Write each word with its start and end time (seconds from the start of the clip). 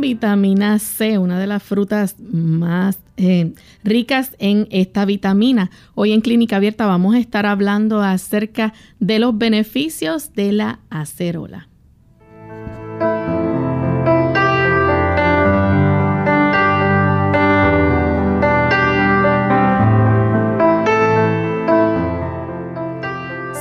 Vitamina 0.00 0.78
C, 0.78 1.18
una 1.18 1.38
de 1.38 1.46
las 1.46 1.62
frutas 1.62 2.16
más 2.18 2.98
eh, 3.16 3.52
ricas 3.84 4.34
en 4.38 4.66
esta 4.70 5.04
vitamina. 5.04 5.70
Hoy 5.94 6.12
en 6.12 6.22
Clínica 6.22 6.56
Abierta 6.56 6.86
vamos 6.86 7.14
a 7.14 7.18
estar 7.18 7.44
hablando 7.44 8.00
acerca 8.00 8.72
de 8.98 9.18
los 9.18 9.36
beneficios 9.36 10.32
de 10.32 10.52
la 10.52 10.80
acerola. 10.88 11.68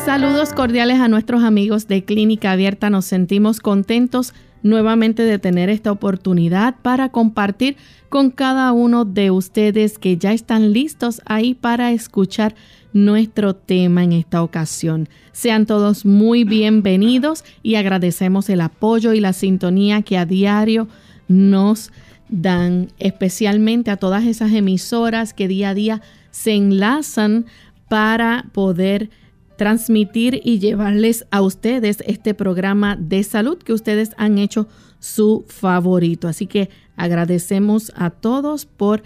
Saludos 0.05 0.53
cordiales 0.53 0.99
a 0.99 1.09
nuestros 1.09 1.43
amigos 1.43 1.87
de 1.87 2.05
Clínica 2.05 2.53
Abierta. 2.53 2.89
Nos 2.89 3.05
sentimos 3.05 3.59
contentos 3.59 4.33
nuevamente 4.63 5.23
de 5.23 5.39
tener 5.39 5.69
esta 5.69 5.91
oportunidad 5.91 6.75
para 6.81 7.09
compartir 7.09 7.77
con 8.09 8.31
cada 8.31 8.71
uno 8.71 9.05
de 9.05 9.31
ustedes 9.31 9.97
que 9.97 10.17
ya 10.17 10.33
están 10.33 10.73
listos 10.73 11.21
ahí 11.25 11.53
para 11.53 11.91
escuchar 11.91 12.55
nuestro 12.93 13.55
tema 13.55 14.03
en 14.03 14.13
esta 14.13 14.41
ocasión. 14.41 15.09
Sean 15.31 15.65
todos 15.65 16.05
muy 16.05 16.43
bienvenidos 16.43 17.43
y 17.61 17.75
agradecemos 17.75 18.49
el 18.49 18.61
apoyo 18.61 19.13
y 19.13 19.19
la 19.19 19.33
sintonía 19.33 20.01
que 20.01 20.17
a 20.17 20.25
diario 20.25 20.87
nos 21.27 21.91
dan, 22.29 22.91
especialmente 22.99 23.91
a 23.91 23.97
todas 23.97 24.25
esas 24.25 24.51
emisoras 24.53 25.33
que 25.33 25.47
día 25.47 25.69
a 25.69 25.73
día 25.73 26.01
se 26.31 26.53
enlazan 26.53 27.45
para 27.87 28.45
poder 28.51 29.09
transmitir 29.57 30.41
y 30.43 30.59
llevarles 30.59 31.25
a 31.31 31.41
ustedes 31.41 32.03
este 32.05 32.33
programa 32.33 32.95
de 32.95 33.23
salud 33.23 33.57
que 33.57 33.73
ustedes 33.73 34.11
han 34.17 34.37
hecho 34.37 34.67
su 34.99 35.45
favorito. 35.47 36.27
Así 36.27 36.47
que 36.47 36.69
agradecemos 36.95 37.91
a 37.95 38.09
todos 38.09 38.65
por 38.65 39.03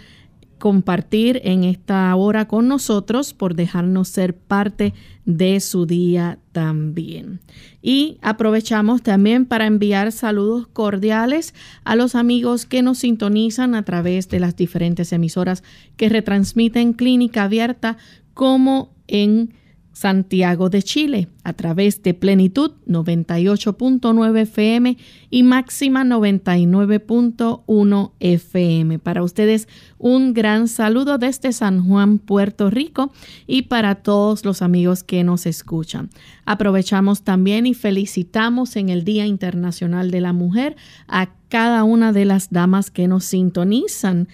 compartir 0.61 1.41
en 1.43 1.63
esta 1.63 2.15
hora 2.15 2.47
con 2.47 2.67
nosotros, 2.67 3.33
por 3.33 3.55
dejarnos 3.55 4.09
ser 4.09 4.35
parte 4.35 4.93
de 5.25 5.59
su 5.59 5.87
día 5.87 6.37
también. 6.51 7.39
Y 7.81 8.19
aprovechamos 8.21 9.01
también 9.01 9.47
para 9.47 9.65
enviar 9.65 10.11
saludos 10.11 10.67
cordiales 10.67 11.55
a 11.83 11.95
los 11.95 12.13
amigos 12.13 12.67
que 12.67 12.83
nos 12.83 12.99
sintonizan 12.99 13.73
a 13.73 13.83
través 13.83 14.29
de 14.29 14.39
las 14.39 14.55
diferentes 14.55 15.11
emisoras 15.11 15.63
que 15.97 16.09
retransmiten 16.09 16.93
Clínica 16.93 17.45
Abierta 17.45 17.97
como 18.35 18.93
en 19.07 19.55
Santiago 19.93 20.69
de 20.69 20.83
Chile 20.83 21.29
a 21.43 21.53
través 21.53 22.03
de 22.03 22.13
Plenitud 22.13 22.73
98.9 22.87 24.41
FM 24.41 24.97
y 25.29 25.43
Máxima 25.43 26.03
99.1 26.03 28.11
FM. 28.19 28.99
Para 28.99 29.23
ustedes 29.23 29.69
un 29.97 30.33
gran 30.33 30.67
saludo 30.67 31.17
desde 31.17 31.53
San 31.53 31.85
Juan, 31.85 32.19
Puerto 32.19 32.69
Rico 32.69 33.11
y 33.47 33.63
para 33.63 33.95
todos 33.95 34.45
los 34.45 34.61
amigos 34.61 35.03
que 35.03 35.23
nos 35.23 35.45
escuchan. 35.45 36.09
Aprovechamos 36.45 37.23
también 37.23 37.65
y 37.65 37.73
felicitamos 37.73 38.75
en 38.75 38.89
el 38.89 39.03
Día 39.03 39.25
Internacional 39.25 40.11
de 40.11 40.21
la 40.21 40.33
Mujer 40.33 40.75
a 41.07 41.29
cada 41.49 41.83
una 41.83 42.13
de 42.13 42.25
las 42.25 42.49
damas 42.49 42.91
que 42.91 43.07
nos 43.07 43.25
sintonizan. 43.25 44.27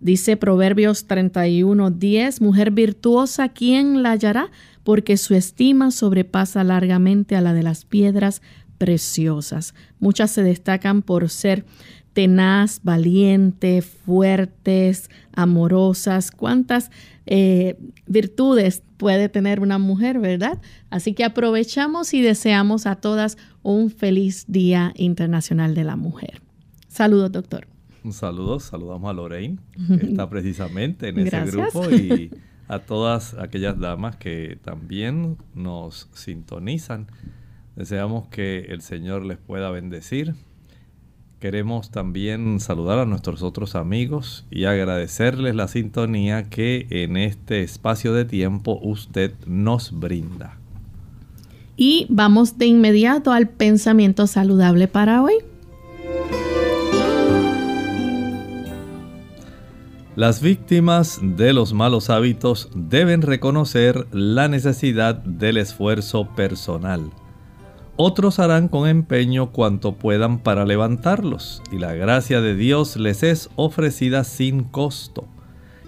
Dice 0.00 0.38
Proverbios 0.38 1.06
31:10, 1.06 2.40
mujer 2.40 2.70
virtuosa, 2.70 3.50
¿quién 3.50 4.02
la 4.02 4.12
hallará? 4.12 4.50
Porque 4.84 5.16
su 5.16 5.34
estima 5.34 5.90
sobrepasa 5.90 6.64
largamente 6.64 7.36
a 7.36 7.40
la 7.40 7.52
de 7.52 7.62
las 7.62 7.84
piedras 7.84 8.42
preciosas. 8.78 9.74
Muchas 9.98 10.30
se 10.30 10.42
destacan 10.42 11.02
por 11.02 11.28
ser 11.28 11.64
tenaz, 12.12 12.80
valiente, 12.82 13.82
fuertes, 13.82 15.10
amorosas. 15.32 16.30
¿Cuántas 16.30 16.90
eh, 17.26 17.78
virtudes 18.06 18.82
puede 18.96 19.28
tener 19.28 19.60
una 19.60 19.78
mujer, 19.78 20.18
verdad? 20.18 20.60
Así 20.90 21.12
que 21.14 21.24
aprovechamos 21.24 22.12
y 22.14 22.22
deseamos 22.22 22.86
a 22.86 22.96
todas 22.96 23.38
un 23.62 23.90
feliz 23.90 24.46
Día 24.48 24.92
Internacional 24.96 25.74
de 25.74 25.84
la 25.84 25.96
Mujer. 25.96 26.40
Saludos, 26.88 27.30
doctor. 27.32 27.68
Un 28.02 28.12
saludo, 28.12 28.60
saludamos 28.60 29.10
a 29.10 29.12
Lorraine, 29.12 29.58
que 29.86 30.06
está 30.10 30.28
precisamente 30.28 31.08
en 31.08 31.18
ese 31.18 31.44
grupo 31.44 31.90
y 31.90 32.30
a 32.70 32.78
todas 32.78 33.34
aquellas 33.34 33.80
damas 33.80 34.14
que 34.14 34.56
también 34.62 35.36
nos 35.54 36.08
sintonizan. 36.14 37.08
Deseamos 37.74 38.28
que 38.28 38.60
el 38.68 38.80
Señor 38.80 39.24
les 39.24 39.38
pueda 39.38 39.70
bendecir. 39.70 40.36
Queremos 41.40 41.90
también 41.90 42.60
saludar 42.60 43.00
a 43.00 43.06
nuestros 43.06 43.42
otros 43.42 43.74
amigos 43.74 44.46
y 44.52 44.66
agradecerles 44.66 45.56
la 45.56 45.66
sintonía 45.66 46.48
que 46.48 46.86
en 46.90 47.16
este 47.16 47.62
espacio 47.62 48.14
de 48.14 48.24
tiempo 48.24 48.78
usted 48.80 49.32
nos 49.46 49.98
brinda. 49.98 50.56
Y 51.76 52.06
vamos 52.08 52.56
de 52.56 52.66
inmediato 52.66 53.32
al 53.32 53.48
pensamiento 53.48 54.28
saludable 54.28 54.86
para 54.86 55.22
hoy. 55.22 55.34
Las 60.20 60.42
víctimas 60.42 61.18
de 61.22 61.54
los 61.54 61.72
malos 61.72 62.10
hábitos 62.10 62.68
deben 62.74 63.22
reconocer 63.22 64.06
la 64.12 64.48
necesidad 64.48 65.14
del 65.14 65.56
esfuerzo 65.56 66.28
personal. 66.36 67.10
Otros 67.96 68.38
harán 68.38 68.68
con 68.68 68.86
empeño 68.86 69.50
cuanto 69.50 69.94
puedan 69.94 70.40
para 70.40 70.66
levantarlos, 70.66 71.62
y 71.72 71.78
la 71.78 71.94
gracia 71.94 72.42
de 72.42 72.54
Dios 72.54 72.98
les 72.98 73.22
es 73.22 73.48
ofrecida 73.56 74.24
sin 74.24 74.64
costo. 74.64 75.26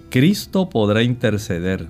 Cristo 0.09 0.71
podrá 0.71 1.03
interceder, 1.03 1.89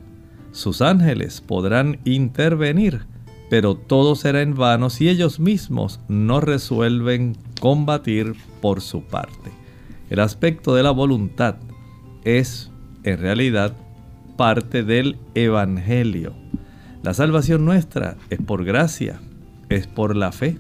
sus 0.50 0.82
ángeles 0.82 1.40
podrán 1.40 2.00
intervenir, 2.04 3.06
pero 3.50 3.76
todo 3.76 4.16
será 4.16 4.42
en 4.42 4.56
vano 4.56 4.90
si 4.90 5.08
ellos 5.08 5.38
mismos 5.38 6.00
no 6.08 6.40
resuelven 6.40 7.36
combatir 7.60 8.34
por 8.60 8.80
su 8.80 9.04
parte. 9.04 9.52
El 10.10 10.18
aspecto 10.18 10.74
de 10.74 10.82
la 10.82 10.90
voluntad 10.90 11.54
es 12.24 12.70
en 13.04 13.18
realidad 13.18 13.74
parte 14.36 14.82
del 14.82 15.18
Evangelio. 15.34 16.34
La 17.02 17.14
salvación 17.14 17.64
nuestra 17.64 18.16
es 18.30 18.38
por 18.40 18.64
gracia, 18.64 19.20
es 19.68 19.86
por 19.86 20.16
la 20.16 20.32
fe. 20.32 20.58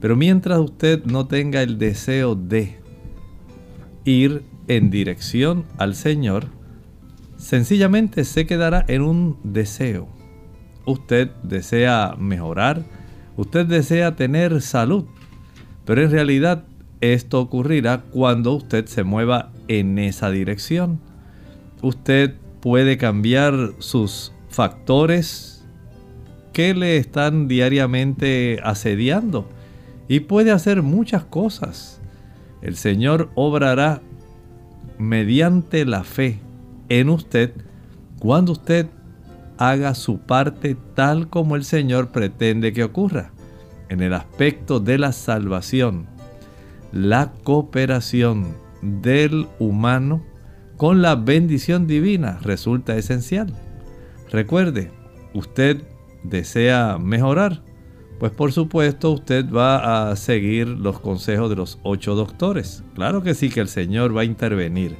Pero 0.00 0.16
mientras 0.16 0.58
usted 0.58 1.04
no 1.04 1.26
tenga 1.26 1.62
el 1.62 1.78
deseo 1.78 2.34
de 2.34 2.78
ir 4.04 4.44
en 4.68 4.90
dirección 4.90 5.64
al 5.78 5.94
Señor, 5.94 6.46
sencillamente 7.36 8.24
se 8.24 8.46
quedará 8.46 8.84
en 8.88 9.02
un 9.02 9.38
deseo. 9.42 10.08
Usted 10.84 11.30
desea 11.42 12.14
mejorar, 12.18 12.84
usted 13.36 13.66
desea 13.66 14.14
tener 14.14 14.60
salud, 14.62 15.06
pero 15.84 16.02
en 16.02 16.10
realidad 16.10 16.64
esto 17.00 17.40
ocurrirá 17.40 18.02
cuando 18.10 18.54
usted 18.54 18.86
se 18.86 19.04
mueva 19.04 19.52
en 19.68 19.98
esa 19.98 20.30
dirección. 20.30 21.00
Usted 21.82 22.34
puede 22.60 22.96
cambiar 22.96 23.74
sus 23.78 24.32
factores 24.48 25.64
que 26.52 26.74
le 26.74 26.96
están 26.96 27.48
diariamente 27.48 28.58
asediando 28.62 29.48
y 30.08 30.20
puede 30.20 30.52
hacer 30.52 30.82
muchas 30.82 31.24
cosas. 31.24 32.00
El 32.62 32.76
Señor 32.76 33.30
obrará 33.34 34.00
mediante 34.98 35.84
la 35.84 36.04
fe 36.04 36.40
en 36.88 37.10
usted 37.10 37.52
cuando 38.18 38.52
usted 38.52 38.86
haga 39.58 39.94
su 39.94 40.18
parte 40.18 40.76
tal 40.94 41.28
como 41.28 41.56
el 41.56 41.64
Señor 41.64 42.08
pretende 42.08 42.72
que 42.72 42.84
ocurra. 42.84 43.32
En 43.88 44.00
el 44.00 44.14
aspecto 44.14 44.80
de 44.80 44.98
la 44.98 45.12
salvación, 45.12 46.06
la 46.96 47.32
cooperación 47.44 48.56
del 48.82 49.46
humano 49.58 50.24
con 50.76 51.02
la 51.02 51.14
bendición 51.14 51.86
divina 51.86 52.38
resulta 52.42 52.96
esencial. 52.96 53.52
Recuerde, 54.30 54.90
usted 55.34 55.82
desea 56.22 56.98
mejorar, 56.98 57.62
pues 58.18 58.32
por 58.32 58.52
supuesto 58.52 59.12
usted 59.12 59.50
va 59.50 60.10
a 60.10 60.16
seguir 60.16 60.68
los 60.68 60.98
consejos 61.00 61.50
de 61.50 61.56
los 61.56 61.78
ocho 61.82 62.14
doctores. 62.14 62.82
Claro 62.94 63.22
que 63.22 63.34
sí 63.34 63.50
que 63.50 63.60
el 63.60 63.68
Señor 63.68 64.16
va 64.16 64.22
a 64.22 64.24
intervenir. 64.24 64.96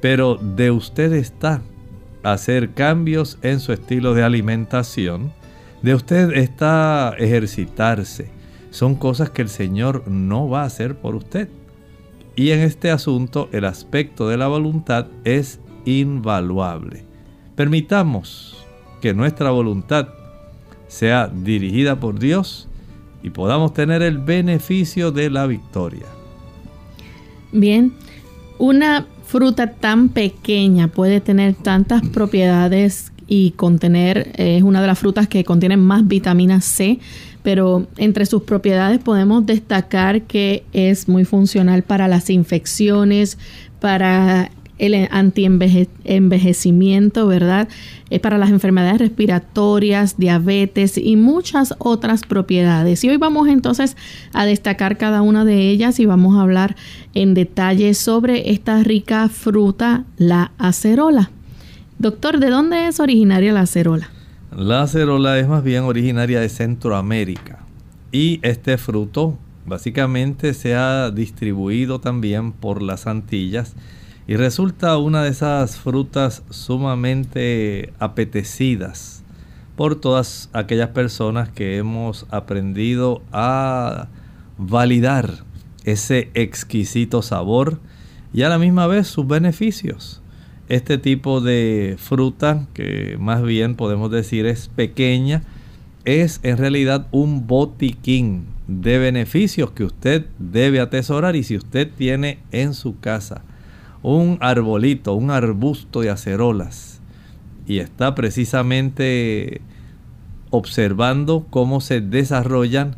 Pero 0.00 0.36
de 0.36 0.70
usted 0.70 1.12
está 1.12 1.62
hacer 2.22 2.70
cambios 2.72 3.38
en 3.42 3.60
su 3.60 3.72
estilo 3.72 4.14
de 4.14 4.22
alimentación. 4.22 5.32
De 5.82 5.94
usted 5.94 6.32
está 6.32 7.14
ejercitarse. 7.18 8.37
Son 8.70 8.94
cosas 8.94 9.30
que 9.30 9.42
el 9.42 9.48
Señor 9.48 10.06
no 10.08 10.48
va 10.48 10.62
a 10.62 10.66
hacer 10.66 10.96
por 10.96 11.14
usted. 11.14 11.48
Y 12.36 12.50
en 12.50 12.60
este 12.60 12.90
asunto 12.90 13.48
el 13.52 13.64
aspecto 13.64 14.28
de 14.28 14.36
la 14.36 14.46
voluntad 14.46 15.06
es 15.24 15.60
invaluable. 15.84 17.04
Permitamos 17.56 18.64
que 19.00 19.14
nuestra 19.14 19.50
voluntad 19.50 20.08
sea 20.86 21.28
dirigida 21.28 21.98
por 21.98 22.18
Dios 22.18 22.68
y 23.22 23.30
podamos 23.30 23.74
tener 23.74 24.02
el 24.02 24.18
beneficio 24.18 25.10
de 25.10 25.30
la 25.30 25.46
victoria. 25.46 26.06
Bien, 27.52 27.92
una 28.58 29.06
fruta 29.24 29.72
tan 29.72 30.08
pequeña 30.08 30.88
puede 30.88 31.20
tener 31.20 31.54
tantas 31.54 32.06
propiedades 32.08 33.12
y 33.26 33.50
contener, 33.52 34.32
es 34.36 34.62
una 34.62 34.80
de 34.80 34.86
las 34.86 34.98
frutas 34.98 35.28
que 35.28 35.44
contienen 35.44 35.80
más 35.80 36.06
vitamina 36.06 36.60
C, 36.60 36.98
pero 37.42 37.86
entre 37.96 38.26
sus 38.26 38.42
propiedades 38.42 38.98
podemos 38.98 39.46
destacar 39.46 40.22
que 40.22 40.64
es 40.72 41.08
muy 41.08 41.24
funcional 41.24 41.82
para 41.82 42.08
las 42.08 42.30
infecciones, 42.30 43.38
para 43.80 44.50
el 44.78 45.08
antienvejecimiento, 45.10 47.26
¿verdad? 47.26 47.68
Es 48.10 48.20
para 48.20 48.38
las 48.38 48.50
enfermedades 48.50 48.98
respiratorias, 48.98 50.18
diabetes 50.18 50.96
y 50.96 51.16
muchas 51.16 51.74
otras 51.78 52.22
propiedades. 52.22 53.02
Y 53.04 53.10
hoy 53.10 53.16
vamos 53.16 53.48
entonces 53.48 53.96
a 54.32 54.46
destacar 54.46 54.96
cada 54.96 55.22
una 55.22 55.44
de 55.44 55.68
ellas 55.68 55.98
y 56.00 56.06
vamos 56.06 56.36
a 56.36 56.42
hablar 56.42 56.76
en 57.14 57.34
detalle 57.34 57.94
sobre 57.94 58.50
esta 58.50 58.82
rica 58.82 59.28
fruta, 59.28 60.04
la 60.16 60.52
acerola. 60.58 61.30
Doctor, 61.98 62.38
¿de 62.38 62.50
dónde 62.50 62.86
es 62.86 63.00
originaria 63.00 63.52
la 63.52 63.62
acerola? 63.62 64.10
La 64.56 64.82
acerola 64.82 65.38
es 65.38 65.46
más 65.46 65.62
bien 65.62 65.84
originaria 65.84 66.40
de 66.40 66.48
Centroamérica 66.48 67.58
y 68.10 68.40
este 68.42 68.78
fruto 68.78 69.36
básicamente 69.66 70.54
se 70.54 70.74
ha 70.74 71.10
distribuido 71.10 72.00
también 72.00 72.52
por 72.52 72.80
las 72.80 73.06
Antillas 73.06 73.74
y 74.26 74.36
resulta 74.36 74.96
una 74.96 75.22
de 75.22 75.28
esas 75.28 75.76
frutas 75.76 76.42
sumamente 76.48 77.92
apetecidas 77.98 79.22
por 79.76 79.96
todas 79.96 80.48
aquellas 80.54 80.90
personas 80.90 81.50
que 81.50 81.76
hemos 81.76 82.26
aprendido 82.30 83.22
a 83.32 84.08
validar 84.56 85.44
ese 85.84 86.30
exquisito 86.32 87.20
sabor 87.20 87.80
y 88.32 88.42
a 88.42 88.48
la 88.48 88.58
misma 88.58 88.86
vez 88.86 89.08
sus 89.08 89.26
beneficios. 89.26 90.22
Este 90.68 90.98
tipo 90.98 91.40
de 91.40 91.96
fruta, 91.98 92.66
que 92.74 93.16
más 93.18 93.42
bien 93.42 93.74
podemos 93.74 94.10
decir 94.10 94.44
es 94.46 94.68
pequeña, 94.68 95.42
es 96.04 96.40
en 96.42 96.58
realidad 96.58 97.06
un 97.10 97.46
botiquín 97.46 98.44
de 98.66 98.98
beneficios 98.98 99.70
que 99.70 99.84
usted 99.84 100.26
debe 100.38 100.80
atesorar 100.80 101.36
y 101.36 101.42
si 101.42 101.56
usted 101.56 101.90
tiene 101.96 102.38
en 102.52 102.74
su 102.74 103.00
casa 103.00 103.42
un 104.02 104.36
arbolito, 104.40 105.14
un 105.14 105.30
arbusto 105.30 106.02
de 106.02 106.10
acerolas 106.10 107.00
y 107.66 107.78
está 107.78 108.14
precisamente 108.14 109.60
observando 110.50 111.46
cómo 111.50 111.80
se 111.80 112.00
desarrollan, 112.00 112.96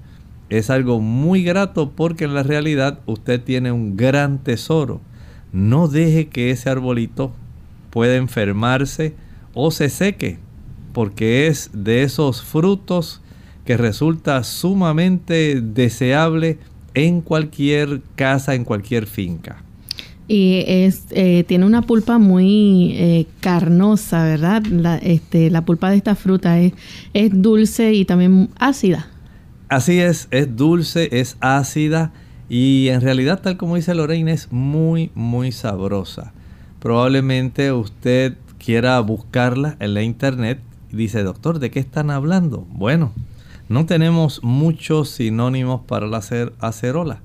es 0.48 0.70
algo 0.70 1.00
muy 1.00 1.44
grato 1.44 1.90
porque 1.90 2.24
en 2.24 2.34
la 2.34 2.42
realidad 2.42 3.00
usted 3.06 3.42
tiene 3.42 3.72
un 3.72 3.96
gran 3.96 4.38
tesoro. 4.38 5.00
No 5.52 5.88
deje 5.88 6.28
que 6.28 6.50
ese 6.50 6.70
arbolito 6.70 7.32
pueda 7.90 8.16
enfermarse 8.16 9.14
o 9.54 9.70
se 9.70 9.88
seque, 9.88 10.38
porque 10.92 11.46
es 11.46 11.70
de 11.72 12.02
esos 12.02 12.42
frutos 12.42 13.20
que 13.64 13.76
resulta 13.76 14.42
sumamente 14.44 15.60
deseable 15.60 16.58
en 16.94 17.20
cualquier 17.20 18.00
casa, 18.16 18.54
en 18.54 18.64
cualquier 18.64 19.06
finca 19.06 19.62
y 20.30 20.62
es, 20.68 21.06
eh, 21.10 21.42
tiene 21.48 21.66
una 21.66 21.82
pulpa 21.82 22.18
muy 22.18 22.92
eh, 22.94 23.26
carnosa, 23.40 24.22
¿verdad? 24.22 24.62
La, 24.66 24.96
este, 24.96 25.50
la 25.50 25.64
pulpa 25.64 25.90
de 25.90 25.96
esta 25.96 26.14
fruta 26.14 26.60
es, 26.60 26.72
es 27.14 27.30
dulce 27.32 27.94
y 27.94 28.04
también 28.04 28.48
ácida. 28.56 29.08
Así 29.68 29.98
es, 29.98 30.28
es 30.30 30.54
dulce, 30.54 31.08
es 31.10 31.36
ácida 31.40 32.12
y 32.48 32.90
en 32.90 33.00
realidad, 33.00 33.40
tal 33.42 33.56
como 33.56 33.74
dice 33.74 33.92
Lorraine, 33.92 34.30
es 34.30 34.52
muy, 34.52 35.10
muy 35.16 35.50
sabrosa. 35.50 36.32
Probablemente 36.80 37.72
usted 37.72 38.36
quiera 38.58 38.98
buscarla 39.00 39.76
en 39.78 39.94
la 39.94 40.02
internet 40.02 40.60
y 40.92 40.96
dice, 40.96 41.22
doctor, 41.22 41.60
¿de 41.60 41.70
qué 41.70 41.78
están 41.78 42.10
hablando? 42.10 42.66
Bueno, 42.70 43.12
no 43.68 43.86
tenemos 43.86 44.42
muchos 44.42 45.10
sinónimos 45.10 45.82
para 45.82 46.06
la 46.06 46.20
acerola 46.58 47.22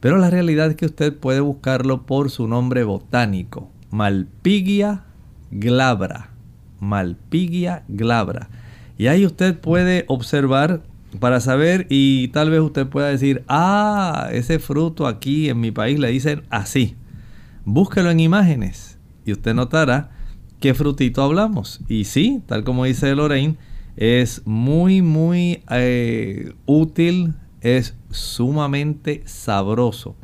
pero 0.00 0.18
la 0.18 0.30
realidad 0.30 0.70
es 0.70 0.76
que 0.76 0.86
usted 0.86 1.16
puede 1.16 1.40
buscarlo 1.40 2.02
por 2.02 2.30
su 2.30 2.46
nombre 2.46 2.84
botánico, 2.84 3.70
Malpigia 3.90 5.04
glabra. 5.50 6.30
Malpigia 6.78 7.82
glabra. 7.88 8.48
Y 8.96 9.08
ahí 9.08 9.26
usted 9.26 9.58
puede 9.58 10.04
observar 10.06 10.82
para 11.18 11.40
saber 11.40 11.86
y 11.88 12.28
tal 12.28 12.50
vez 12.50 12.60
usted 12.60 12.86
pueda 12.86 13.08
decir, 13.08 13.42
ah, 13.48 14.28
ese 14.30 14.58
fruto 14.58 15.06
aquí 15.06 15.48
en 15.48 15.58
mi 15.60 15.72
país 15.72 15.98
le 15.98 16.10
dicen 16.10 16.42
así. 16.50 16.96
Búsquelo 17.64 18.10
en 18.10 18.20
imágenes 18.20 18.87
y 19.28 19.32
usted 19.32 19.54
notará 19.54 20.10
qué 20.60 20.74
frutito 20.74 21.22
hablamos. 21.22 21.80
Y 21.88 22.04
sí, 22.04 22.42
tal 22.46 22.64
como 22.64 22.84
dice 22.84 23.14
Lorraine, 23.14 23.56
es 23.96 24.42
muy, 24.46 25.02
muy 25.02 25.62
eh, 25.70 26.52
útil 26.66 27.34
es 27.60 27.96
sumamente 28.10 29.22
sabroso. 29.26 30.16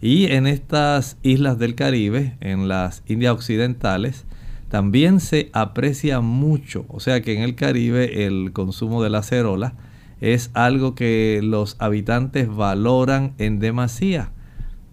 Y 0.00 0.26
en 0.32 0.46
estas 0.46 1.18
islas 1.22 1.58
del 1.58 1.74
Caribe, 1.74 2.36
en 2.40 2.68
las 2.68 3.02
Indias 3.06 3.34
Occidentales, 3.34 4.24
también 4.68 5.20
se 5.20 5.50
aprecia 5.52 6.20
mucho. 6.20 6.86
O 6.88 7.00
sea 7.00 7.20
que 7.22 7.34
en 7.34 7.42
el 7.42 7.54
Caribe 7.54 8.26
el 8.26 8.52
consumo 8.52 9.02
de 9.02 9.10
la 9.10 9.18
acerola 9.18 9.74
es 10.20 10.50
algo 10.54 10.94
que 10.94 11.40
los 11.42 11.76
habitantes 11.78 12.48
valoran 12.48 13.34
en 13.38 13.58
demasía. 13.58 14.32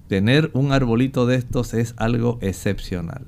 Tener 0.08 0.52
un 0.54 0.72
arbolito 0.72 1.26
de 1.26 1.36
estos 1.36 1.74
es 1.74 1.94
algo 1.98 2.40
excepcional. 2.42 3.26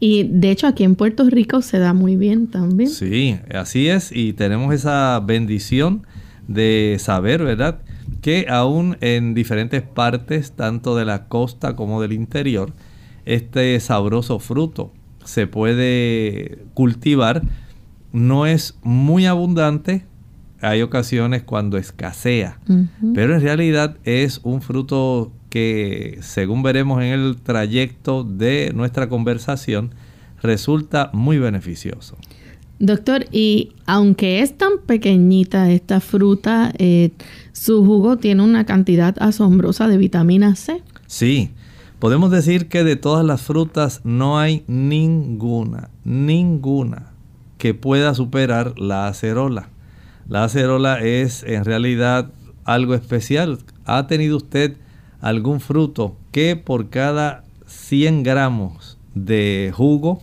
Y 0.00 0.24
de 0.24 0.50
hecho 0.50 0.66
aquí 0.66 0.82
en 0.82 0.96
Puerto 0.96 1.28
Rico 1.28 1.60
se 1.60 1.78
da 1.78 1.92
muy 1.92 2.16
bien 2.16 2.46
también. 2.46 2.88
Sí, 2.88 3.38
así 3.54 3.88
es. 3.88 4.10
Y 4.12 4.32
tenemos 4.32 4.74
esa 4.74 5.20
bendición 5.20 6.06
de 6.48 6.96
saber, 6.98 7.44
¿verdad? 7.44 7.82
Que 8.22 8.46
aún 8.48 8.96
en 9.02 9.34
diferentes 9.34 9.82
partes, 9.82 10.52
tanto 10.52 10.96
de 10.96 11.04
la 11.04 11.28
costa 11.28 11.76
como 11.76 12.00
del 12.00 12.12
interior, 12.12 12.72
este 13.26 13.78
sabroso 13.78 14.38
fruto 14.38 14.92
se 15.24 15.46
puede 15.46 16.64
cultivar. 16.74 17.42
No 18.12 18.46
es 18.46 18.78
muy 18.82 19.26
abundante, 19.26 20.06
hay 20.60 20.82
ocasiones 20.82 21.42
cuando 21.42 21.78
escasea, 21.78 22.58
pero 23.14 23.34
en 23.34 23.40
realidad 23.40 23.98
es 24.04 24.40
un 24.42 24.62
fruto 24.62 25.32
que, 25.50 26.18
según 26.22 26.62
veremos 26.62 27.02
en 27.02 27.08
el 27.08 27.36
trayecto 27.42 28.24
de 28.24 28.72
nuestra 28.74 29.08
conversación, 29.08 29.90
resulta 30.40 31.10
muy 31.12 31.38
beneficioso. 31.38 32.16
Doctor, 32.78 33.26
y 33.30 33.74
aunque 33.84 34.40
es 34.40 34.56
tan 34.56 34.78
pequeñita 34.86 35.70
esta 35.70 36.00
fruta, 36.00 36.72
eh, 36.78 37.10
su 37.52 37.84
jugo 37.84 38.16
tiene 38.16 38.42
una 38.42 38.64
cantidad 38.64 39.14
asombrosa 39.20 39.86
de 39.86 39.98
vitamina 39.98 40.56
C. 40.56 40.82
Sí, 41.06 41.50
podemos 41.98 42.30
decir 42.30 42.68
que 42.68 42.82
de 42.82 42.96
todas 42.96 43.22
las 43.22 43.42
frutas 43.42 44.00
no 44.04 44.38
hay 44.38 44.64
ninguna, 44.66 45.90
ninguna 46.04 47.12
que 47.58 47.74
pueda 47.74 48.14
superar 48.14 48.78
la 48.78 49.08
acerola. 49.08 49.68
La 50.26 50.44
acerola 50.44 51.00
es 51.00 51.42
en 51.42 51.66
realidad 51.66 52.30
algo 52.64 52.94
especial. 52.94 53.58
¿Ha 53.84 54.06
tenido 54.06 54.38
usted 54.38 54.78
algún 55.20 55.60
fruto 55.60 56.16
que 56.32 56.56
por 56.56 56.90
cada 56.90 57.44
100 57.66 58.22
gramos 58.22 58.98
de 59.14 59.72
jugo 59.74 60.22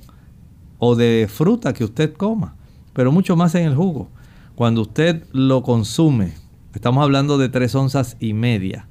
o 0.79 0.95
de 0.95 1.27
fruta 1.29 1.73
que 1.73 1.83
usted 1.83 2.13
coma, 2.13 2.55
pero 2.93 3.11
mucho 3.11 3.35
más 3.35 3.55
en 3.55 3.65
el 3.65 3.75
jugo. 3.75 4.09
Cuando 4.55 4.81
usted 4.81 5.23
lo 5.31 5.63
consume, 5.63 6.33
estamos 6.73 7.03
hablando 7.03 7.37
de 7.37 7.49
3 7.49 7.75
onzas 7.75 8.17
y 8.19 8.33
media, 8.33 8.87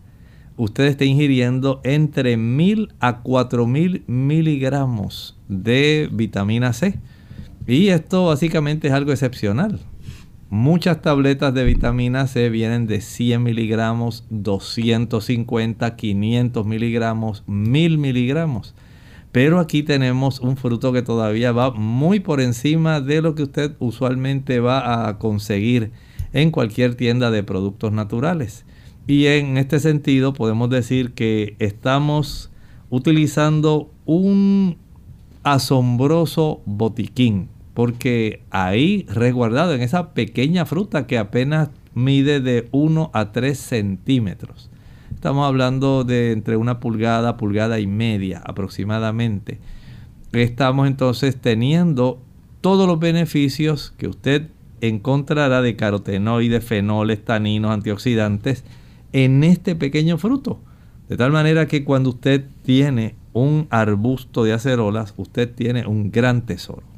usted 0.56 0.84
está 0.84 1.04
ingiriendo 1.04 1.80
entre 1.84 2.36
1000 2.36 2.94
a 3.00 3.20
4000 3.20 4.04
miligramos 4.06 5.36
de 5.48 6.08
vitamina 6.12 6.72
C. 6.72 6.98
Y 7.66 7.88
esto 7.88 8.26
básicamente 8.26 8.88
es 8.88 8.94
algo 8.94 9.10
excepcional. 9.10 9.80
Muchas 10.48 11.02
tabletas 11.02 11.52
de 11.54 11.64
vitamina 11.64 12.28
C 12.28 12.50
vienen 12.50 12.86
de 12.86 13.00
100 13.00 13.42
miligramos, 13.42 14.24
250, 14.30 15.96
500 15.96 16.64
miligramos, 16.64 17.42
1000 17.48 17.98
miligramos. 17.98 18.72
Pero 19.32 19.58
aquí 19.58 19.82
tenemos 19.82 20.38
un 20.38 20.56
fruto 20.56 20.92
que 20.92 21.02
todavía 21.02 21.50
va 21.50 21.72
muy 21.72 22.20
por 22.20 22.40
encima 22.40 23.00
de 23.00 23.22
lo 23.22 23.34
que 23.34 23.42
usted 23.42 23.74
usualmente 23.80 24.60
va 24.60 25.08
a 25.08 25.18
conseguir 25.18 25.90
en 26.32 26.52
cualquier 26.52 26.94
tienda 26.94 27.32
de 27.32 27.42
productos 27.42 27.90
naturales. 27.90 28.64
Y 29.08 29.26
en 29.26 29.56
este 29.56 29.80
sentido 29.80 30.32
podemos 30.32 30.70
decir 30.70 31.12
que 31.14 31.56
estamos 31.58 32.52
utilizando 32.88 33.90
un 34.04 34.78
asombroso 35.42 36.62
botiquín 36.66 37.48
porque 37.76 38.40
ahí 38.48 39.04
resguardado 39.06 39.74
en 39.74 39.82
esa 39.82 40.14
pequeña 40.14 40.64
fruta 40.64 41.06
que 41.06 41.18
apenas 41.18 41.68
mide 41.92 42.40
de 42.40 42.68
1 42.70 43.10
a 43.12 43.32
3 43.32 43.58
centímetros. 43.58 44.70
Estamos 45.14 45.46
hablando 45.46 46.02
de 46.02 46.32
entre 46.32 46.56
una 46.56 46.80
pulgada, 46.80 47.36
pulgada 47.36 47.78
y 47.78 47.86
media 47.86 48.40
aproximadamente. 48.46 49.58
Estamos 50.32 50.86
entonces 50.86 51.36
teniendo 51.36 52.18
todos 52.62 52.88
los 52.88 52.98
beneficios 52.98 53.92
que 53.98 54.08
usted 54.08 54.48
encontrará 54.80 55.60
de 55.60 55.76
carotenoides, 55.76 56.64
fenoles, 56.64 57.26
taninos, 57.26 57.72
antioxidantes 57.72 58.64
en 59.12 59.44
este 59.44 59.76
pequeño 59.76 60.16
fruto. 60.16 60.60
De 61.10 61.18
tal 61.18 61.30
manera 61.30 61.68
que 61.68 61.84
cuando 61.84 62.08
usted 62.08 62.46
tiene 62.62 63.16
un 63.34 63.66
arbusto 63.68 64.44
de 64.44 64.54
acerolas, 64.54 65.12
usted 65.18 65.54
tiene 65.54 65.86
un 65.86 66.10
gran 66.10 66.46
tesoro. 66.46 66.95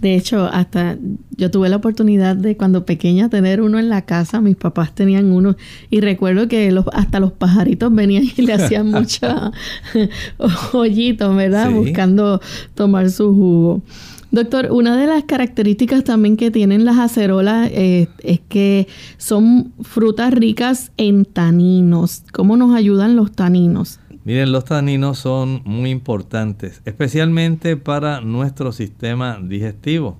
De 0.00 0.14
hecho, 0.14 0.46
hasta 0.52 0.98
yo 1.36 1.50
tuve 1.50 1.68
la 1.68 1.76
oportunidad 1.76 2.36
de 2.36 2.56
cuando 2.56 2.84
pequeña 2.84 3.28
tener 3.28 3.60
uno 3.60 3.78
en 3.78 3.88
la 3.88 4.02
casa, 4.02 4.40
mis 4.40 4.56
papás 4.56 4.94
tenían 4.94 5.32
uno 5.32 5.56
y 5.90 6.00
recuerdo 6.00 6.48
que 6.48 6.70
los, 6.72 6.84
hasta 6.92 7.20
los 7.20 7.32
pajaritos 7.32 7.94
venían 7.94 8.24
y 8.36 8.42
le 8.42 8.52
hacían 8.52 8.90
mucha 8.90 9.50
hoyitos, 10.72 11.34
¿verdad? 11.36 11.70
Buscando 11.70 12.40
tomar 12.74 13.10
su 13.10 13.34
jugo. 13.34 13.82
Doctor, 14.34 14.72
una 14.72 14.96
de 14.96 15.06
las 15.06 15.22
características 15.22 16.02
también 16.02 16.36
que 16.36 16.50
tienen 16.50 16.84
las 16.84 16.98
acerolas 16.98 17.70
eh, 17.72 18.08
es 18.18 18.40
que 18.40 18.88
son 19.16 19.72
frutas 19.80 20.34
ricas 20.34 20.90
en 20.96 21.24
taninos. 21.24 22.24
¿Cómo 22.32 22.56
nos 22.56 22.74
ayudan 22.74 23.14
los 23.14 23.30
taninos? 23.30 24.00
Miren, 24.24 24.52
los 24.52 24.64
taninos 24.64 25.18
son 25.18 25.60
muy 25.66 25.90
importantes, 25.90 26.80
especialmente 26.86 27.76
para 27.76 28.22
nuestro 28.22 28.72
sistema 28.72 29.38
digestivo. 29.38 30.18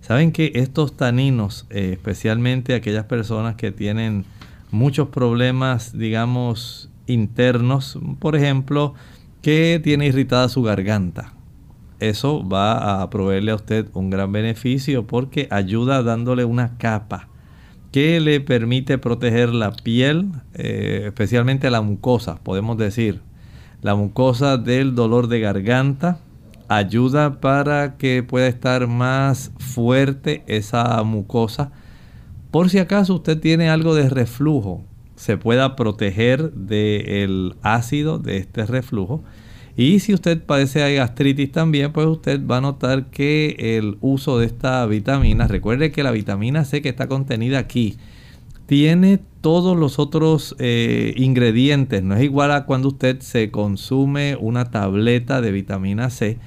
Saben 0.00 0.32
que 0.32 0.52
estos 0.54 0.96
taninos, 0.96 1.66
eh, 1.68 1.90
especialmente 1.92 2.74
aquellas 2.74 3.04
personas 3.04 3.56
que 3.56 3.70
tienen 3.70 4.24
muchos 4.70 5.08
problemas, 5.08 5.96
digamos, 5.98 6.88
internos, 7.06 7.98
por 8.20 8.36
ejemplo, 8.36 8.94
que 9.42 9.78
tiene 9.84 10.06
irritada 10.06 10.48
su 10.48 10.62
garganta. 10.62 11.34
Eso 12.00 12.48
va 12.48 13.02
a 13.02 13.10
proveerle 13.10 13.52
a 13.52 13.56
usted 13.56 13.86
un 13.92 14.08
gran 14.08 14.32
beneficio 14.32 15.06
porque 15.06 15.46
ayuda 15.50 16.02
dándole 16.02 16.46
una 16.46 16.78
capa 16.78 17.28
que 17.92 18.18
le 18.18 18.40
permite 18.40 18.96
proteger 18.96 19.50
la 19.50 19.72
piel, 19.72 20.30
eh, 20.54 21.02
especialmente 21.08 21.70
la 21.70 21.82
mucosa, 21.82 22.36
podemos 22.42 22.78
decir, 22.78 23.20
la 23.82 23.94
mucosa 23.96 24.56
del 24.56 24.94
dolor 24.94 25.26
de 25.26 25.40
garganta. 25.40 26.18
Ayuda 26.68 27.40
para 27.40 27.98
que 27.98 28.22
pueda 28.22 28.46
estar 28.46 28.86
más 28.86 29.52
fuerte 29.58 30.42
esa 30.46 31.02
mucosa. 31.02 31.72
Por 32.50 32.70
si 32.70 32.78
acaso 32.78 33.16
usted 33.16 33.38
tiene 33.38 33.68
algo 33.68 33.94
de 33.94 34.08
reflujo, 34.08 34.84
se 35.16 35.36
pueda 35.36 35.76
proteger 35.76 36.52
del 36.52 37.54
ácido 37.62 38.18
de 38.18 38.38
este 38.38 38.64
reflujo. 38.64 39.22
Y 39.76 40.00
si 40.00 40.14
usted 40.14 40.42
padece 40.42 40.80
de 40.80 40.96
gastritis 40.96 41.50
también, 41.50 41.92
pues 41.92 42.06
usted 42.06 42.46
va 42.46 42.58
a 42.58 42.60
notar 42.60 43.06
que 43.06 43.56
el 43.76 43.96
uso 44.00 44.38
de 44.38 44.46
esta 44.46 44.84
vitamina, 44.86 45.48
recuerde 45.48 45.92
que 45.92 46.02
la 46.02 46.10
vitamina 46.10 46.64
C 46.64 46.82
que 46.82 46.90
está 46.90 47.08
contenida 47.08 47.58
aquí, 47.58 47.96
tiene 48.66 49.20
todos 49.42 49.76
los 49.76 49.98
otros 49.98 50.56
eh, 50.58 51.12
ingredientes. 51.16 52.02
No 52.02 52.14
es 52.14 52.22
igual 52.22 52.52
a 52.52 52.64
cuando 52.64 52.88
usted 52.88 53.20
se 53.20 53.50
consume 53.50 54.36
una 54.40 54.70
tableta 54.70 55.42
de 55.42 55.52
vitamina 55.52 56.08
C, 56.08 56.38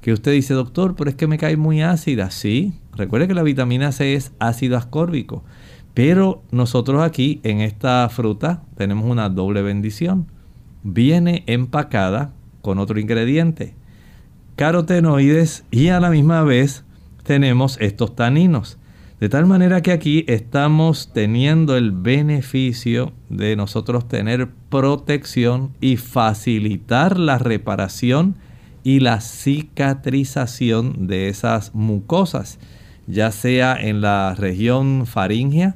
que 0.00 0.12
usted 0.12 0.32
dice, 0.32 0.54
doctor, 0.54 0.96
pero 0.96 1.10
es 1.10 1.16
que 1.16 1.28
me 1.28 1.38
cae 1.38 1.56
muy 1.56 1.82
ácida. 1.82 2.30
Sí, 2.30 2.72
recuerde 2.96 3.28
que 3.28 3.34
la 3.34 3.42
vitamina 3.42 3.92
C 3.92 4.14
es 4.14 4.32
ácido 4.40 4.76
ascórbico. 4.76 5.44
Pero 5.94 6.42
nosotros 6.50 7.02
aquí 7.02 7.40
en 7.42 7.60
esta 7.60 8.08
fruta 8.08 8.62
tenemos 8.76 9.10
una 9.10 9.28
doble 9.28 9.62
bendición. 9.62 10.26
Viene 10.82 11.44
empacada 11.46 12.32
con 12.62 12.78
otro 12.78 12.98
ingrediente, 12.98 13.74
carotenoides 14.56 15.64
y 15.70 15.88
a 15.88 16.00
la 16.00 16.10
misma 16.10 16.42
vez 16.42 16.84
tenemos 17.24 17.76
estos 17.80 18.16
taninos. 18.16 18.77
De 19.20 19.28
tal 19.28 19.46
manera 19.46 19.80
que 19.82 19.90
aquí 19.90 20.24
estamos 20.28 21.12
teniendo 21.12 21.76
el 21.76 21.90
beneficio 21.90 23.12
de 23.28 23.56
nosotros 23.56 24.06
tener 24.06 24.48
protección 24.68 25.72
y 25.80 25.96
facilitar 25.96 27.18
la 27.18 27.36
reparación 27.38 28.36
y 28.84 29.00
la 29.00 29.20
cicatrización 29.20 31.08
de 31.08 31.28
esas 31.28 31.74
mucosas, 31.74 32.60
ya 33.08 33.32
sea 33.32 33.76
en 33.76 34.02
la 34.02 34.36
región 34.36 35.04
faringea, 35.04 35.74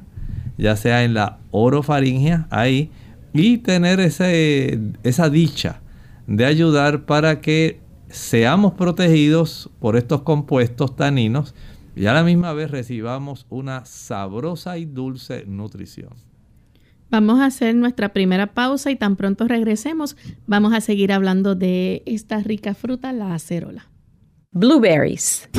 ya 0.57 0.77
sea 0.77 1.03
en 1.03 1.13
la 1.13 1.39
orofaringea, 1.51 2.47
ahí, 2.49 2.91
y 3.33 3.57
tener 3.57 3.99
esa 3.99 5.29
dicha 5.29 5.81
de 6.27 6.45
ayudar 6.45 7.05
para 7.05 7.41
que 7.41 7.81
seamos 8.07 8.73
protegidos 8.75 9.69
por 9.79 9.97
estos 9.97 10.21
compuestos 10.21 10.95
taninos 10.95 11.53
y 11.95 12.05
a 12.07 12.13
la 12.13 12.23
misma 12.23 12.53
vez 12.53 12.71
recibamos 12.71 13.45
una 13.49 13.85
sabrosa 13.85 14.77
y 14.77 14.85
dulce 14.85 15.45
nutrición. 15.45 16.09
Vamos 17.09 17.39
a 17.39 17.45
hacer 17.45 17.75
nuestra 17.75 18.09
primera 18.09 18.53
pausa 18.53 18.89
y 18.89 18.95
tan 18.95 19.15
pronto 19.15 19.47
regresemos 19.47 20.17
vamos 20.47 20.73
a 20.73 20.81
seguir 20.81 21.11
hablando 21.11 21.53
de 21.53 22.01
esta 22.05 22.39
rica 22.39 22.73
fruta, 22.73 23.13
la 23.13 23.35
acerola. 23.35 23.87
Blueberries. 24.51 25.49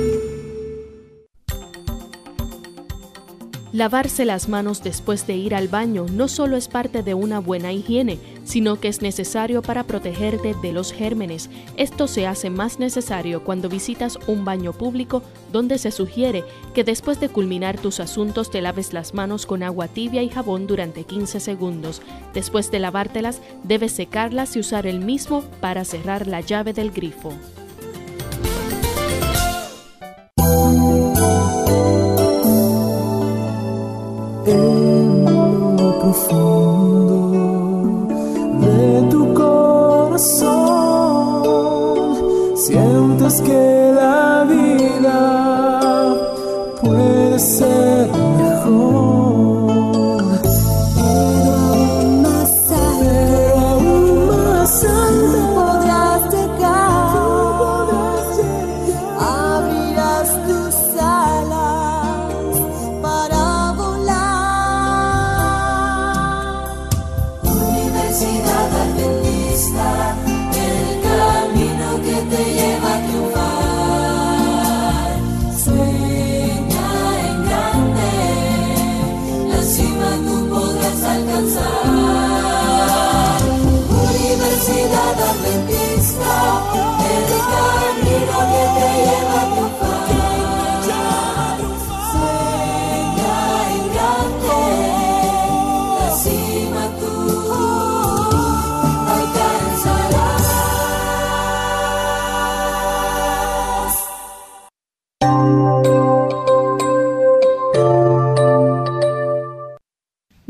Lavarse 3.73 4.25
las 4.25 4.49
manos 4.49 4.83
después 4.83 5.25
de 5.27 5.37
ir 5.37 5.55
al 5.55 5.69
baño 5.69 6.05
no 6.11 6.27
solo 6.27 6.57
es 6.57 6.67
parte 6.67 7.03
de 7.03 7.13
una 7.13 7.39
buena 7.39 7.71
higiene, 7.71 8.19
sino 8.43 8.81
que 8.81 8.89
es 8.89 9.01
necesario 9.01 9.61
para 9.61 9.85
protegerte 9.85 10.53
de 10.61 10.73
los 10.73 10.91
gérmenes. 10.91 11.49
Esto 11.77 12.07
se 12.07 12.27
hace 12.27 12.49
más 12.49 12.79
necesario 12.79 13.45
cuando 13.45 13.69
visitas 13.69 14.19
un 14.27 14.43
baño 14.43 14.73
público 14.73 15.23
donde 15.53 15.77
se 15.77 15.91
sugiere 15.91 16.43
que 16.73 16.83
después 16.83 17.21
de 17.21 17.29
culminar 17.29 17.79
tus 17.79 18.01
asuntos 18.01 18.51
te 18.51 18.59
laves 18.59 18.91
las 18.91 19.13
manos 19.13 19.45
con 19.45 19.63
agua 19.63 19.87
tibia 19.87 20.21
y 20.21 20.27
jabón 20.27 20.67
durante 20.67 21.05
15 21.05 21.39
segundos. 21.39 22.01
Después 22.33 22.71
de 22.71 22.79
lavártelas, 22.79 23.41
debes 23.63 23.93
secarlas 23.93 24.57
y 24.57 24.59
usar 24.59 24.85
el 24.85 24.99
mismo 24.99 25.43
para 25.61 25.85
cerrar 25.85 26.27
la 26.27 26.41
llave 26.41 26.73
del 26.73 26.91
grifo. 26.91 27.31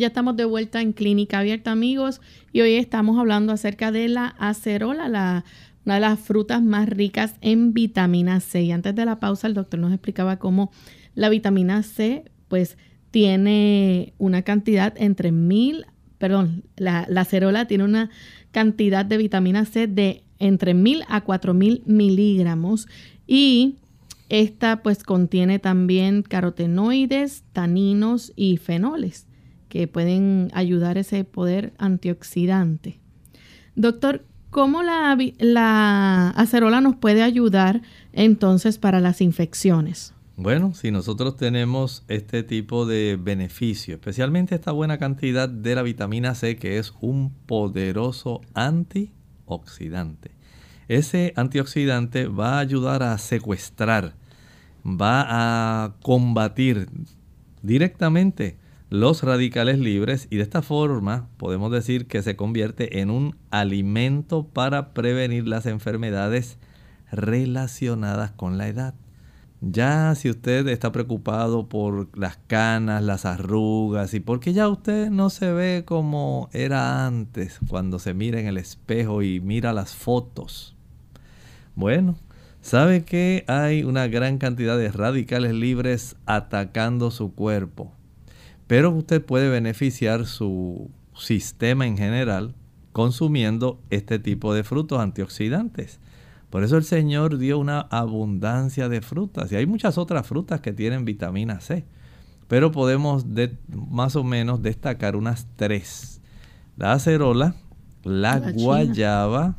Ya 0.01 0.07
estamos 0.07 0.35
de 0.35 0.45
vuelta 0.45 0.81
en 0.81 0.93
Clínica 0.93 1.37
Abierta, 1.37 1.71
amigos, 1.71 2.21
y 2.51 2.61
hoy 2.61 2.73
estamos 2.73 3.19
hablando 3.19 3.53
acerca 3.53 3.91
de 3.91 4.07
la 4.07 4.29
acerola, 4.39 5.07
la, 5.07 5.45
una 5.85 5.93
de 5.93 6.01
las 6.01 6.19
frutas 6.19 6.63
más 6.63 6.89
ricas 6.89 7.35
en 7.41 7.71
vitamina 7.75 8.39
C. 8.39 8.63
Y 8.63 8.71
antes 8.71 8.95
de 8.95 9.05
la 9.05 9.19
pausa, 9.19 9.45
el 9.45 9.53
doctor 9.53 9.79
nos 9.79 9.93
explicaba 9.93 10.39
cómo 10.39 10.71
la 11.13 11.29
vitamina 11.29 11.83
C, 11.83 12.25
pues, 12.47 12.79
tiene 13.11 14.15
una 14.17 14.41
cantidad 14.41 14.91
entre 14.97 15.31
mil, 15.31 15.85
perdón, 16.17 16.63
la, 16.77 17.05
la 17.07 17.21
acerola 17.21 17.67
tiene 17.67 17.83
una 17.83 18.09
cantidad 18.49 19.05
de 19.05 19.17
vitamina 19.17 19.65
C 19.65 19.85
de 19.85 20.23
entre 20.39 20.73
mil 20.73 21.03
a 21.09 21.21
cuatro 21.21 21.53
mil 21.53 21.83
miligramos 21.85 22.87
y 23.27 23.75
esta 24.29 24.81
pues 24.81 25.03
contiene 25.03 25.59
también 25.59 26.23
carotenoides, 26.23 27.43
taninos 27.53 28.33
y 28.35 28.57
fenoles 28.57 29.27
que 29.71 29.87
pueden 29.87 30.51
ayudar 30.53 30.97
ese 30.97 31.23
poder 31.23 31.71
antioxidante. 31.77 32.99
Doctor, 33.75 34.25
¿cómo 34.49 34.83
la, 34.83 35.17
la 35.39 36.29
acerola 36.31 36.81
nos 36.81 36.97
puede 36.97 37.23
ayudar 37.23 37.81
entonces 38.11 38.77
para 38.77 38.99
las 38.99 39.21
infecciones? 39.21 40.13
Bueno, 40.35 40.73
si 40.73 40.91
nosotros 40.91 41.37
tenemos 41.37 42.03
este 42.09 42.43
tipo 42.43 42.85
de 42.85 43.17
beneficio, 43.17 43.95
especialmente 43.95 44.55
esta 44.55 44.73
buena 44.73 44.97
cantidad 44.97 45.47
de 45.47 45.75
la 45.75 45.83
vitamina 45.83 46.35
C, 46.35 46.57
que 46.57 46.77
es 46.77 46.93
un 46.99 47.31
poderoso 47.45 48.41
antioxidante, 48.53 50.31
ese 50.89 51.31
antioxidante 51.37 52.27
va 52.27 52.55
a 52.55 52.59
ayudar 52.59 53.03
a 53.03 53.17
secuestrar, 53.17 54.15
va 54.85 55.85
a 55.85 55.93
combatir 56.01 56.89
directamente 57.61 58.57
los 58.91 59.23
radicales 59.23 59.79
libres 59.79 60.27
y 60.29 60.35
de 60.35 60.43
esta 60.43 60.61
forma 60.61 61.29
podemos 61.37 61.71
decir 61.71 62.07
que 62.07 62.21
se 62.21 62.35
convierte 62.35 62.99
en 62.99 63.09
un 63.09 63.37
alimento 63.49 64.45
para 64.45 64.93
prevenir 64.93 65.47
las 65.47 65.65
enfermedades 65.65 66.57
relacionadas 67.09 68.31
con 68.31 68.57
la 68.57 68.67
edad. 68.67 68.93
Ya 69.61 70.13
si 70.15 70.29
usted 70.29 70.67
está 70.67 70.91
preocupado 70.91 71.69
por 71.69 72.09
las 72.17 72.35
canas, 72.47 73.01
las 73.01 73.23
arrugas 73.23 74.13
y 74.13 74.19
porque 74.19 74.51
ya 74.51 74.67
usted 74.67 75.09
no 75.09 75.29
se 75.29 75.53
ve 75.53 75.83
como 75.85 76.49
era 76.51 77.05
antes 77.07 77.59
cuando 77.69 77.97
se 77.97 78.13
mira 78.13 78.41
en 78.41 78.47
el 78.47 78.57
espejo 78.57 79.21
y 79.21 79.39
mira 79.39 79.71
las 79.71 79.95
fotos. 79.95 80.75
Bueno, 81.75 82.17
sabe 82.59 83.05
que 83.05 83.45
hay 83.47 83.83
una 83.83 84.07
gran 84.07 84.37
cantidad 84.37 84.77
de 84.77 84.91
radicales 84.91 85.53
libres 85.53 86.17
atacando 86.25 87.09
su 87.09 87.33
cuerpo 87.33 87.93
pero 88.71 88.89
usted 88.91 89.21
puede 89.21 89.49
beneficiar 89.49 90.25
su 90.25 90.89
sistema 91.13 91.85
en 91.85 91.97
general 91.97 92.55
consumiendo 92.93 93.81
este 93.89 94.17
tipo 94.17 94.53
de 94.53 94.63
frutos 94.63 95.01
antioxidantes. 95.01 95.99
Por 96.49 96.63
eso 96.63 96.77
el 96.77 96.85
Señor 96.85 97.37
dio 97.37 97.59
una 97.59 97.81
abundancia 97.81 98.87
de 98.87 99.01
frutas 99.01 99.51
y 99.51 99.57
hay 99.57 99.65
muchas 99.65 99.97
otras 99.97 100.25
frutas 100.25 100.61
que 100.61 100.71
tienen 100.71 101.03
vitamina 101.03 101.59
C, 101.59 101.83
pero 102.47 102.71
podemos 102.71 103.25
más 103.89 104.15
o 104.15 104.23
menos 104.23 104.61
destacar 104.61 105.17
unas 105.17 105.47
tres. 105.57 106.21
La 106.77 106.93
acerola, 106.93 107.55
la, 108.05 108.39
guayaba, 108.39 109.55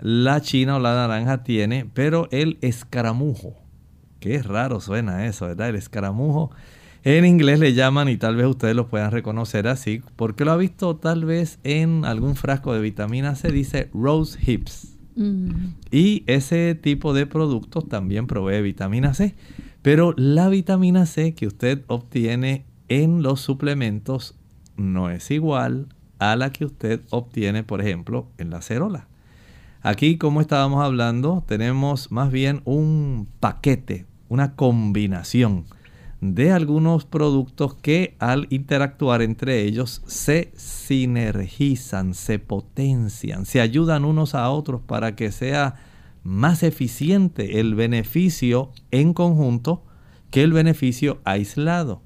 la 0.00 0.40
china 0.40 0.74
o 0.74 0.80
la 0.80 0.92
naranja 0.96 1.44
tiene, 1.44 1.88
pero 1.94 2.26
el 2.32 2.58
escaramujo. 2.62 3.54
Qué 4.18 4.42
raro 4.42 4.80
suena 4.80 5.24
eso, 5.24 5.46
¿verdad? 5.46 5.68
El 5.68 5.76
escaramujo. 5.76 6.50
En 7.06 7.26
inglés 7.26 7.60
le 7.60 7.74
llaman 7.74 8.08
y 8.08 8.16
tal 8.16 8.34
vez 8.34 8.46
ustedes 8.46 8.74
lo 8.74 8.88
puedan 8.88 9.10
reconocer 9.10 9.68
así, 9.68 10.00
porque 10.16 10.46
lo 10.46 10.52
ha 10.52 10.56
visto 10.56 10.96
tal 10.96 11.26
vez 11.26 11.58
en 11.62 12.06
algún 12.06 12.34
frasco 12.34 12.72
de 12.72 12.80
vitamina 12.80 13.34
C, 13.34 13.52
dice 13.52 13.90
Rose 13.92 14.38
Hips. 14.40 14.96
Mm. 15.14 15.74
Y 15.90 16.24
ese 16.26 16.74
tipo 16.74 17.12
de 17.12 17.26
productos 17.26 17.86
también 17.90 18.26
provee 18.26 18.62
vitamina 18.62 19.12
C. 19.12 19.34
Pero 19.82 20.14
la 20.16 20.48
vitamina 20.48 21.04
C 21.04 21.34
que 21.34 21.46
usted 21.46 21.82
obtiene 21.88 22.64
en 22.88 23.22
los 23.22 23.42
suplementos 23.42 24.34
no 24.78 25.10
es 25.10 25.30
igual 25.30 25.88
a 26.18 26.36
la 26.36 26.52
que 26.52 26.64
usted 26.64 27.02
obtiene, 27.10 27.64
por 27.64 27.82
ejemplo, 27.82 28.28
en 28.38 28.48
la 28.48 28.62
cerola. 28.62 29.08
Aquí, 29.82 30.16
como 30.16 30.40
estábamos 30.40 30.82
hablando, 30.82 31.44
tenemos 31.46 32.10
más 32.10 32.32
bien 32.32 32.62
un 32.64 33.28
paquete, 33.40 34.06
una 34.30 34.54
combinación 34.56 35.66
de 36.20 36.52
algunos 36.52 37.04
productos 37.04 37.74
que 37.74 38.16
al 38.18 38.46
interactuar 38.50 39.22
entre 39.22 39.62
ellos 39.62 40.02
se 40.06 40.52
sinergizan, 40.56 42.14
se 42.14 42.38
potencian, 42.38 43.46
se 43.46 43.60
ayudan 43.60 44.04
unos 44.04 44.34
a 44.34 44.48
otros 44.50 44.80
para 44.80 45.16
que 45.16 45.32
sea 45.32 45.76
más 46.22 46.62
eficiente 46.62 47.60
el 47.60 47.74
beneficio 47.74 48.70
en 48.90 49.12
conjunto 49.12 49.84
que 50.30 50.42
el 50.42 50.52
beneficio 50.52 51.20
aislado. 51.24 52.02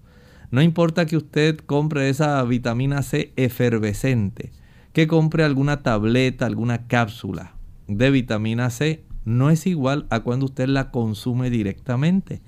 No 0.50 0.62
importa 0.62 1.06
que 1.06 1.16
usted 1.16 1.58
compre 1.58 2.08
esa 2.08 2.42
vitamina 2.42 3.02
C 3.02 3.32
efervescente, 3.36 4.52
que 4.92 5.06
compre 5.06 5.44
alguna 5.44 5.82
tableta, 5.82 6.46
alguna 6.46 6.86
cápsula 6.88 7.54
de 7.86 8.10
vitamina 8.10 8.70
C, 8.70 9.04
no 9.24 9.50
es 9.50 9.66
igual 9.66 10.06
a 10.10 10.20
cuando 10.20 10.46
usted 10.46 10.68
la 10.68 10.90
consume 10.90 11.50
directamente. 11.50 12.42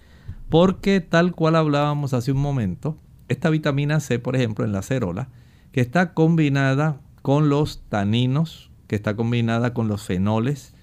Porque 0.50 1.00
tal 1.00 1.32
cual 1.32 1.56
hablábamos 1.56 2.12
hace 2.12 2.32
un 2.32 2.38
momento, 2.38 2.98
esta 3.28 3.50
vitamina 3.50 4.00
C, 4.00 4.18
por 4.18 4.36
ejemplo, 4.36 4.64
en 4.64 4.72
la 4.72 4.82
cerola, 4.82 5.28
que 5.72 5.80
está 5.80 6.12
combinada 6.12 7.00
con 7.22 7.48
los 7.48 7.82
taninos, 7.88 8.70
que 8.88 8.96
está 8.96 9.14
combinada 9.14 9.72
con 9.72 9.86
los 9.86 10.02
fenoles, 10.02 10.74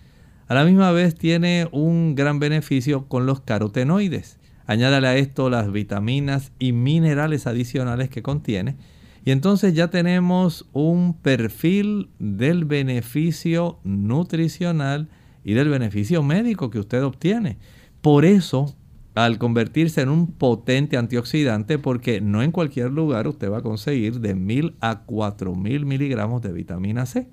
a 0.48 0.54
la 0.54 0.64
misma 0.64 0.92
vez 0.94 1.16
tiene 1.16 1.68
un 1.74 2.16
gran 2.16 2.40
beneficio 2.40 3.10
con 3.10 3.26
los 3.26 3.42
carotenoides. 3.42 4.40
Añádale 4.66 5.08
a 5.08 5.18
esto 5.18 5.50
las 5.50 5.70
vitaminas 5.70 6.54
y 6.58 6.72
minerales 6.72 7.48
adicionales 7.48 8.10
que 8.10 8.24
contiene. 8.24 8.78
Y 9.26 9.32
entonces 9.32 9.74
ya 9.74 9.90
tenemos 9.90 10.70
un 10.72 11.14
perfil 11.14 12.10
del 12.20 12.64
beneficio 12.64 13.80
nutricional 13.84 15.10
y 15.44 15.54
del 15.54 15.68
beneficio 15.68 16.24
médico 16.24 16.70
que 16.70 16.80
usted 16.80 17.04
obtiene. 17.04 17.58
Por 18.00 18.24
eso, 18.24 18.74
al 19.18 19.38
convertirse 19.38 20.02
en 20.02 20.10
un 20.10 20.28
potente 20.28 20.98
antioxidante, 20.98 21.80
porque 21.80 22.22
no 22.22 22.44
en 22.44 22.52
cualquier 22.52 22.92
lugar 22.92 23.28
usted 23.28 23.52
va 23.52 23.58
a 23.58 23.62
conseguir 23.62 24.20
de 24.20 24.36
1000 24.36 24.76
a 24.80 25.02
4000 25.02 25.86
miligramos 25.86 26.42
de 26.42 26.54
vitamina 26.54 27.06
C. 27.06 27.28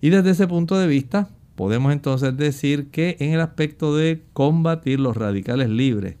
Y 0.00 0.10
desde 0.10 0.30
ese 0.30 0.46
punto 0.46 0.78
de 0.78 0.86
vista, 0.86 1.30
Podemos 1.58 1.92
entonces 1.92 2.36
decir 2.36 2.92
que 2.92 3.16
en 3.18 3.32
el 3.32 3.40
aspecto 3.40 3.96
de 3.96 4.22
combatir 4.32 5.00
los 5.00 5.16
radicales 5.16 5.68
libres, 5.68 6.14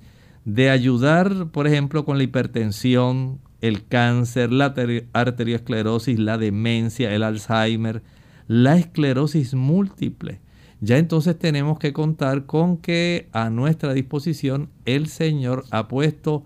de 0.44 0.68
ayudar, 0.68 1.52
por 1.52 1.68
ejemplo, 1.68 2.04
con 2.04 2.18
la 2.18 2.24
hipertensión, 2.24 3.38
el 3.60 3.86
cáncer, 3.86 4.50
la 4.50 4.74
arteriosclerosis, 5.12 6.18
la 6.18 6.38
demencia, 6.38 7.14
el 7.14 7.22
Alzheimer, 7.22 8.02
la 8.48 8.78
esclerosis 8.78 9.54
múltiple. 9.54 10.40
Ya 10.80 10.98
entonces 10.98 11.38
tenemos 11.38 11.78
que 11.78 11.92
contar 11.92 12.46
con 12.46 12.76
que 12.76 13.28
a 13.32 13.50
nuestra 13.50 13.94
disposición 13.94 14.68
el 14.84 15.08
Señor 15.08 15.64
ha 15.70 15.88
puesto 15.88 16.44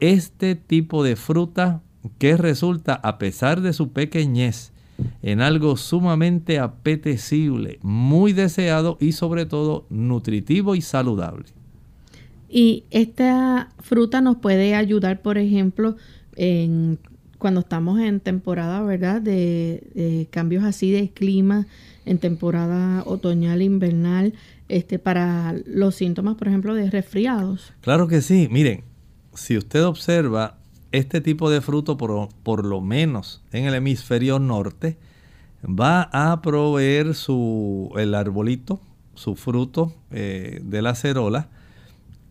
este 0.00 0.56
tipo 0.56 1.04
de 1.04 1.16
fruta 1.16 1.80
que 2.18 2.36
resulta, 2.36 2.94
a 2.94 3.18
pesar 3.18 3.60
de 3.60 3.72
su 3.72 3.90
pequeñez, 3.92 4.72
en 5.22 5.40
algo 5.40 5.76
sumamente 5.76 6.58
apetecible, 6.58 7.78
muy 7.82 8.32
deseado 8.32 8.96
y 9.00 9.12
sobre 9.12 9.46
todo 9.46 9.86
nutritivo 9.90 10.74
y 10.74 10.80
saludable. 10.80 11.46
Y 12.48 12.84
esta 12.90 13.70
fruta 13.78 14.20
nos 14.20 14.36
puede 14.38 14.74
ayudar, 14.74 15.20
por 15.20 15.38
ejemplo, 15.38 15.96
en, 16.34 16.98
cuando 17.38 17.60
estamos 17.60 18.00
en 18.00 18.20
temporada, 18.20 18.82
¿verdad? 18.82 19.20
De, 19.20 20.26
cambios 20.30 20.64
así 20.64 20.90
de 20.90 21.10
clima, 21.10 21.66
en 22.08 22.18
temporada 22.18 23.02
otoñal, 23.06 23.62
invernal, 23.62 24.34
este, 24.68 24.98
para 24.98 25.54
los 25.66 25.94
síntomas, 25.94 26.36
por 26.36 26.48
ejemplo, 26.48 26.74
de 26.74 26.90
resfriados. 26.90 27.72
Claro 27.80 28.08
que 28.08 28.22
sí. 28.22 28.48
Miren, 28.50 28.84
si 29.34 29.56
usted 29.56 29.84
observa 29.84 30.58
este 30.92 31.20
tipo 31.20 31.50
de 31.50 31.60
fruto, 31.60 31.96
por, 31.98 32.64
lo 32.64 32.80
menos 32.80 33.42
en 33.52 33.66
el 33.66 33.74
hemisferio 33.74 34.38
norte, 34.38 34.96
va 35.62 36.08
a 36.12 36.40
proveer 36.40 37.14
su, 37.14 37.92
el 37.96 38.14
arbolito, 38.14 38.80
su 39.14 39.36
fruto 39.36 39.92
eh, 40.10 40.60
de 40.62 40.82
la 40.82 40.94
cerola, 40.94 41.48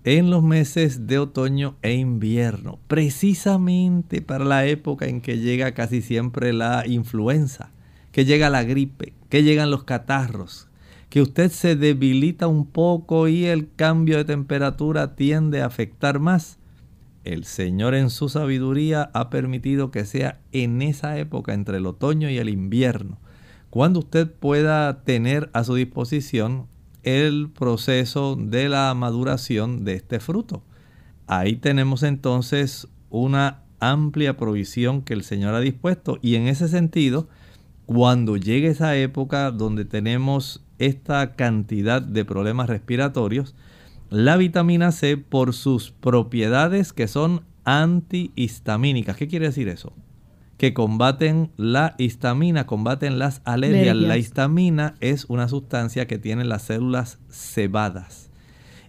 en 0.03 0.29
los 0.29 0.41
meses 0.41 1.05
de 1.05 1.19
otoño 1.19 1.75
e 1.81 1.93
invierno, 1.93 2.79
precisamente 2.87 4.21
para 4.21 4.45
la 4.45 4.65
época 4.65 5.05
en 5.07 5.19
que 5.19 5.37
llega 5.37 5.73
casi 5.73 6.01
siempre 6.01 6.53
la 6.53 6.87
influenza, 6.87 7.71
que 8.17 8.25
llega 8.25 8.49
la 8.49 8.63
gripe, 8.63 9.13
que 9.29 9.43
llegan 9.43 9.69
los 9.69 9.83
catarros, 9.83 10.69
que 11.09 11.21
usted 11.21 11.51
se 11.51 11.75
debilita 11.75 12.47
un 12.47 12.65
poco 12.65 13.27
y 13.27 13.45
el 13.45 13.71
cambio 13.75 14.17
de 14.17 14.25
temperatura 14.25 15.15
tiende 15.15 15.61
a 15.61 15.67
afectar 15.67 16.19
más 16.19 16.57
el 17.27 17.43
Señor 17.43 17.93
en 17.93 18.09
su 18.09 18.29
sabiduría 18.29 19.11
ha 19.13 19.29
permitido 19.29 19.91
que 19.91 20.05
sea 20.05 20.39
en 20.51 20.81
esa 20.81 21.17
época 21.19 21.53
entre 21.53 21.77
el 21.77 21.85
otoño 21.85 22.29
y 22.29 22.37
el 22.37 22.47
invierno, 22.49 23.19
cuando 23.69 23.99
usted 23.99 24.31
pueda 24.31 25.03
tener 25.03 25.49
a 25.53 25.63
su 25.63 25.75
disposición 25.75 26.67
el 27.03 27.49
proceso 27.49 28.35
de 28.35 28.69
la 28.69 28.93
maduración 28.93 29.83
de 29.83 29.95
este 29.95 30.19
fruto. 30.19 30.63
Ahí 31.27 31.57
tenemos 31.57 32.01
entonces 32.03 32.87
una 33.09 33.63
amplia 33.79 34.37
provisión 34.37 35.01
que 35.01 35.13
el 35.13 35.23
Señor 35.23 35.53
ha 35.53 35.59
dispuesto 35.59 36.17
y 36.21 36.35
en 36.35 36.47
ese 36.47 36.67
sentido, 36.69 37.27
cuando 37.87 38.35
llegue 38.35 38.67
esa 38.67 38.97
época 38.97 39.49
donde 39.49 39.85
tenemos 39.85 40.61
esta 40.77 41.35
cantidad 41.35 42.01
de 42.01 42.25
problemas 42.25 42.67
respiratorios, 42.69 43.55
la 44.09 44.35
vitamina 44.35 44.91
C 44.91 45.15
por 45.15 45.53
sus 45.53 45.91
propiedades 45.91 46.91
que 46.91 47.07
son 47.07 47.45
antihistamínicas. 47.63 49.15
¿Qué 49.15 49.29
quiere 49.29 49.47
decir 49.47 49.69
eso? 49.69 49.93
Que 50.57 50.73
combaten 50.73 51.49
la 51.55 51.95
histamina, 51.97 52.65
combaten 52.65 53.19
las 53.19 53.41
alergias. 53.45 53.95
La 53.95 54.17
histamina 54.17 54.95
es 54.99 55.23
una 55.29 55.47
sustancia 55.47 56.07
que 56.07 56.17
tiene 56.17 56.43
las 56.43 56.63
células 56.63 57.19
cebadas. 57.29 58.31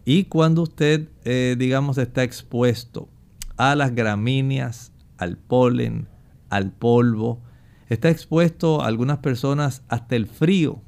Y 0.05 0.25
cuando 0.25 0.63
usted, 0.63 1.09
eh, 1.25 1.55
digamos, 1.57 1.99
está 1.99 2.25
expuesto 2.25 3.09
a 3.57 3.77
las 3.77 3.95
gramíneas, 3.95 4.93
al 5.19 5.37
polen, 5.37 6.09
al 6.51 6.73
polvo, 6.73 7.41
está 7.89 8.11
expuesto 8.11 8.83
a 8.83 8.87
algunas 8.87 9.19
personas 9.19 9.83
hasta 9.89 10.17
el 10.17 10.27
frío, 10.27 10.83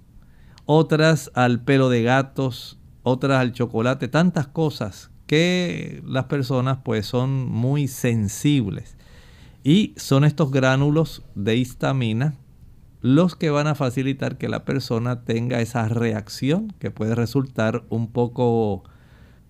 otras 0.67 1.31
al 1.35 1.63
pelo 1.63 1.89
de 1.89 2.03
gatos, 2.03 2.79
otras 3.03 3.41
al 3.41 3.53
chocolate, 3.53 4.09
tantas 4.09 4.47
cosas 4.47 5.11
que 5.27 6.03
las 6.07 6.25
personas 6.25 6.79
pues 6.85 7.07
son 7.07 7.49
muy 7.49 7.89
sensibles. 7.89 8.97
Y 9.63 9.95
son 9.97 10.25
estos 10.25 10.51
gránulos 10.51 11.23
de 11.35 11.57
histamina 11.57 12.35
los 13.03 13.35
que 13.35 13.51
van 13.51 13.67
a 13.67 13.75
facilitar 13.75 14.37
que 14.37 14.49
la 14.49 14.65
persona 14.65 15.25
tenga 15.25 15.61
esa 15.61 15.89
reacción 15.89 16.75
que 16.79 16.91
puede 16.91 17.15
resultar 17.15 17.85
un 17.89 18.09
poco 18.09 18.85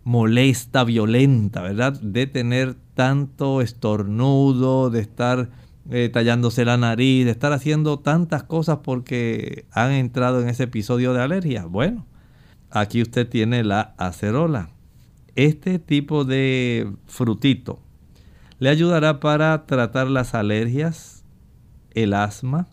molesta, 0.05 0.85
violenta, 0.85 1.63
¿verdad? 1.63 2.01
De 2.01 2.27
tener 2.27 2.77
tanto 2.95 3.61
estornudo, 3.61 4.91
de 4.91 5.01
estar 5.01 5.51
eh, 5.90 6.09
tallándose 6.12 6.64
la 6.64 6.76
nariz, 6.76 7.24
de 7.24 7.31
estar 7.31 7.53
haciendo 7.53 7.98
tantas 7.98 8.42
cosas 8.44 8.79
porque 8.83 9.66
han 9.72 9.92
entrado 9.92 10.40
en 10.40 10.48
ese 10.48 10.64
episodio 10.64 11.12
de 11.12 11.22
alergia. 11.22 11.66
Bueno, 11.66 12.07
Aquí 12.70 13.03
usted 13.03 13.29
tiene 13.29 13.64
la 13.64 13.94
acerola. 13.98 14.70
Este 15.35 15.81
tipo 15.81 16.24
de 16.24 16.92
frutito 17.07 17.81
le 18.61 18.68
ayudará 18.68 19.18
para 19.18 19.66
tratar 19.66 20.09
las 20.09 20.35
alergias, 20.35 21.24
el 21.94 22.14
asma. 22.14 22.68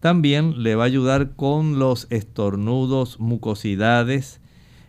También 0.00 0.62
le 0.62 0.74
va 0.74 0.84
a 0.84 0.86
ayudar 0.86 1.36
con 1.36 1.78
los 1.78 2.06
estornudos, 2.10 3.18
mucosidades, 3.18 4.40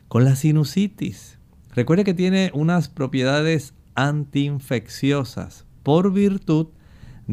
con 0.09 0.25
la 0.25 0.35
sinusitis. 0.35 1.37
Recuerde 1.73 2.03
que 2.03 2.13
tiene 2.13 2.51
unas 2.53 2.89
propiedades 2.89 3.73
antiinfecciosas 3.95 5.65
por 5.83 6.11
virtud 6.11 6.67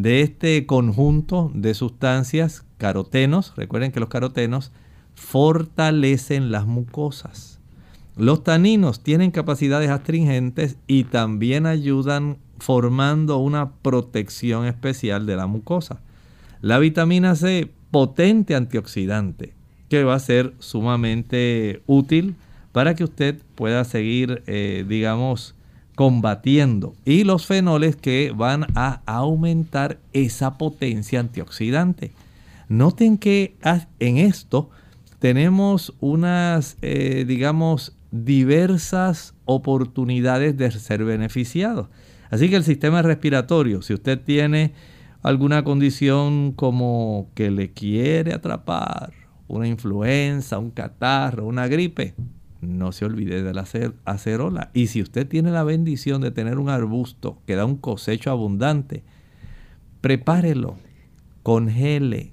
de 0.03 0.23
este 0.23 0.65
conjunto 0.65 1.51
de 1.55 1.75
sustancias 1.75 2.65
carotenos. 2.77 3.53
Recuerden 3.57 3.91
que 3.91 4.01
los 4.01 4.09
carotenos 4.09 4.71
fortalecen 5.15 6.53
las 6.53 6.67
mucosas. 6.67 7.59
Los 8.17 8.45
taninos 8.45 9.03
tienen 9.03 9.33
capacidades 9.33 9.91
astringentes 9.91 10.77
y 10.87 11.05
también 11.05 11.67
ayudan 11.67 12.39
formando 12.59 13.39
una 13.39 13.73
protección 13.73 14.67
especial 14.67 15.27
de 15.27 15.37
la 15.37 15.47
mucosa. 15.47 16.01
La 16.61 16.79
vitamina 16.79 17.35
C, 17.35 17.71
potente 17.91 18.55
antioxidante, 18.55 19.55
que 19.89 20.05
va 20.05 20.15
a 20.15 20.21
ser 20.21 20.55
sumamente 20.59 21.83
útil 21.87 22.37
para 22.73 22.95
que 22.95 23.05
usted 23.05 23.41
pueda 23.55 23.85
seguir, 23.85 24.43
eh, 24.47 24.85
digamos, 24.89 25.55
combatiendo. 25.99 26.95
Y 27.05 27.25
los 27.25 27.47
fenoles 27.47 27.97
que 27.97 28.33
van 28.33 28.67
a 28.77 29.03
aumentar 29.05 29.99
esa 30.13 30.57
potencia 30.57 31.19
antioxidante. 31.19 32.13
Noten 32.69 33.19
que 33.19 33.57
en 33.99 34.19
esto 34.19 34.71
tenemos 35.19 35.93
unas, 35.99 36.77
eh, 36.83 37.25
digamos, 37.27 37.97
diversas 38.13 39.35
oportunidades 39.45 40.57
de 40.57 40.71
ser 40.71 41.03
beneficiados. 41.05 41.89
Así 42.31 42.49
que 42.49 42.55
el 42.55 42.63
sistema 42.63 43.03
respiratorio, 43.03 43.83
si 43.83 43.93
usted 43.93 44.21
tiene 44.21 44.75
alguna 45.25 45.65
condición 45.65 46.53
como 46.53 47.29
que 47.35 47.51
le 47.51 47.73
quiere 47.73 48.35
atrapar, 48.35 49.15
una 49.49 49.67
influenza, 49.67 50.61
un 50.61 50.71
catarro, 50.71 51.45
una 51.45 51.67
gripe, 51.67 52.15
no 52.61 52.92
se 52.92 53.05
olvide 53.05 53.42
de 53.42 53.55
la 53.55 53.66
acerola. 54.05 54.71
Y 54.75 54.88
si 54.88 55.03
usted 55.03 55.27
tiene 55.27 55.51
la 55.51 55.64
bendición 55.64 56.21
de 56.21 56.31
tener 56.31 56.59
un 56.59 56.68
arbusto 56.68 57.40
que 57.47 57.57
da 57.57 57.64
un 57.64 57.77
cosecho 57.77 58.31
abundante, 58.31 59.05
prepárelo, 60.01 60.77
congele, 61.42 62.33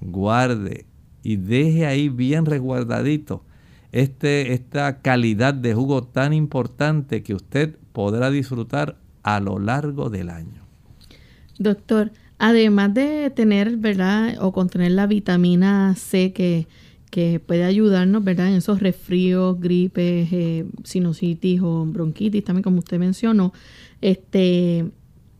guarde 0.00 0.86
y 1.22 1.36
deje 1.36 1.86
ahí 1.86 2.08
bien 2.08 2.44
resguardadito 2.44 3.44
este, 3.92 4.52
esta 4.52 5.00
calidad 5.00 5.54
de 5.54 5.72
jugo 5.72 6.02
tan 6.02 6.32
importante 6.32 7.22
que 7.22 7.32
usted 7.32 7.76
podrá 7.92 8.30
disfrutar 8.30 8.96
a 9.22 9.38
lo 9.38 9.60
largo 9.60 10.10
del 10.10 10.30
año. 10.30 10.66
Doctor, 11.58 12.10
además 12.38 12.92
de 12.92 13.30
tener, 13.30 13.76
¿verdad? 13.76 14.34
O 14.40 14.52
contener 14.52 14.90
la 14.90 15.06
vitamina 15.06 15.94
C 15.94 16.32
que, 16.32 16.66
que 17.14 17.38
puede 17.38 17.62
ayudarnos, 17.62 18.24
¿verdad? 18.24 18.48
En 18.48 18.54
esos 18.54 18.80
resfríos, 18.80 19.60
gripes, 19.60 20.32
eh, 20.32 20.66
sinusitis 20.82 21.60
o 21.62 21.86
bronquitis, 21.86 22.42
también 22.42 22.64
como 22.64 22.80
usted 22.80 22.98
mencionó, 22.98 23.52
este, 24.00 24.90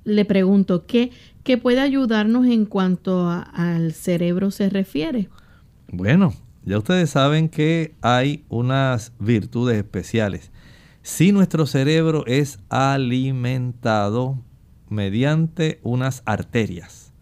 le 0.04 0.24
pregunto, 0.24 0.86
¿qué, 0.86 1.10
qué 1.42 1.58
puede 1.58 1.80
ayudarnos 1.80 2.46
en 2.46 2.64
cuanto 2.64 3.28
al 3.28 3.92
cerebro 3.92 4.52
se 4.52 4.70
refiere? 4.70 5.28
Bueno, 5.90 6.32
ya 6.64 6.78
ustedes 6.78 7.10
saben 7.10 7.48
que 7.48 7.96
hay 8.02 8.44
unas 8.48 9.12
virtudes 9.18 9.76
especiales 9.76 10.52
si 11.02 11.32
nuestro 11.32 11.66
cerebro 11.66 12.24
es 12.28 12.60
alimentado 12.68 14.38
mediante 14.88 15.80
unas 15.82 16.22
arterias 16.24 17.12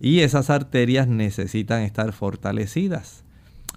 y 0.00 0.22
esas 0.22 0.50
arterias 0.50 1.06
necesitan 1.06 1.82
estar 1.82 2.12
fortalecidas. 2.12 3.21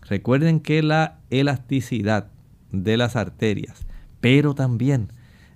Recuerden 0.07 0.59
que 0.59 0.83
la 0.83 1.19
elasticidad 1.29 2.27
de 2.71 2.97
las 2.97 3.15
arterias, 3.15 3.85
pero 4.21 4.55
también 4.55 5.11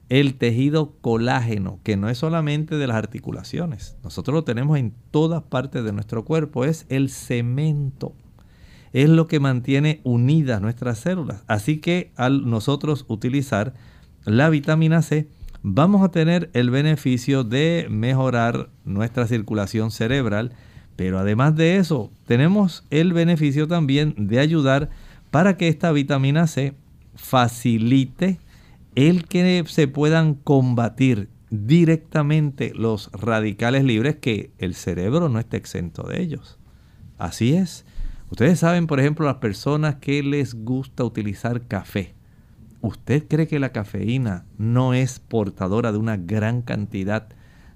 el 0.09 0.35
tejido 0.35 0.93
colágeno, 1.01 1.79
que 1.83 1.97
no 1.97 2.09
es 2.09 2.17
solamente 2.17 2.77
de 2.77 2.87
las 2.87 2.97
articulaciones, 2.97 3.95
nosotros 4.03 4.33
lo 4.33 4.43
tenemos 4.43 4.77
en 4.77 4.93
todas 5.11 5.43
partes 5.43 5.83
de 5.83 5.93
nuestro 5.93 6.25
cuerpo, 6.25 6.65
es 6.65 6.85
el 6.89 7.09
cemento 7.09 8.13
es 8.93 9.09
lo 9.09 9.27
que 9.27 9.39
mantiene 9.39 10.01
unidas 10.03 10.61
nuestras 10.61 10.99
células. 10.99 11.43
Así 11.47 11.77
que 11.77 12.11
al 12.15 12.49
nosotros 12.49 13.05
utilizar 13.07 13.73
la 14.25 14.49
vitamina 14.49 15.01
C, 15.01 15.27
vamos 15.61 16.03
a 16.03 16.11
tener 16.11 16.49
el 16.53 16.69
beneficio 16.69 17.43
de 17.43 17.87
mejorar 17.89 18.69
nuestra 18.85 19.27
circulación 19.27 19.91
cerebral, 19.91 20.53
pero 20.99 21.17
además 21.17 21.55
de 21.55 21.77
eso, 21.77 22.11
tenemos 22.25 22.83
el 22.89 23.13
beneficio 23.13 23.69
también 23.69 24.13
de 24.17 24.41
ayudar 24.41 24.89
para 25.31 25.55
que 25.55 25.69
esta 25.69 25.93
vitamina 25.93 26.45
C 26.45 26.73
facilite 27.15 28.37
el 28.95 29.23
que 29.23 29.63
se 29.65 29.87
puedan 29.87 30.33
combatir 30.33 31.29
directamente 31.51 32.73
los 32.75 33.09
radicales 33.13 33.85
libres 33.85 34.17
que 34.17 34.51
el 34.57 34.75
cerebro 34.75 35.29
no 35.29 35.39
está 35.39 35.55
exento 35.55 36.03
de 36.03 36.21
ellos. 36.21 36.59
Así 37.17 37.53
es. 37.53 37.85
Ustedes 38.29 38.59
saben, 38.59 38.85
por 38.85 38.99
ejemplo, 38.99 39.25
las 39.25 39.35
personas 39.35 39.95
que 40.01 40.21
les 40.21 40.53
gusta 40.53 41.05
utilizar 41.05 41.65
café. 41.65 42.13
¿Usted 42.81 43.25
cree 43.25 43.47
que 43.47 43.59
la 43.59 43.71
cafeína 43.71 44.43
no 44.57 44.93
es 44.93 45.19
portadora 45.19 45.93
de 45.93 45.97
una 45.97 46.17
gran 46.17 46.61
cantidad 46.61 47.29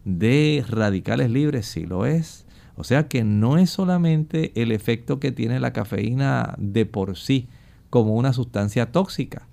de 0.03 0.65
radicales 0.67 1.31
libres? 1.31 1.67
Sí 1.67 1.85
lo 1.85 2.05
es. 2.05 2.42
O 2.75 2.83
sea 2.83 3.07
que 3.07 3.23
no 3.23 3.57
es 3.57 3.69
solamente 3.69 4.51
el 4.61 4.71
efecto 4.71 5.19
que 5.19 5.31
tiene 5.31 5.59
la 5.59 5.73
cafeína 5.73 6.55
de 6.57 6.85
por 6.85 7.17
sí 7.17 7.47
como 7.89 8.15
una 8.15 8.33
sustancia 8.33 8.91
tóxica. 8.91 9.47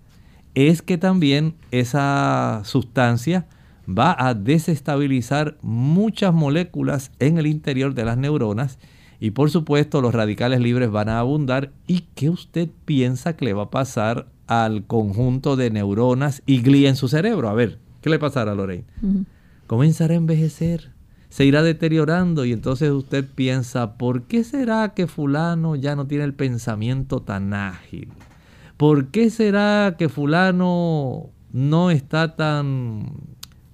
Es 0.54 0.82
que 0.82 0.98
también 0.98 1.54
esa 1.70 2.62
sustancia 2.64 3.46
va 3.86 4.16
a 4.18 4.34
desestabilizar 4.34 5.58
muchas 5.62 6.32
moléculas 6.32 7.12
en 7.18 7.38
el 7.38 7.46
interior 7.46 7.94
de 7.94 8.04
las 8.04 8.16
neuronas 8.16 8.78
y 9.20 9.32
por 9.32 9.50
supuesto 9.50 10.00
los 10.00 10.14
radicales 10.14 10.60
libres 10.60 10.90
van 10.90 11.10
a 11.10 11.18
abundar. 11.18 11.72
¿Y 11.86 12.06
qué 12.14 12.30
usted 12.30 12.70
piensa 12.86 13.36
que 13.36 13.44
le 13.44 13.52
va 13.52 13.64
a 13.64 13.70
pasar 13.70 14.26
al 14.46 14.86
conjunto 14.86 15.56
de 15.56 15.70
neuronas 15.70 16.42
y 16.46 16.62
glía 16.62 16.88
en 16.88 16.96
su 16.96 17.08
cerebro? 17.08 17.50
A 17.50 17.54
ver, 17.54 17.78
¿qué 18.00 18.08
le 18.08 18.18
pasará 18.18 18.52
a 18.52 18.54
Lorraine? 18.54 18.84
Comenzará 19.66 20.14
a 20.14 20.16
envejecer, 20.16 20.89
se 21.30 21.44
irá 21.44 21.62
deteriorando 21.62 22.44
y 22.44 22.52
entonces 22.52 22.90
usted 22.90 23.26
piensa, 23.26 23.94
¿por 23.94 24.24
qué 24.24 24.44
será 24.44 24.94
que 24.94 25.06
fulano 25.06 25.76
ya 25.76 25.96
no 25.96 26.06
tiene 26.06 26.24
el 26.24 26.34
pensamiento 26.34 27.22
tan 27.22 27.54
ágil? 27.54 28.08
¿Por 28.76 29.08
qué 29.08 29.30
será 29.30 29.96
que 29.98 30.08
fulano 30.08 31.30
no 31.52 31.90
está 31.90 32.36
tan 32.36 33.12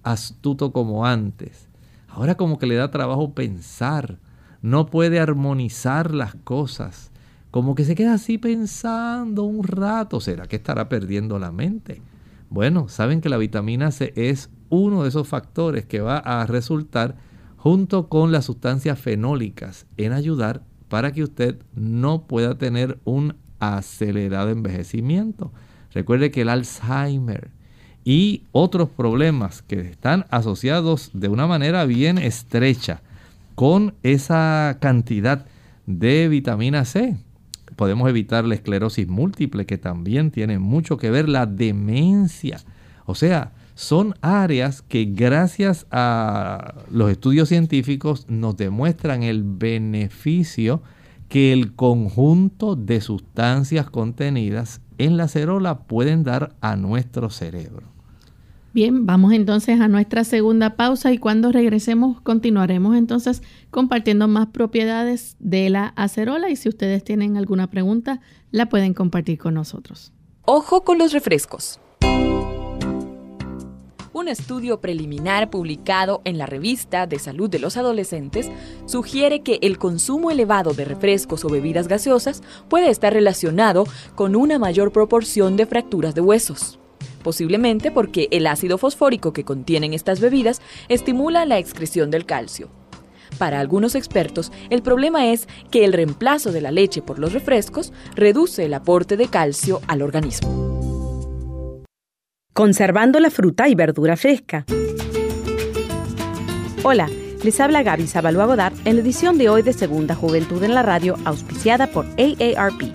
astuto 0.03 0.73
como 0.73 1.07
antes? 1.07 1.69
Ahora 2.09 2.37
como 2.37 2.59
que 2.59 2.67
le 2.67 2.77
da 2.77 2.91
trabajo 2.91 3.35
pensar 3.35 4.19
no 4.63 4.87
puede 4.87 5.21
armonizar 5.21 6.13
las 6.13 6.35
cosas. 6.35 7.13
Como 7.51 7.75
que 7.75 7.85
se 7.85 7.95
queda 7.95 8.15
así 8.15 8.37
pensando 8.37 9.45
un 9.45 9.63
rato. 9.63 10.21
¿Será 10.21 10.47
que 10.47 10.57
estará 10.57 10.89
perdiendo 10.89 11.39
la 11.39 11.53
mente? 11.53 12.03
Bueno, 12.51 12.89
saben 12.89 13.21
que 13.21 13.29
la 13.29 13.37
vitamina 13.37 13.93
C 13.93 14.13
es 14.17 14.51
uno 14.69 15.05
de 15.05 15.11
esos 15.11 15.29
factores 15.29 15.87
que 15.87 16.01
va 16.01 16.19
a 16.19 16.47
resultar 16.47 17.17
junto 17.67 18.09
con 18.09 18.31
las 18.31 18.45
sustancias 18.45 18.97
fenólicas 18.97 19.87
en 19.97 20.13
ayudar 20.13 20.63
para 20.89 21.11
que 21.11 21.25
usted 21.25 21.59
no 21.75 22.29
pueda 22.29 22.57
tener 22.57 23.01
un 23.03 23.35
acelerado 23.59 24.51
envejecimiento. 24.51 25.51
Recuerde 25.93 26.31
que 26.31 26.43
el 26.43 26.49
Alzheimer 26.49 27.51
y 28.05 28.45
otros 28.53 28.89
problemas 28.91 29.63
que 29.63 29.81
están 29.81 30.27
asociados 30.31 31.11
de 31.13 31.27
una 31.27 31.49
manera 31.49 31.85
bien 31.87 32.19
estrecha 32.19 33.03
con 33.57 33.95
esa 34.05 34.79
cantidad 34.81 35.45
de 35.87 36.29
vitamina 36.29 36.85
C. 36.85 37.17
Podemos 37.75 38.09
evitar 38.09 38.45
la 38.45 38.55
esclerosis 38.55 39.09
múltiple, 39.09 39.67
que 39.67 39.77
también 39.77 40.31
tiene 40.31 40.61
mucho 40.61 40.99
que 40.99 41.11
ver 41.11 41.29
la 41.29 41.47
demencia. 41.47 42.61
O 43.07 43.17
sea, 43.17 43.55
son 43.77 44.15
áreas 44.23 44.81
que 44.81 45.05
gracias 45.05 45.87
a 45.91 46.77
los 46.91 47.11
estudios 47.11 47.51
científicos 47.51 48.25
nos 48.27 48.57
demuestran 48.57 49.23
el 49.23 49.45
beneficio 49.45 50.83
que 51.29 51.53
el 51.53 51.75
conjunto 51.75 52.75
de 52.75 53.03
sustancias 53.03 53.91
contenidas 53.91 54.81
en 54.97 55.19
la 55.19 55.29
cerola 55.29 55.81
pueden 55.81 56.25
dar 56.25 56.57
a 56.63 56.77
nuestro 56.77 57.29
cerebro. 57.29 57.87
Bien, 58.73 59.05
vamos 59.05 59.35
entonces 59.35 59.79
a 59.79 59.89
nuestra 59.89 60.25
segunda 60.25 60.77
pausa 60.77 61.13
y 61.13 61.19
cuando 61.19 61.53
regresemos 61.53 62.21
continuaremos 62.23 62.97
entonces 62.97 63.43
compartiendo 63.71 64.27
más 64.27 64.47
propiedades 64.49 65.37
de 65.39 65.69
la 65.69 65.89
acerola 65.97 66.49
y 66.49 66.57
si 66.57 66.71
ustedes 66.71 67.05
tienen 67.05 67.37
alguna 67.37 67.69
pregunta 67.69 68.21
la 68.53 68.71
pueden 68.71 68.95
compartir 68.95 69.39
con 69.39 69.53
nosotros. 69.53 70.13
Ojo 70.47 70.83
con 70.83 70.97
los 70.97 71.13
refrescos. 71.13 71.79
Un 74.17 74.29
estudio 74.29 74.81
preliminar 74.81 75.51
publicado 75.51 76.23
en 76.25 76.39
la 76.39 76.47
revista 76.47 77.07
de 77.07 77.19
salud 77.19 77.51
de 77.51 77.59
los 77.59 77.77
adolescentes 77.77 78.49
sugiere 78.87 79.43
que 79.43 79.59
el 79.61 79.77
consumo 79.77 80.31
elevado 80.31 80.73
de 80.73 80.87
refrescos 80.87 81.45
o 81.45 81.51
bebidas 81.51 81.87
gaseosas 81.87 82.43
puede 82.71 82.89
estar 82.89 83.13
relacionado 83.13 83.85
con 84.15 84.35
una 84.35 84.59
mayor 84.59 84.91
proporción 84.91 85.59
de 85.59 85.67
fracturas 85.67 86.15
de 86.15 86.23
huesos 86.23 86.79
posiblemente 87.23 87.91
porque 87.91 88.29
el 88.31 88.47
ácido 88.47 88.79
fosfórico 88.79 89.35
que 89.35 89.45
contienen 89.45 89.93
estas 89.93 90.21
bebidas 90.21 90.63
estimula 90.89 91.45
la 91.45 91.59
excreción 91.59 92.11
del 92.11 92.25
calcio. 92.25 92.71
Para 93.37 93.61
algunos 93.61 93.97
expertos, 93.97 94.51
el 94.71 94.81
problema 94.81 95.27
es 95.27 95.47
que 95.71 95.85
el 95.85 95.93
reemplazo 95.93 96.53
de 96.53 96.63
la 96.63 96.71
leche 96.71 97.03
por 97.03 97.19
los 97.19 97.35
refrescos 97.35 97.93
reduce 98.15 98.65
el 98.65 98.73
aporte 98.73 99.19
de 99.19 99.27
calcio 99.27 99.83
al 99.89 100.01
organismo. 100.01 100.76
Conservando 102.57 103.21
la 103.21 103.29
fruta 103.29 103.69
y 103.69 103.75
verdura 103.75 104.17
fresca. 104.17 104.65
Hola, 106.85 107.07
les 107.45 107.61
habla 107.61 107.83
Gaby 107.83 108.07
Zabalúa 108.07 108.47
Godard 108.47 108.73
en 108.87 108.97
la 108.97 109.03
edición 109.03 109.37
de 109.37 109.51
hoy 109.51 109.61
de 109.61 109.75
Segunda 109.75 110.15
Juventud 110.15 110.65
en 110.65 110.73
la 110.73 110.83
Radio, 110.83 111.17
auspiciada 111.27 111.87
por 111.89 112.07
AARP. 112.17 112.95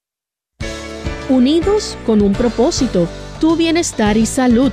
Unidos 1.28 1.98
con 2.06 2.22
un 2.22 2.34
propósito, 2.34 3.08
tu 3.40 3.56
bienestar 3.56 4.16
y 4.18 4.28
salud. 4.28 4.72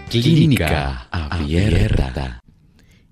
Clínica 0.10 1.08
Abierta. 1.12 2.42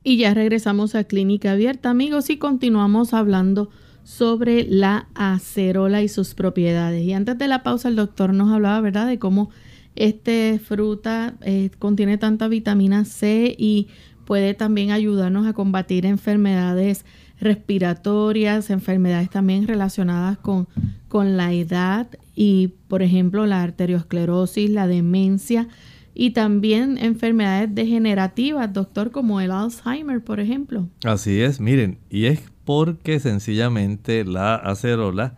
Y 0.03 0.17
ya 0.17 0.33
regresamos 0.33 0.95
a 0.95 1.05
Clínica 1.05 1.51
Abierta, 1.51 1.89
amigos, 1.89 2.29
y 2.29 2.37
continuamos 2.37 3.13
hablando 3.13 3.69
sobre 4.03 4.63
la 4.63 5.07
acerola 5.13 6.01
y 6.01 6.07
sus 6.07 6.33
propiedades. 6.33 7.03
Y 7.03 7.13
antes 7.13 7.37
de 7.37 7.47
la 7.47 7.63
pausa 7.63 7.89
el 7.89 7.95
doctor 7.95 8.33
nos 8.33 8.51
hablaba, 8.51 8.81
¿verdad?, 8.81 9.07
de 9.07 9.19
cómo 9.19 9.49
esta 9.95 10.31
fruta 10.59 11.35
eh, 11.41 11.71
contiene 11.77 12.17
tanta 12.17 12.47
vitamina 12.47 13.05
C 13.05 13.55
y 13.57 13.87
puede 14.25 14.53
también 14.53 14.91
ayudarnos 14.91 15.47
a 15.47 15.53
combatir 15.53 16.05
enfermedades 16.05 17.05
respiratorias, 17.39 18.69
enfermedades 18.69 19.29
también 19.29 19.67
relacionadas 19.67 20.37
con, 20.37 20.67
con 21.07 21.37
la 21.37 21.53
edad 21.53 22.07
y, 22.35 22.75
por 22.87 23.01
ejemplo, 23.01 23.45
la 23.45 23.63
arteriosclerosis, 23.63 24.69
la 24.69 24.87
demencia 24.87 25.67
y 26.13 26.31
también 26.31 26.97
enfermedades 26.97 27.73
degenerativas, 27.73 28.71
doctor, 28.73 29.11
como 29.11 29.39
el 29.39 29.51
Alzheimer, 29.51 30.21
por 30.21 30.39
ejemplo. 30.39 30.89
Así 31.03 31.39
es, 31.39 31.59
miren, 31.59 31.97
y 32.09 32.25
es 32.25 32.41
porque 32.69 33.19
sencillamente 33.19 34.23
la 34.25 34.53
acerola 34.53 35.33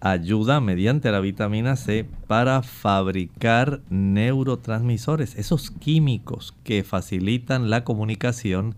ayuda 0.00 0.60
mediante 0.60 1.12
la 1.12 1.20
vitamina 1.20 1.76
C 1.76 2.04
para 2.26 2.64
fabricar 2.64 3.82
neurotransmisores, 3.90 5.36
esos 5.36 5.70
químicos 5.70 6.52
que 6.64 6.82
facilitan 6.82 7.70
la 7.70 7.84
comunicación, 7.84 8.74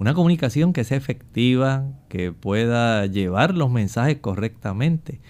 una 0.00 0.12
comunicación 0.12 0.72
que 0.72 0.82
sea 0.82 0.96
efectiva, 0.96 1.84
que 2.08 2.32
pueda 2.32 3.06
llevar 3.06 3.54
los 3.54 3.70
mensajes 3.70 4.16
correctamente 4.16 5.20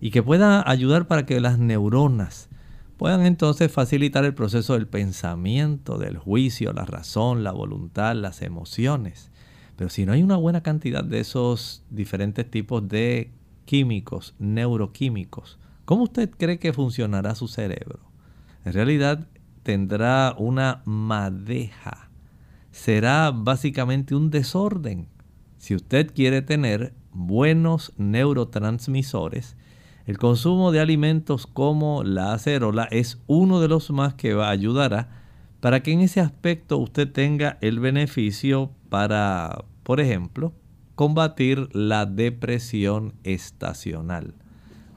y 0.00 0.12
que 0.12 0.22
pueda 0.22 0.62
ayudar 0.70 1.08
para 1.08 1.26
que 1.26 1.40
las 1.40 1.58
neuronas 1.58 2.50
puedan 2.98 3.26
entonces 3.26 3.72
facilitar 3.72 4.24
el 4.24 4.34
proceso 4.34 4.74
del 4.74 4.86
pensamiento, 4.86 5.98
del 5.98 6.18
juicio, 6.18 6.72
la 6.72 6.84
razón, 6.84 7.42
la 7.42 7.50
voluntad, 7.50 8.14
las 8.14 8.42
emociones. 8.42 9.32
Pero 9.76 9.90
si 9.90 10.06
no 10.06 10.12
hay 10.12 10.22
una 10.22 10.36
buena 10.36 10.62
cantidad 10.62 11.04
de 11.04 11.20
esos 11.20 11.82
diferentes 11.90 12.48
tipos 12.50 12.86
de 12.88 13.32
químicos, 13.64 14.34
neuroquímicos, 14.38 15.58
¿cómo 15.84 16.04
usted 16.04 16.30
cree 16.30 16.58
que 16.58 16.72
funcionará 16.72 17.34
su 17.34 17.48
cerebro? 17.48 18.00
En 18.64 18.72
realidad 18.72 19.26
tendrá 19.62 20.34
una 20.38 20.82
madeja. 20.84 22.10
Será 22.70 23.30
básicamente 23.30 24.14
un 24.14 24.30
desorden. 24.30 25.08
Si 25.58 25.74
usted 25.74 26.12
quiere 26.14 26.42
tener 26.42 26.92
buenos 27.12 27.92
neurotransmisores, 27.96 29.56
el 30.06 30.18
consumo 30.18 30.70
de 30.70 30.80
alimentos 30.80 31.46
como 31.46 32.04
la 32.04 32.34
acerola 32.34 32.84
es 32.90 33.22
uno 33.26 33.60
de 33.60 33.68
los 33.68 33.90
más 33.90 34.14
que 34.14 34.34
va 34.34 34.48
a 34.48 34.50
ayudar 34.50 35.08
para 35.60 35.82
que 35.82 35.92
en 35.92 36.00
ese 36.00 36.20
aspecto 36.20 36.76
usted 36.76 37.10
tenga 37.10 37.56
el 37.62 37.80
beneficio 37.80 38.70
para, 38.94 39.64
por 39.82 39.98
ejemplo, 39.98 40.52
combatir 40.94 41.68
la 41.74 42.06
depresión 42.06 43.14
estacional. 43.24 44.34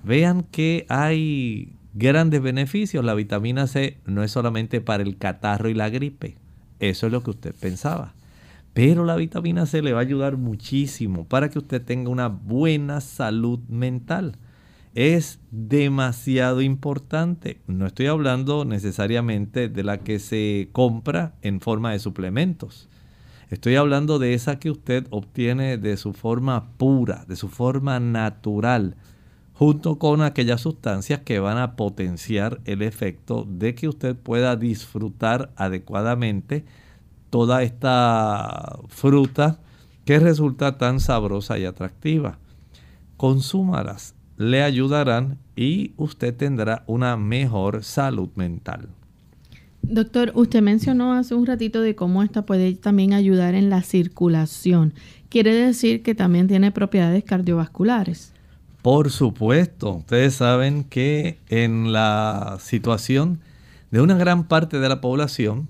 Vean 0.04 0.44
que 0.44 0.86
hay 0.88 1.74
grandes 1.96 2.44
beneficios. 2.44 3.04
La 3.04 3.16
vitamina 3.16 3.66
C 3.66 3.98
no 4.06 4.22
es 4.22 4.30
solamente 4.30 4.82
para 4.82 5.02
el 5.02 5.18
catarro 5.18 5.68
y 5.68 5.74
la 5.74 5.90
gripe. 5.90 6.38
Eso 6.80 7.08
es 7.08 7.12
lo 7.12 7.24
que 7.24 7.32
usted 7.32 7.56
pensaba. 7.60 8.14
Pero 8.76 9.04
la 9.04 9.16
vitamina 9.16 9.66
C 9.66 9.82
le 9.82 9.94
va 9.94 10.02
a 10.02 10.04
ayudar 10.04 10.38
muchísimo 10.38 11.26
para 11.26 11.50
que 11.50 11.58
usted 11.58 11.84
tenga 11.84 12.12
una 12.12 12.28
buena 12.28 13.02
salud 13.02 13.62
mental. 13.68 14.38
Es 14.94 15.40
demasiado 15.50 16.62
importante. 16.62 17.62
No 17.66 17.88
estoy 17.88 18.06
hablando 18.06 18.64
necesariamente 18.64 19.70
de 19.70 19.84
la 19.84 19.98
que 19.98 20.20
se 20.20 20.70
compra 20.72 21.34
en 21.42 21.62
forma 21.62 21.94
de 21.94 21.98
suplementos. 21.98 22.90
Estoy 23.50 23.78
hablando 23.78 24.20
de 24.20 24.34
esa 24.34 24.60
que 24.60 24.70
usted 24.70 25.08
obtiene 25.10 25.78
de 25.78 25.96
su 25.96 26.12
forma 26.12 26.72
pura, 26.78 27.24
de 27.30 27.38
su 27.38 27.48
forma 27.48 27.98
natural, 28.00 28.98
junto 29.54 29.98
con 29.98 30.22
aquellas 30.22 30.62
sustancias 30.62 31.22
que 31.22 31.40
van 31.40 31.58
a 31.58 31.78
potenciar 31.78 32.60
el 32.66 32.82
efecto 32.82 33.48
de 33.50 33.74
que 33.74 33.88
usted 33.88 34.18
pueda 34.18 34.58
disfrutar 34.58 35.54
adecuadamente 35.56 36.66
toda 37.30 37.64
esta 37.64 38.80
fruta 38.90 39.60
que 40.04 40.20
resulta 40.20 40.78
tan 40.78 41.00
sabrosa 41.00 41.58
y 41.58 41.64
atractiva. 41.64 42.40
Consúmalas, 43.16 44.14
le 44.36 44.62
ayudarán 44.62 45.40
y 45.56 45.94
usted 45.96 46.36
tendrá 46.36 46.84
una 46.86 47.16
mejor 47.16 47.84
salud 47.86 48.30
mental. 48.36 48.90
Doctor, 49.82 50.32
usted 50.36 50.62
mencionó 50.62 51.14
hace 51.14 51.34
un 51.34 51.46
ratito 51.46 51.82
de 51.82 51.96
cómo 51.96 52.24
esta 52.24 52.46
puede 52.46 52.74
también 52.76 53.14
ayudar 53.14 53.56
en 53.56 53.70
la 53.70 53.84
circulación. 53.84 54.94
¿Quiere 55.30 55.54
decir 55.54 56.04
que 56.04 56.16
también 56.16 56.48
tiene 56.48 56.72
propiedades 56.72 57.24
cardiovasculares? 57.24 58.34
Por 58.82 59.12
supuesto, 59.12 59.92
ustedes 59.94 60.36
saben 60.36 60.84
que 60.84 61.40
en 61.50 61.92
la 61.92 62.58
situación 62.60 63.40
de 63.92 64.02
una 64.02 64.16
gran 64.16 64.48
parte 64.48 64.80
de 64.80 64.90
la 64.90 65.02
población 65.02 65.68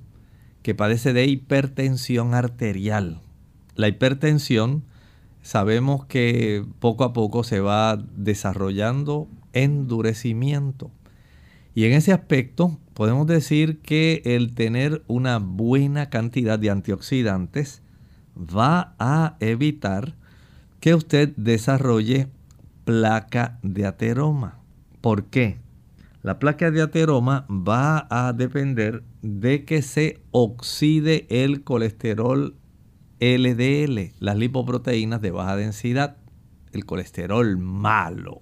que 0.61 0.75
padece 0.75 1.13
de 1.13 1.25
hipertensión 1.25 2.33
arterial, 2.33 3.19
la 3.75 3.87
hipertensión 3.87 4.83
sabemos 5.41 6.05
que 6.05 6.65
poco 6.79 7.03
a 7.03 7.13
poco 7.13 7.43
se 7.43 7.59
va 7.59 7.97
desarrollando 8.15 9.27
endurecimiento. 9.53 10.91
Y 11.77 11.85
en 11.85 11.93
ese 11.93 12.11
aspecto 12.11 12.79
podemos 12.95 13.27
decir 13.27 13.81
que 13.83 14.23
el 14.25 14.55
tener 14.55 15.03
una 15.05 15.37
buena 15.37 16.09
cantidad 16.09 16.57
de 16.57 16.71
antioxidantes 16.71 17.83
va 18.35 18.95
a 18.97 19.37
evitar 19.41 20.15
que 20.79 20.95
usted 20.95 21.35
desarrolle 21.35 22.29
placa 22.83 23.59
de 23.61 23.85
ateroma. 23.85 24.57
¿Por 25.01 25.25
qué? 25.25 25.59
La 26.23 26.39
placa 26.39 26.71
de 26.71 26.81
ateroma 26.81 27.45
va 27.47 28.07
a 28.09 28.33
depender 28.33 29.03
de 29.21 29.63
que 29.63 29.83
se 29.83 30.19
oxide 30.31 31.27
el 31.29 31.63
colesterol 31.63 32.55
LDL, 33.19 34.13
las 34.17 34.35
lipoproteínas 34.35 35.21
de 35.21 35.29
baja 35.29 35.55
densidad, 35.55 36.17
el 36.71 36.85
colesterol 36.85 37.55
malo. 37.59 38.41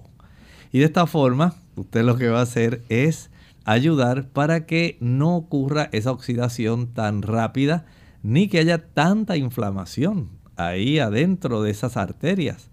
Y 0.71 0.79
de 0.79 0.85
esta 0.85 1.05
forma, 1.05 1.55
usted 1.75 2.03
lo 2.03 2.17
que 2.17 2.29
va 2.29 2.39
a 2.39 2.43
hacer 2.43 2.83
es 2.89 3.29
ayudar 3.65 4.29
para 4.29 4.65
que 4.65 4.97
no 4.99 5.35
ocurra 5.35 5.89
esa 5.91 6.11
oxidación 6.11 6.87
tan 6.87 7.21
rápida 7.21 7.85
ni 8.23 8.47
que 8.47 8.59
haya 8.59 8.87
tanta 8.87 9.37
inflamación 9.37 10.29
ahí 10.55 10.99
adentro 10.99 11.61
de 11.61 11.71
esas 11.71 11.97
arterias. 11.97 12.69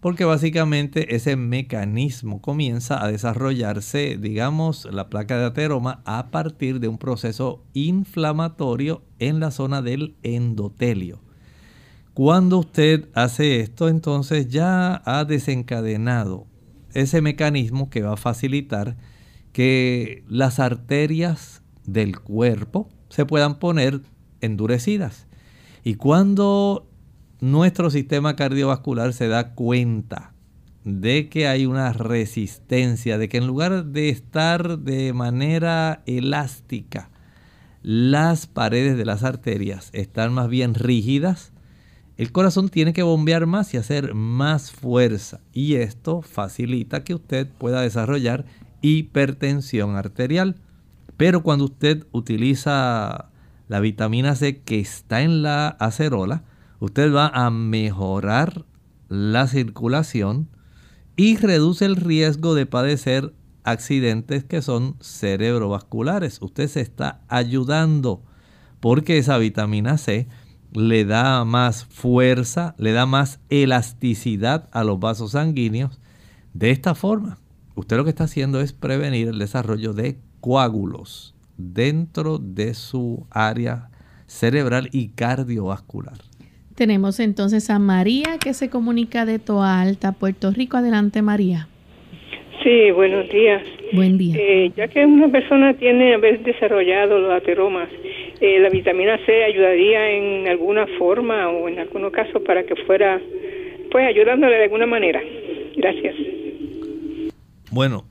Porque 0.00 0.24
básicamente 0.24 1.14
ese 1.14 1.36
mecanismo 1.36 2.40
comienza 2.40 3.04
a 3.04 3.08
desarrollarse, 3.08 4.16
digamos, 4.18 4.88
la 4.90 5.10
placa 5.10 5.38
de 5.38 5.44
ateroma 5.44 6.00
a 6.06 6.30
partir 6.30 6.80
de 6.80 6.88
un 6.88 6.96
proceso 6.96 7.62
inflamatorio 7.74 9.02
en 9.18 9.40
la 9.40 9.50
zona 9.50 9.82
del 9.82 10.16
endotelio. 10.22 11.20
Cuando 12.14 12.58
usted 12.58 13.08
hace 13.14 13.60
esto, 13.60 13.88
entonces 13.88 14.48
ya 14.48 15.02
ha 15.04 15.24
desencadenado 15.26 16.46
ese 16.94 17.20
mecanismo 17.20 17.90
que 17.90 18.02
va 18.02 18.14
a 18.14 18.16
facilitar 18.16 18.96
que 19.52 20.24
las 20.28 20.58
arterias 20.58 21.62
del 21.84 22.18
cuerpo 22.20 22.88
se 23.08 23.26
puedan 23.26 23.58
poner 23.58 24.02
endurecidas. 24.40 25.26
Y 25.82 25.94
cuando 25.94 26.88
nuestro 27.40 27.90
sistema 27.90 28.36
cardiovascular 28.36 29.12
se 29.12 29.28
da 29.28 29.54
cuenta 29.54 30.34
de 30.84 31.28
que 31.28 31.46
hay 31.46 31.66
una 31.66 31.92
resistencia, 31.92 33.18
de 33.18 33.28
que 33.28 33.38
en 33.38 33.46
lugar 33.46 33.86
de 33.86 34.08
estar 34.08 34.78
de 34.78 35.12
manera 35.12 36.02
elástica, 36.06 37.10
las 37.82 38.46
paredes 38.46 38.96
de 38.96 39.04
las 39.04 39.22
arterias 39.22 39.90
están 39.92 40.32
más 40.32 40.48
bien 40.48 40.74
rígidas, 40.74 41.52
el 42.20 42.32
corazón 42.32 42.68
tiene 42.68 42.92
que 42.92 43.02
bombear 43.02 43.46
más 43.46 43.72
y 43.72 43.78
hacer 43.78 44.12
más 44.12 44.72
fuerza. 44.72 45.40
Y 45.54 45.76
esto 45.76 46.20
facilita 46.20 47.02
que 47.02 47.14
usted 47.14 47.48
pueda 47.48 47.80
desarrollar 47.80 48.44
hipertensión 48.82 49.96
arterial. 49.96 50.56
Pero 51.16 51.42
cuando 51.42 51.64
usted 51.64 52.06
utiliza 52.12 53.30
la 53.68 53.80
vitamina 53.80 54.36
C 54.36 54.60
que 54.60 54.80
está 54.80 55.22
en 55.22 55.42
la 55.42 55.68
acerola, 55.68 56.44
usted 56.78 57.10
va 57.10 57.28
a 57.28 57.48
mejorar 57.48 58.66
la 59.08 59.46
circulación 59.46 60.50
y 61.16 61.38
reduce 61.38 61.86
el 61.86 61.96
riesgo 61.96 62.54
de 62.54 62.66
padecer 62.66 63.32
accidentes 63.64 64.44
que 64.44 64.60
son 64.60 64.96
cerebrovasculares. 65.00 66.36
Usted 66.42 66.68
se 66.68 66.82
está 66.82 67.22
ayudando 67.28 68.22
porque 68.80 69.16
esa 69.16 69.38
vitamina 69.38 69.96
C 69.96 70.28
le 70.74 71.04
da 71.04 71.44
más 71.44 71.84
fuerza, 71.84 72.74
le 72.78 72.92
da 72.92 73.06
más 73.06 73.40
elasticidad 73.50 74.68
a 74.72 74.84
los 74.84 75.00
vasos 75.00 75.32
sanguíneos. 75.32 76.00
De 76.54 76.70
esta 76.70 76.94
forma, 76.94 77.38
usted 77.74 77.96
lo 77.96 78.04
que 78.04 78.10
está 78.10 78.24
haciendo 78.24 78.60
es 78.60 78.72
prevenir 78.72 79.28
el 79.28 79.38
desarrollo 79.38 79.92
de 79.92 80.18
coágulos 80.40 81.34
dentro 81.56 82.38
de 82.38 82.74
su 82.74 83.26
área 83.30 83.90
cerebral 84.26 84.88
y 84.92 85.08
cardiovascular. 85.08 86.18
Tenemos 86.76 87.20
entonces 87.20 87.68
a 87.68 87.78
María 87.78 88.38
que 88.42 88.54
se 88.54 88.70
comunica 88.70 89.26
de 89.26 89.38
Toa 89.38 89.80
Alta, 89.80 90.12
Puerto 90.12 90.50
Rico. 90.50 90.78
Adelante, 90.78 91.20
María. 91.20 91.68
Sí, 92.62 92.90
buenos 92.90 93.28
días. 93.28 93.62
Buen 93.92 94.18
día. 94.18 94.36
Eh, 94.38 94.72
ya 94.76 94.88
que 94.88 95.04
una 95.04 95.28
persona 95.28 95.74
tiene 95.74 96.14
haber 96.14 96.42
desarrollado 96.42 97.18
los 97.18 97.32
ateromas, 97.32 97.88
eh, 98.40 98.58
¿la 98.60 98.70
vitamina 98.70 99.18
C 99.26 99.44
ayudaría 99.44 100.10
en 100.10 100.48
alguna 100.48 100.86
forma 100.98 101.48
o 101.48 101.68
en 101.68 101.78
algunos 101.78 102.12
casos 102.12 102.42
para 102.42 102.64
que 102.64 102.74
fuera, 102.86 103.20
pues, 103.90 104.06
ayudándole 104.06 104.56
de 104.56 104.64
alguna 104.64 104.86
manera? 104.86 105.20
Gracias. 105.76 106.14
Bueno, 107.70 108.04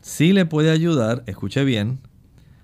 sí 0.00 0.32
le 0.32 0.46
puede 0.46 0.70
ayudar, 0.70 1.22
escuche 1.26 1.64
bien, 1.64 1.98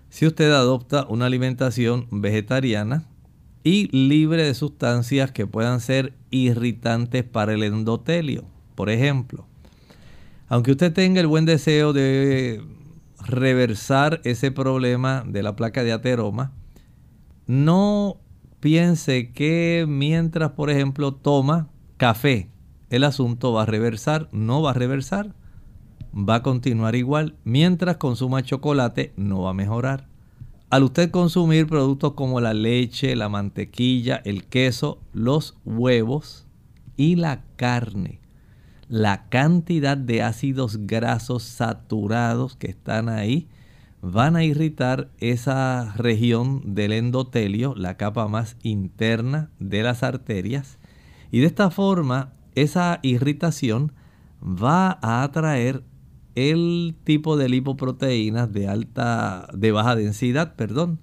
si 0.09 0.27
usted 0.27 0.51
adopta 0.51 1.07
una 1.09 1.27
alimentación 1.27 2.07
vegetariana 2.11 3.05
y 3.65 3.89
libre 3.89 4.45
de 4.45 4.55
sustancias 4.55 5.33
que 5.33 5.47
puedan 5.47 5.81
ser 5.81 6.13
irritantes 6.31 7.25
para 7.25 7.53
el 7.53 7.65
endotelio. 7.65 8.45
Por 8.77 8.91
ejemplo, 8.91 9.47
aunque 10.49 10.71
usted 10.71 10.93
tenga 10.93 11.21
el 11.21 11.27
buen 11.27 11.47
deseo 11.47 11.93
de 11.93 12.61
reversar 13.27 14.21
ese 14.23 14.53
problema 14.53 15.25
de 15.27 15.43
la 15.43 15.57
placa 15.57 15.83
de 15.83 15.91
ateroma, 15.91 16.53
no 17.47 18.19
piense 18.61 19.33
que 19.33 19.87
mientras, 19.89 20.53
por 20.53 20.71
ejemplo, 20.71 21.15
toma 21.15 21.69
café, 21.97 22.51
el 22.91 23.05
asunto 23.05 23.53
va 23.53 23.63
a 23.63 23.67
reversar. 23.67 24.29
No 24.33 24.63
va 24.63 24.71
a 24.71 24.75
reversar. 24.75 25.35
Va 26.15 26.37
a 26.37 26.43
continuar 26.43 26.95
igual. 26.95 27.37
Mientras 27.45 27.97
consuma 27.97 28.43
chocolate, 28.43 29.13
no 29.17 29.43
va 29.43 29.51
a 29.51 29.55
mejorar. 29.55 30.09
Al 30.71 30.83
usted 30.83 31.11
consumir 31.11 31.67
productos 31.67 32.15
como 32.15 32.41
la 32.41 32.55
leche, 32.55 33.15
la 33.15 33.29
mantequilla, 33.29 34.21
el 34.25 34.45
queso, 34.45 35.01
los 35.13 35.57
huevos 35.65 36.47
y 36.97 37.17
la 37.17 37.45
carne, 37.57 38.21
la 38.89 39.29
cantidad 39.29 39.97
de 39.97 40.23
ácidos 40.23 40.79
grasos 40.87 41.45
saturados 41.45 42.57
que 42.57 42.69
están 42.69 43.09
ahí 43.09 43.49
van 44.03 44.37
a 44.37 44.45
irritar 44.45 45.11
esa 45.19 45.95
región 45.97 46.75
del 46.75 46.93
endotelio, 46.93 47.75
la 47.75 47.97
capa 47.97 48.29
más 48.29 48.57
interna 48.63 49.51
de 49.59 49.83
las 49.83 50.03
arterias. 50.03 50.79
Y 51.31 51.41
de 51.41 51.47
esta 51.47 51.71
forma, 51.71 52.33
esa 52.55 53.01
irritación 53.03 53.93
va 54.43 54.99
a 55.03 55.23
atraer 55.23 55.83
el 56.35 56.95
tipo 57.05 57.37
de 57.37 57.49
lipoproteínas 57.49 58.53
de 58.53 58.69
alta, 58.69 59.49
de 59.55 59.73
baja 59.73 59.97
densidad, 59.97 60.55
perdón. 60.55 61.01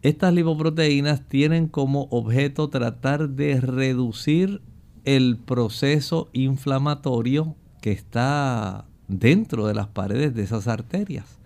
Estas 0.00 0.34
lipoproteínas 0.34 1.28
tienen 1.28 1.68
como 1.68 2.08
objeto 2.10 2.70
tratar 2.70 3.28
de 3.28 3.60
reducir 3.60 4.62
el 5.04 5.36
proceso 5.36 6.28
inflamatorio 6.32 7.56
que 7.80 7.92
está 7.92 8.86
dentro 9.08 9.66
de 9.66 9.74
las 9.74 9.88
paredes 9.88 10.34
de 10.34 10.42
esas 10.42 10.66
arterias. 10.66 11.41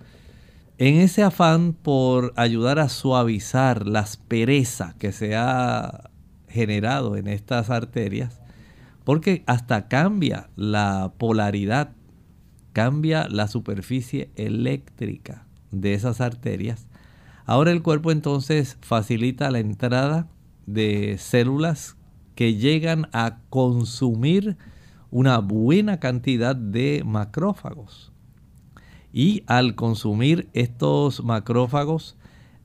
En 0.79 0.97
ese 0.97 1.22
afán 1.22 1.72
por 1.72 2.35
ayudar 2.37 2.79
a 2.79 2.91
suavizar 2.91 3.87
la 3.87 4.01
aspereza 4.01 4.95
que 4.99 5.11
se 5.11 5.35
ha 5.35 6.11
generado 6.49 7.16
en 7.16 7.29
estas 7.29 7.70
arterias, 7.70 8.43
porque 9.05 9.43
hasta 9.47 9.89
cambia 9.89 10.51
la 10.55 11.12
polaridad 11.16 11.93
cambia 12.77 13.27
la 13.31 13.49
superficie 13.49 14.31
eléctrica 14.37 15.47
de 15.70 15.95
esas 15.95 16.20
arterias. 16.20 16.87
Ahora 17.47 17.70
el 17.70 17.83
cuerpo 17.83 18.12
entonces 18.12 18.77
facilita 18.83 19.51
la 19.51 19.61
entrada 19.61 20.29
de 20.66 21.16
células 21.18 21.97
que 22.35 22.57
llegan 22.57 23.09
a 23.14 23.39
consumir 23.49 24.59
una 25.11 25.39
buena 25.39 26.01
cantidad 26.01 26.55
de 26.55 27.03
macrófagos. 27.03 28.12
Y 29.13 29.45
al 29.47 29.75
consumir 29.75 30.49
estos 30.53 31.25
macrófagos, 31.25 32.17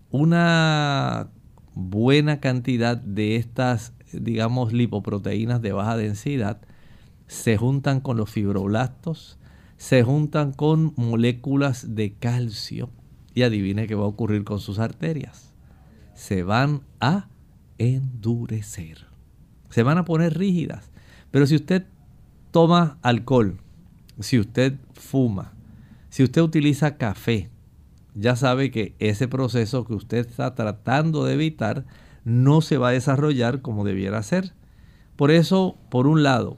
una 0.10 1.30
buena 1.74 2.40
cantidad 2.40 2.98
de 2.98 3.38
estas, 3.38 3.94
digamos, 4.12 4.74
lipoproteínas 4.74 5.62
de 5.62 5.72
baja 5.72 5.98
densidad 5.98 6.62
se 7.28 7.56
juntan 7.56 8.02
con 8.02 8.18
los 8.18 8.30
fibroblastos, 8.30 9.38
se 9.78 10.04
juntan 10.04 10.52
con 10.52 10.94
moléculas 10.98 11.96
de 11.96 12.14
calcio 12.14 12.90
y 13.34 13.44
adivine 13.44 13.88
qué 13.88 13.96
va 13.96 14.04
a 14.04 14.08
ocurrir 14.08 14.44
con 14.44 14.60
sus 14.60 14.80
arterias. 14.80 15.54
Se 16.14 16.44
van 16.44 16.82
a 17.00 17.30
endurecer. 17.78 19.08
Se 19.70 19.84
van 19.84 19.98
a 19.98 20.04
poner 20.04 20.38
rígidas. 20.38 20.92
Pero 21.32 21.48
si 21.48 21.56
usted 21.56 21.86
toma 22.52 22.98
alcohol 23.02 23.62
si 24.22 24.40
usted 24.40 24.76
fuma, 24.94 25.54
si 26.12 26.24
usted 26.24 26.42
utiliza 26.42 26.98
café, 26.98 27.50
ya 28.16 28.36
sabe 28.36 28.70
que 28.70 28.96
ese 29.00 29.30
proceso 29.30 29.86
que 29.86 29.94
usted 29.94 30.28
está 30.28 30.54
tratando 30.56 31.24
de 31.24 31.36
evitar 31.36 31.86
no 32.26 32.60
se 32.60 32.78
va 32.78 32.90
a 32.90 32.92
desarrollar 32.92 33.62
como 33.62 33.86
debiera 33.86 34.22
ser. 34.22 34.52
Por 35.16 35.32
eso, 35.32 35.78
por 35.90 36.08
un 36.08 36.22
lado, 36.22 36.58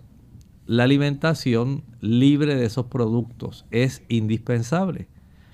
la 0.65 0.85
alimentación 0.85 1.83
libre 2.01 2.55
de 2.55 2.65
esos 2.65 2.87
productos 2.87 3.67
es 3.69 4.01
indispensable. 4.09 5.07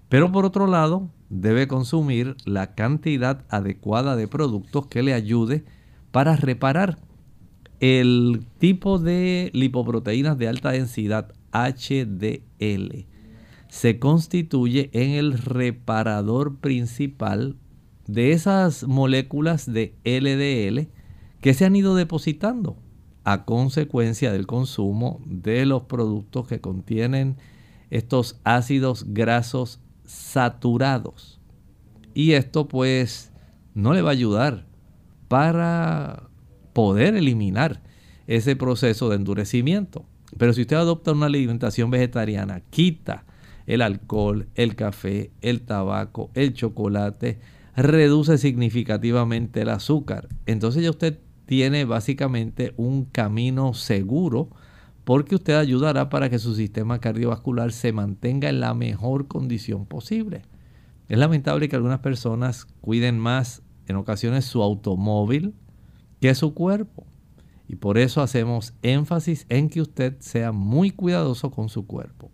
Pero 0.08 0.32
por 0.32 0.45
otro 0.45 0.66
lado, 0.66 1.10
debe 1.30 1.68
consumir 1.68 2.38
la 2.45 2.76
cantidad 2.76 3.43
adecuada 3.50 4.16
de 4.16 4.30
productos 4.30 4.88
que 4.88 5.04
le 5.04 5.14
ayude 5.14 5.66
para 6.12 6.38
reparar 6.38 7.00
el 7.82 8.45
tipo 8.60 8.97
de 8.97 9.52
lipoproteínas 9.54 10.38
de 10.38 10.47
alta 10.47 10.72
densidad 10.72 11.34
HDL 11.52 13.10
se 13.70 14.00
constituye 14.00 14.90
en 14.94 15.12
el 15.12 15.38
reparador 15.38 16.58
principal 16.58 17.56
de 18.08 18.32
esas 18.32 18.86
moléculas 18.88 19.72
de 19.72 19.96
LDL 20.04 20.90
que 21.40 21.54
se 21.54 21.66
han 21.66 21.76
ido 21.76 21.96
depositando 21.96 22.78
a 23.24 23.46
consecuencia 23.46 24.32
del 24.32 24.48
consumo 24.48 25.22
de 25.26 25.66
los 25.68 25.84
productos 25.84 26.48
que 26.48 26.60
contienen 26.60 27.38
estos 27.92 28.40
ácidos 28.44 29.06
grasos 29.14 29.80
saturados. 30.04 31.40
Y 32.16 32.32
esto 32.32 32.68
pues 32.68 33.32
no 33.76 33.94
le 33.94 34.02
va 34.02 34.10
a 34.10 34.14
ayudar 34.14 34.66
para 35.28 36.30
poder 36.74 37.16
eliminar 37.16 37.84
ese 38.26 38.56
proceso 38.56 39.10
de 39.10 39.18
endurecimiento. 39.18 40.06
Pero 40.38 40.54
si 40.54 40.62
usted 40.62 40.76
adopta 40.76 41.12
una 41.12 41.28
alimentación 41.28 41.92
vegetariana, 41.92 42.62
quita 42.72 43.26
el 43.70 43.84
alcohol, 43.84 44.48
el 44.56 44.76
café, 44.76 45.30
el 45.42 45.62
tabaco, 45.62 46.32
el 46.34 46.54
chocolate, 46.54 47.40
reduce 47.76 48.40
significativamente 48.40 49.62
el 49.62 49.70
azúcar. 49.70 50.28
Entonces 50.48 50.82
ya 50.82 50.90
usted 50.90 51.20
tiene 51.46 51.86
básicamente 51.86 52.74
un 52.78 53.06
camino 53.06 53.76
seguro 53.76 54.50
porque 55.04 55.36
usted 55.36 55.54
ayudará 55.54 56.10
para 56.10 56.32
que 56.32 56.40
su 56.40 56.56
sistema 56.56 57.00
cardiovascular 57.00 57.72
se 57.72 57.94
mantenga 57.94 58.50
en 58.50 58.60
la 58.60 58.74
mejor 58.74 59.28
condición 59.28 59.86
posible. 59.86 60.42
Es 61.08 61.20
lamentable 61.20 61.70
que 61.70 61.76
algunas 61.76 62.00
personas 62.00 62.66
cuiden 62.82 63.20
más 63.20 63.62
en 63.88 63.98
ocasiones 63.98 64.46
su 64.46 64.64
automóvil 64.64 65.54
que 66.20 66.34
su 66.34 66.56
cuerpo. 66.56 67.06
Y 67.68 67.76
por 67.76 68.00
eso 68.00 68.24
hacemos 68.24 68.74
énfasis 68.82 69.46
en 69.50 69.70
que 69.70 69.82
usted 69.82 70.18
sea 70.22 70.52
muy 70.52 70.90
cuidadoso 70.90 71.52
con 71.52 71.70
su 71.70 71.86
cuerpo. 71.86 72.32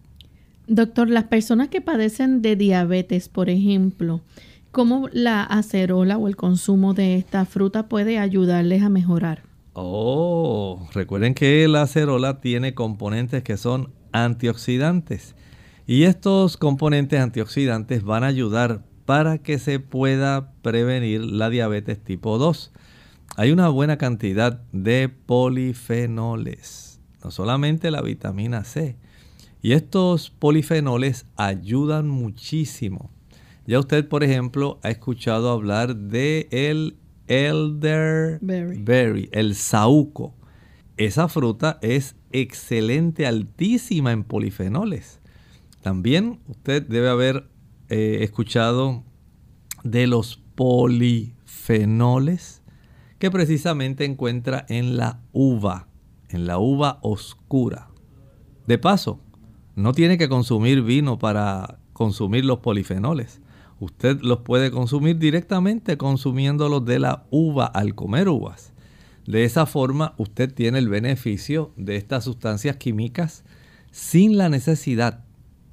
Doctor, 0.68 1.10
las 1.10 1.26
personas 1.26 1.70
que 1.70 1.82
padecen 1.82 2.42
de 2.42 2.56
diabetes, 2.56 3.30
por 3.30 3.50
ejemplo, 3.50 4.22
¿cómo 4.72 5.10
la 5.12 5.44
acerola 5.44 6.18
o 6.18 6.28
el 6.28 6.36
consumo 6.36 6.94
de 6.94 7.16
esta 7.16 7.46
fruta 7.46 7.88
puede 7.88 8.20
ayudarles 8.20 8.84
a 8.84 8.90
mejorar? 8.90 9.44
Oh, 9.74 10.88
recuerden 10.94 11.34
que 11.34 11.68
la 11.68 11.84
acerola 11.84 12.40
tiene 12.40 12.74
componentes 12.74 13.44
que 13.44 13.58
son 13.58 13.94
antioxidantes. 14.12 15.36
Y 15.86 16.04
estos 16.04 16.58
componentes 16.58 17.20
antioxidantes 17.20 18.04
van 18.04 18.24
a 18.24 18.28
ayudar 18.28 18.84
para 19.06 19.38
que 19.38 19.60
se 19.60 19.80
pueda 19.80 20.52
prevenir 20.62 21.22
la 21.22 21.50
diabetes 21.50 22.04
tipo 22.04 22.38
2 22.38 22.72
hay 23.38 23.52
una 23.52 23.68
buena 23.68 23.98
cantidad 23.98 24.62
de 24.72 25.10
polifenoles, 25.10 27.02
no 27.22 27.32
solamente 27.32 27.92
la 27.92 28.02
vitamina 28.02 28.64
C. 28.64 28.96
Y 29.66 29.74
estos 29.74 30.30
polifenoles 30.30 31.26
ayudan 31.36 32.08
muchísimo. 32.08 33.10
Ya 33.66 33.80
usted, 33.80 34.08
por 34.08 34.24
ejemplo, 34.24 34.80
ha 34.84 34.92
escuchado 34.92 35.50
hablar 35.50 35.96
de 35.96 36.48
el 36.52 36.98
elderberry, 37.26 39.28
el 39.32 39.56
saúco. 39.56 40.36
Esa 40.98 41.28
fruta 41.30 41.80
es 41.82 42.16
excelente, 42.32 43.26
altísima 43.26 44.12
en 44.12 44.24
polifenoles. 44.24 45.20
También 45.82 46.42
usted 46.48 46.84
debe 46.84 47.10
haber 47.10 47.50
eh, 47.90 48.20
escuchado 48.22 49.04
de 49.84 50.06
los 50.06 50.44
polifenoles 50.54 52.62
que 53.18 53.32
precisamente 53.32 54.06
encuentra 54.06 54.64
en 54.70 54.96
la 54.96 55.24
uva, 55.34 55.88
en 56.30 56.46
la 56.46 56.60
uva 56.60 57.00
oscura. 57.02 57.90
De 58.68 58.80
paso, 58.80 59.20
no 59.76 59.94
tiene 59.94 60.18
que 60.18 60.30
consumir 60.30 60.82
vino 60.82 61.20
para 61.20 61.80
consumir 61.94 62.46
los 62.46 62.60
polifenoles. 62.60 63.42
Usted 63.80 64.22
los 64.22 64.40
puede 64.40 64.72
consumir 64.72 65.18
directamente 65.18 65.98
consumiéndolos 65.98 66.86
de 66.86 67.00
la 67.00 67.26
uva 67.30 67.66
al 67.66 67.94
comer 67.94 68.30
uvas. 68.30 68.74
De 69.28 69.44
esa 69.44 69.66
forma 69.66 70.14
usted 70.18 70.54
tiene 70.54 70.80
el 70.80 70.88
beneficio 70.88 71.72
de 71.76 71.98
estas 71.98 72.24
sustancias 72.24 72.78
químicas 72.78 73.44
sin 73.92 74.38
la 74.38 74.50
necesidad 74.50 75.24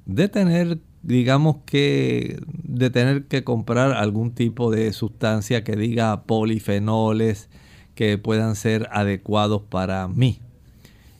de 0.05 0.27
tener 0.27 0.79
digamos 1.01 1.57
que 1.65 2.41
de 2.47 2.89
tener 2.89 3.25
que 3.25 3.43
comprar 3.43 3.91
algún 3.91 4.31
tipo 4.31 4.71
de 4.71 4.91
sustancia 4.93 5.63
que 5.63 5.75
diga 5.75 6.23
polifenoles 6.23 7.49
que 7.93 8.17
puedan 8.17 8.55
ser 8.55 8.87
adecuados 8.91 9.61
para 9.69 10.07
mí. 10.07 10.39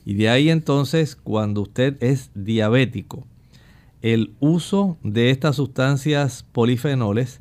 Y 0.04 0.14
de 0.14 0.28
ahí 0.28 0.50
entonces, 0.50 1.16
cuando 1.16 1.62
usted 1.62 2.02
es 2.02 2.30
diabético, 2.34 3.26
el 4.02 4.34
uso 4.38 4.98
de 5.02 5.30
estas 5.30 5.56
sustancias 5.56 6.44
polifenoles 6.52 7.40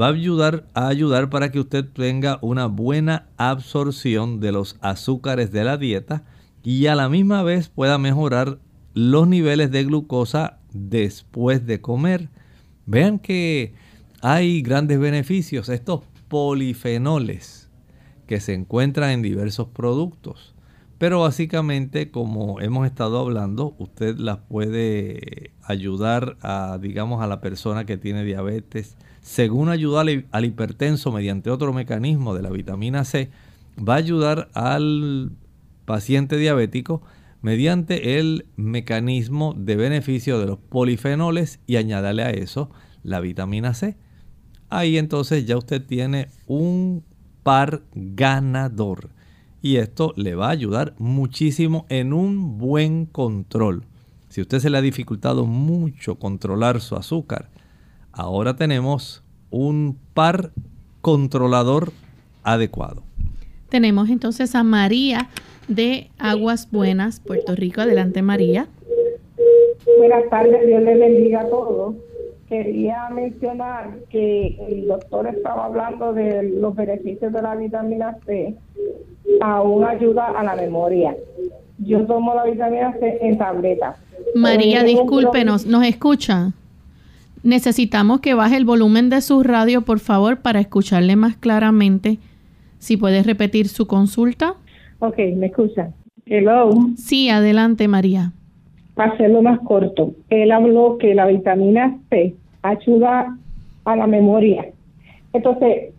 va 0.00 0.06
a 0.06 0.10
ayudar 0.10 0.66
a 0.74 0.88
ayudar 0.88 1.30
para 1.30 1.50
que 1.50 1.60
usted 1.60 1.84
tenga 1.84 2.38
una 2.40 2.66
buena 2.66 3.26
absorción 3.36 4.40
de 4.40 4.52
los 4.52 4.76
azúcares 4.80 5.50
de 5.50 5.64
la 5.64 5.76
dieta 5.76 6.24
y 6.62 6.86
a 6.86 6.94
la 6.94 7.08
misma 7.08 7.42
vez 7.42 7.68
pueda 7.68 7.98
mejorar 7.98 8.58
los 8.94 9.26
niveles 9.26 9.70
de 9.70 9.84
glucosa 9.84 10.58
después 10.72 11.66
de 11.66 11.80
comer. 11.80 12.28
Vean 12.86 13.18
que 13.18 13.74
hay 14.20 14.62
grandes 14.62 14.98
beneficios, 14.98 15.68
estos 15.68 16.02
polifenoles 16.28 17.70
que 18.26 18.40
se 18.40 18.54
encuentran 18.54 19.10
en 19.10 19.22
diversos 19.22 19.68
productos. 19.68 20.53
Pero 20.98 21.20
básicamente, 21.20 22.10
como 22.10 22.60
hemos 22.60 22.86
estado 22.86 23.18
hablando, 23.18 23.74
usted 23.78 24.16
las 24.16 24.38
puede 24.38 25.50
ayudar 25.62 26.36
a, 26.40 26.78
digamos, 26.80 27.22
a 27.22 27.26
la 27.26 27.40
persona 27.40 27.84
que 27.84 27.96
tiene 27.96 28.24
diabetes. 28.24 28.96
Según 29.20 29.70
ayuda 29.70 30.02
al, 30.02 30.44
hipertenso 30.44 31.10
mediante 31.10 31.50
otro 31.50 31.72
mecanismo 31.72 32.34
de 32.34 32.42
la 32.42 32.50
vitamina 32.50 33.04
C, 33.04 33.30
va 33.76 33.94
a 33.94 33.98
ayudar 33.98 34.50
al 34.54 35.32
paciente 35.84 36.36
diabético 36.36 37.02
mediante 37.42 38.18
el 38.18 38.46
mecanismo 38.56 39.54
de 39.56 39.76
beneficio 39.76 40.38
de 40.38 40.46
los 40.46 40.58
polifenoles 40.58 41.60
y 41.66 41.76
añádale 41.76 42.22
a 42.22 42.30
eso 42.30 42.70
la 43.02 43.20
vitamina 43.20 43.74
C. 43.74 43.96
Ahí 44.70 44.96
entonces 44.96 45.44
ya 45.44 45.56
usted 45.56 45.84
tiene 45.84 46.28
un 46.46 47.04
par 47.42 47.82
ganador 47.94 49.10
y 49.64 49.78
esto 49.78 50.12
le 50.16 50.34
va 50.34 50.48
a 50.48 50.50
ayudar 50.50 50.92
muchísimo 50.98 51.86
en 51.88 52.12
un 52.12 52.58
buen 52.58 53.06
control. 53.06 53.84
Si 54.28 54.42
usted 54.42 54.58
se 54.58 54.68
le 54.68 54.76
ha 54.76 54.82
dificultado 54.82 55.46
mucho 55.46 56.16
controlar 56.16 56.82
su 56.82 56.96
azúcar, 56.96 57.48
ahora 58.12 58.56
tenemos 58.56 59.24
un 59.48 59.96
par 60.12 60.50
controlador 61.00 61.92
adecuado. 62.42 63.04
Tenemos 63.70 64.10
entonces 64.10 64.54
a 64.54 64.64
María 64.64 65.30
de 65.66 66.10
Aguas 66.18 66.70
Buenas, 66.70 67.20
Puerto 67.20 67.54
Rico. 67.54 67.80
Adelante, 67.80 68.20
María. 68.20 68.68
Buenas 69.96 70.28
tardes, 70.28 70.66
Dios 70.66 70.82
le 70.82 70.98
bendiga 70.98 71.40
a 71.40 71.48
todos. 71.48 71.94
Quería 72.54 73.08
mencionar 73.12 73.96
que 74.10 74.56
el 74.68 74.86
doctor 74.86 75.26
estaba 75.26 75.64
hablando 75.64 76.12
de 76.12 76.52
los 76.60 76.76
beneficios 76.76 77.32
de 77.32 77.42
la 77.42 77.56
vitamina 77.56 78.16
C, 78.24 78.54
aún 79.40 79.82
ayuda 79.84 80.26
a 80.26 80.44
la 80.44 80.54
memoria. 80.54 81.16
Yo 81.78 82.06
tomo 82.06 82.32
la 82.32 82.44
vitamina 82.44 82.92
C 83.00 83.18
en 83.22 83.38
tableta. 83.38 83.96
María, 84.36 84.84
discúlpenos, 84.84 85.66
¿nos 85.66 85.84
escucha? 85.84 86.52
Necesitamos 87.42 88.20
que 88.20 88.34
baje 88.34 88.56
el 88.56 88.64
volumen 88.64 89.10
de 89.10 89.20
su 89.20 89.42
radio, 89.42 89.82
por 89.82 89.98
favor, 89.98 90.40
para 90.40 90.60
escucharle 90.60 91.16
más 91.16 91.34
claramente. 91.36 92.18
Si 92.78 92.96
puede 92.96 93.24
repetir 93.24 93.66
su 93.66 93.88
consulta. 93.88 94.54
Ok, 95.00 95.18
¿me 95.34 95.46
escucha? 95.46 95.90
Hello. 96.24 96.70
Sí, 96.96 97.30
adelante, 97.30 97.88
María. 97.88 98.30
Para 98.94 99.12
hacerlo 99.12 99.42
más 99.42 99.58
corto, 99.58 100.14
él 100.30 100.52
habló 100.52 100.98
que 100.98 101.16
la 101.16 101.26
vitamina 101.26 101.98
C 102.10 102.36
ayuda 102.64 103.36
a 103.84 103.96
la 103.96 104.06
memoria. 104.06 104.66
Entonces, 105.32 105.94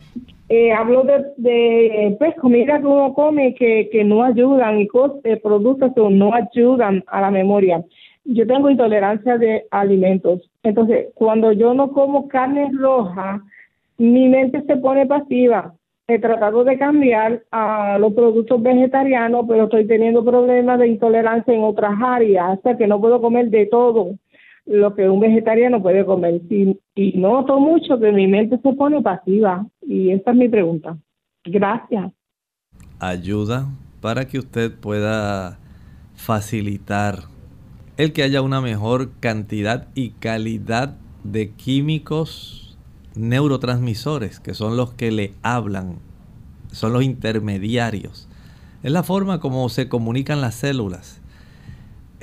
eh, 0.49 0.74
habló 0.74 1.03
de, 1.03 1.26
de 1.38 2.16
pues, 2.18 2.36
comida 2.36 2.80
que 2.80 2.86
uno 2.86 3.13
come 3.13 3.53
que, 3.53 3.89
que 3.91 4.03
no 4.03 4.24
ayudan 4.24 4.80
y 4.80 4.88
cosas, 4.88 5.20
productos 5.41 5.93
que 5.93 6.01
no 6.01 6.34
ayudan 6.34 7.03
a 7.07 7.22
la 7.22 7.32
memoria. 7.32 7.84
yo 8.26 8.47
tengo 8.47 8.70
intolerancia 8.70 9.38
de 9.38 9.66
alimentos. 9.70 10.49
Entonces, 10.63 11.07
cuando 11.13 11.51
yo 11.51 11.74
no 11.74 11.91
como 11.91 12.28
carne 12.28 12.72
roja, 12.74 13.41
mi 13.97 14.28
mente 14.28 14.63
se 14.63 14.78
pone 14.78 15.05
pasiva. 15.05 15.74
He 16.07 16.20
tratado 16.20 16.63
de 16.63 16.78
cambiar 16.78 17.41
a 17.51 17.97
los 17.99 18.13
productos 18.13 18.61
vegetarianos, 18.61 19.45
pero 19.47 19.63
estoy 19.63 19.88
teniendo 19.88 20.24
problemas 20.24 20.80
de 20.80 20.88
intolerancia 20.88 21.53
en 21.53 21.63
otras 21.63 21.93
áreas, 22.03 22.49
hasta 22.49 22.78
que 22.78 22.88
no 22.88 22.99
puedo 22.99 23.22
comer 23.22 23.49
de 23.49 23.66
todo 23.68 24.11
lo 24.66 24.95
que 24.95 25.09
un 25.09 25.20
vegetariano 25.20 25.82
puede 25.82 26.05
comer. 26.05 26.41
Y, 26.49 26.78
noto 27.18 27.59
mucho 27.59 27.99
que 27.99 28.11
mi 28.11 28.28
mente 28.28 28.59
se 28.61 28.74
pone 28.74 29.01
pasiva. 29.01 29.66
Y 29.82 30.11
esa 30.11 30.32
es 30.32 30.38
mi 30.38 30.49
pregunta. 30.49 30.97
Gracias. 31.43 32.11
Ayuda 32.99 33.68
para 34.01 34.26
que 34.26 34.39
usted 34.39 34.74
pueda 34.74 35.59
facilitar 36.16 37.20
el 37.97 38.13
que 38.13 38.24
haya 38.24 38.41
una 38.41 38.61
mejor 38.61 39.11
cantidad 39.20 39.88
y 39.95 40.11
calidad 40.11 40.95
de 41.24 41.51
químicos 41.51 42.78
neurotransmisores, 43.16 44.39
que 44.39 44.53
son 44.53 44.76
los 44.76 44.93
que 44.93 45.11
le 45.11 45.34
hablan, 45.41 45.99
son 46.72 46.93
los 46.93 47.03
intermediarios. 47.03 48.28
Es 48.84 48.91
la 48.91 49.03
forma 49.03 49.39
como 49.39 49.68
se 49.70 49.88
comunican 49.88 50.41
las 50.41 50.55
células. 50.55 51.22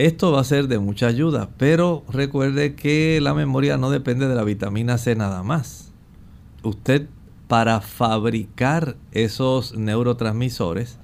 Esto 0.02 0.32
va 0.32 0.40
a 0.40 0.44
ser 0.44 0.66
de 0.66 0.80
mucha 0.80 1.06
ayuda, 1.06 1.50
pero 1.58 2.02
recuerde 2.10 2.74
que 2.74 3.20
la 3.22 3.34
memoria 3.34 3.76
no 3.76 3.88
depende 3.88 4.26
de 4.26 4.34
la 4.34 4.42
vitamina 4.42 4.98
C 4.98 5.14
nada 5.14 5.44
más. 5.44 5.92
Usted 6.64 7.06
para 7.46 7.80
fabricar 7.80 8.96
esos 9.12 9.76
neurotransmisores 9.76 10.98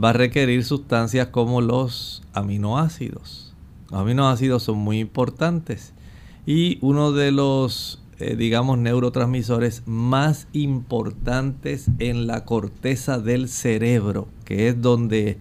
va 0.00 0.10
a 0.10 0.12
requerir 0.12 0.64
sustancias 0.64 1.26
como 1.32 1.60
los 1.60 2.22
aminoácidos. 2.32 3.56
Los 3.90 4.02
aminoácidos 4.02 4.62
son 4.62 4.78
muy 4.78 5.00
importantes 5.00 5.92
y 6.46 6.78
uno 6.80 7.10
de 7.10 7.32
los, 7.32 8.04
eh, 8.20 8.36
digamos, 8.36 8.78
neurotransmisores 8.78 9.82
más 9.84 10.46
importantes 10.52 11.86
en 11.98 12.28
la 12.28 12.44
corteza 12.44 13.18
del 13.18 13.48
cerebro, 13.48 14.28
que 14.44 14.68
es 14.68 14.80
donde 14.80 15.38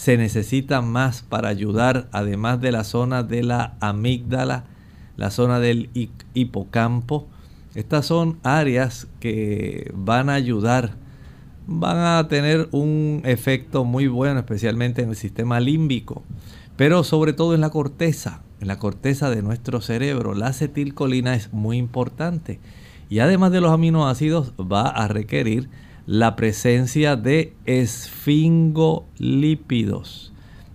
se 0.00 0.16
necesita 0.16 0.80
más 0.80 1.20
para 1.20 1.50
ayudar, 1.50 2.08
además 2.10 2.58
de 2.62 2.72
la 2.72 2.84
zona 2.84 3.22
de 3.22 3.42
la 3.42 3.74
amígdala, 3.80 4.64
la 5.18 5.30
zona 5.30 5.60
del 5.60 5.90
hipocampo. 6.32 7.28
Estas 7.74 8.06
son 8.06 8.38
áreas 8.42 9.08
que 9.20 9.92
van 9.94 10.30
a 10.30 10.34
ayudar 10.34 10.96
van 11.66 11.98
a 11.98 12.28
tener 12.28 12.70
un 12.72 13.20
efecto 13.26 13.84
muy 13.84 14.06
bueno, 14.06 14.40
especialmente 14.40 15.02
en 15.02 15.10
el 15.10 15.16
sistema 15.16 15.60
límbico, 15.60 16.22
pero 16.76 17.04
sobre 17.04 17.34
todo 17.34 17.54
en 17.54 17.60
la 17.60 17.68
corteza, 17.68 18.40
en 18.58 18.68
la 18.68 18.78
corteza 18.78 19.28
de 19.28 19.42
nuestro 19.42 19.82
cerebro. 19.82 20.34
La 20.34 20.46
acetilcolina 20.46 21.34
es 21.34 21.52
muy 21.52 21.76
importante 21.76 22.58
y 23.10 23.18
además 23.18 23.52
de 23.52 23.60
los 23.60 23.70
aminoácidos 23.70 24.54
va 24.54 24.88
a 24.88 25.08
requerir 25.08 25.68
la 26.10 26.34
presencia 26.34 27.14
de 27.14 27.54
esfingolípidos. 27.66 30.32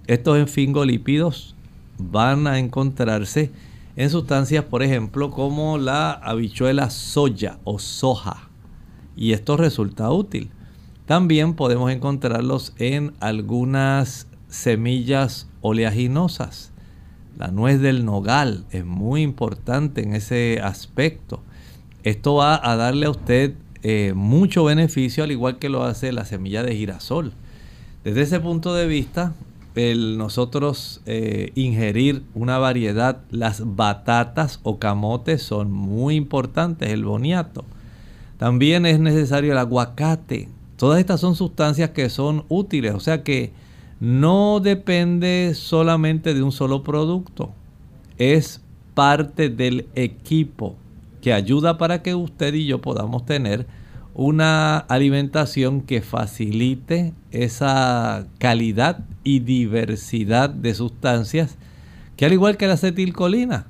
Estos 0.07 0.38
esfingolípidos 0.38 1.55
van 1.97 2.47
a 2.47 2.57
encontrarse 2.57 3.51
en 3.97 4.09
sustancias, 4.09 4.63
por 4.63 4.81
ejemplo, 4.81 5.31
como 5.31 5.77
la 5.77 6.13
habichuela 6.13 6.89
soya 6.89 7.59
o 7.65 7.79
soja. 7.79 8.47
Y 9.17 9.33
esto 9.33 9.57
resulta 9.57 10.09
útil. 10.09 10.51
También 11.05 11.55
podemos 11.55 11.91
encontrarlos 11.91 12.73
en 12.77 13.11
algunas 13.19 14.27
semillas 14.47 15.49
oleaginosas. 15.59 16.71
La 17.38 17.49
nuez 17.49 17.81
del 17.81 18.05
nogal 18.05 18.63
es 18.71 18.86
muy 18.86 19.23
importante 19.23 20.01
en 20.01 20.15
ese 20.15 20.61
aspecto. 20.63 21.41
Esto 22.03 22.36
va 22.36 22.57
a 22.63 22.77
darle 22.77 23.07
a 23.07 23.09
usted 23.09 23.55
eh, 23.88 24.13
mucho 24.15 24.63
beneficio 24.63 25.23
al 25.23 25.31
igual 25.31 25.59
que 25.59 25.69
lo 25.69 25.83
hace 25.83 26.11
la 26.11 26.25
semilla 26.25 26.63
de 26.63 26.75
girasol. 26.75 27.33
Desde 28.03 28.23
ese 28.23 28.39
punto 28.39 28.73
de 28.73 28.88
vista, 28.88 29.36
el 29.75 30.17
nosotros 30.17 31.01
eh, 31.05 31.51
ingerir 31.53 32.23
una 32.33 32.57
variedad, 32.57 33.19
las 33.29 33.61
batatas 33.75 34.59
o 34.63 34.79
camotes 34.79 35.43
son 35.43 35.71
muy 35.71 36.15
importantes, 36.15 36.89
el 36.89 37.05
boniato. 37.05 37.63
También 38.39 38.88
es 38.88 38.99
necesario 38.99 39.51
el 39.51 39.59
aguacate, 39.59 40.49
Todas 40.77 40.99
estas 40.99 41.21
son 41.21 41.36
sustancias 41.36 41.91
que 41.91 42.09
son 42.09 42.43
útiles, 42.49 42.95
o 42.95 42.99
sea 42.99 43.23
que 43.23 43.51
no 43.99 44.59
depende 44.61 45.53
solamente 45.53 46.33
de 46.33 46.41
un 46.41 46.51
solo 46.51 46.81
producto, 46.81 47.53
es 48.17 48.61
parte 48.95 49.49
del 49.49 49.86
equipo 49.93 50.75
que 51.26 51.34
ayuda 51.34 51.80
para 51.80 52.03
que 52.03 52.13
usted 52.13 52.53
y 52.53 52.67
yo 52.67 52.82
podamos 52.82 53.26
tener 53.26 53.65
una 54.13 54.78
alimentación 54.78 55.82
que 55.82 56.03
facilite 56.03 57.15
esa 57.32 58.28
calidad 58.38 58.99
y 59.23 59.39
diversidad 59.39 60.51
de 60.51 60.76
sustancias 60.76 61.57
que 62.15 62.28
al 62.28 62.34
igual 62.34 62.57
que 62.57 62.67
la 62.67 62.73
acetilcolina 62.73 63.65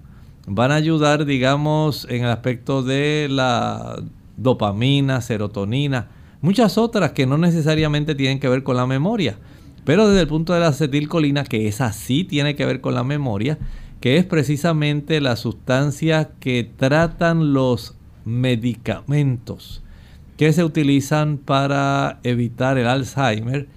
van 0.48 0.74
a 0.74 0.76
ayudar 0.76 1.24
digamos 1.24 2.06
en 2.10 2.26
el 2.26 2.30
aspecto 2.30 2.84
de 2.84 3.30
la 3.32 4.04
dopamina, 4.36 5.22
serotonina, 5.22 6.10
Muchas 6.42 6.78
otras 6.78 7.14
que 7.14 7.26
no 7.26 7.38
necesariamente 7.38 8.16
tienen 8.16 8.42
que 8.42 8.50
ver 8.50 8.64
con 8.64 8.76
la 8.76 8.86
memoria. 8.86 9.38
Pero 9.86 10.10
desde 10.10 10.22
el 10.22 10.28
punto 10.28 10.54
de 10.54 10.60
la 10.60 10.68
acetilcolina, 10.68 11.46
que 11.46 11.68
esa 11.70 11.94
sí 11.94 12.24
tiene 12.24 12.56
que 12.56 12.66
ver 12.66 12.82
con 12.82 12.94
la 12.94 13.04
memoria, 13.04 13.58
que 14.06 14.18
es 14.18 14.26
precisamente 14.26 15.20
la 15.20 15.36
sustancia 15.36 16.30
que 16.40 16.64
tratan 16.78 17.54
los 17.54 17.96
medicamentos 18.24 19.82
que 20.38 20.54
se 20.54 20.64
utilizan 20.64 21.40
para 21.40 22.20
evitar 22.22 22.78
el 22.78 22.86
Alzheimer, 22.86 23.68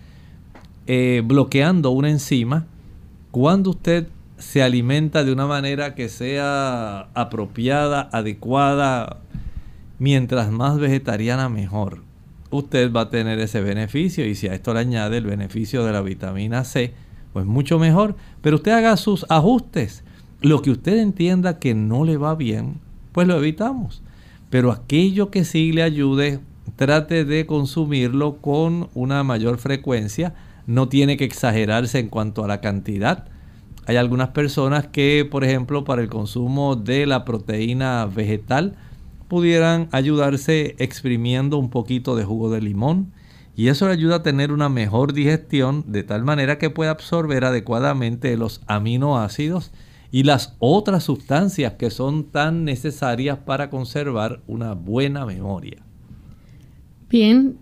eh, 0.86 1.22
bloqueando 1.24 1.92
una 1.92 2.10
enzima, 2.10 2.66
cuando 3.30 3.70
usted 3.70 4.08
se 4.36 4.62
alimenta 4.62 5.24
de 5.24 5.32
una 5.32 5.46
manera 5.46 5.94
que 5.94 6.10
sea 6.10 7.08
apropiada, 7.14 8.10
adecuada, 8.12 9.20
mientras 9.98 10.50
más 10.50 10.78
vegetariana 10.78 11.48
mejor 11.48 12.02
usted 12.50 12.92
va 12.92 13.00
a 13.00 13.08
tener 13.08 13.38
ese 13.38 13.62
beneficio 13.62 14.26
y 14.26 14.34
si 14.34 14.46
a 14.46 14.52
esto 14.52 14.74
le 14.74 14.80
añade 14.80 15.16
el 15.16 15.24
beneficio 15.24 15.86
de 15.86 15.92
la 15.92 16.02
vitamina 16.02 16.64
C, 16.64 16.92
pues 17.32 17.46
mucho 17.46 17.78
mejor. 17.78 18.14
Pero 18.42 18.56
usted 18.56 18.72
haga 18.72 18.94
sus 18.98 19.24
ajustes. 19.30 20.04
Lo 20.40 20.62
que 20.62 20.70
usted 20.70 20.98
entienda 20.98 21.58
que 21.58 21.74
no 21.74 22.04
le 22.04 22.16
va 22.16 22.36
bien, 22.36 22.80
pues 23.12 23.26
lo 23.26 23.36
evitamos. 23.36 24.02
Pero 24.50 24.70
aquello 24.70 25.30
que 25.30 25.44
sí 25.44 25.72
le 25.72 25.82
ayude, 25.82 26.38
trate 26.76 27.24
de 27.24 27.44
consumirlo 27.44 28.36
con 28.36 28.88
una 28.94 29.24
mayor 29.24 29.58
frecuencia. 29.58 30.34
No 30.66 30.88
tiene 30.88 31.16
que 31.16 31.24
exagerarse 31.24 31.98
en 31.98 32.08
cuanto 32.08 32.44
a 32.44 32.48
la 32.48 32.60
cantidad. 32.60 33.26
Hay 33.86 33.96
algunas 33.96 34.28
personas 34.28 34.86
que, 34.86 35.26
por 35.28 35.42
ejemplo, 35.42 35.82
para 35.84 36.02
el 36.02 36.08
consumo 36.08 36.76
de 36.76 37.06
la 37.06 37.24
proteína 37.24 38.06
vegetal, 38.06 38.76
pudieran 39.26 39.88
ayudarse 39.92 40.76
exprimiendo 40.78 41.58
un 41.58 41.68
poquito 41.68 42.14
de 42.14 42.24
jugo 42.24 42.48
de 42.50 42.60
limón 42.60 43.12
y 43.56 43.68
eso 43.68 43.86
le 43.86 43.92
ayuda 43.92 44.16
a 44.16 44.22
tener 44.22 44.52
una 44.52 44.68
mejor 44.68 45.12
digestión 45.12 45.84
de 45.88 46.04
tal 46.04 46.22
manera 46.22 46.58
que 46.58 46.70
pueda 46.70 46.92
absorber 46.92 47.44
adecuadamente 47.44 48.36
los 48.36 48.62
aminoácidos 48.68 49.72
y 50.10 50.22
las 50.22 50.56
otras 50.58 51.04
sustancias 51.04 51.74
que 51.74 51.90
son 51.90 52.24
tan 52.24 52.64
necesarias 52.64 53.38
para 53.38 53.70
conservar 53.70 54.40
una 54.46 54.74
buena 54.74 55.26
memoria. 55.26 55.78
Bien, 57.10 57.56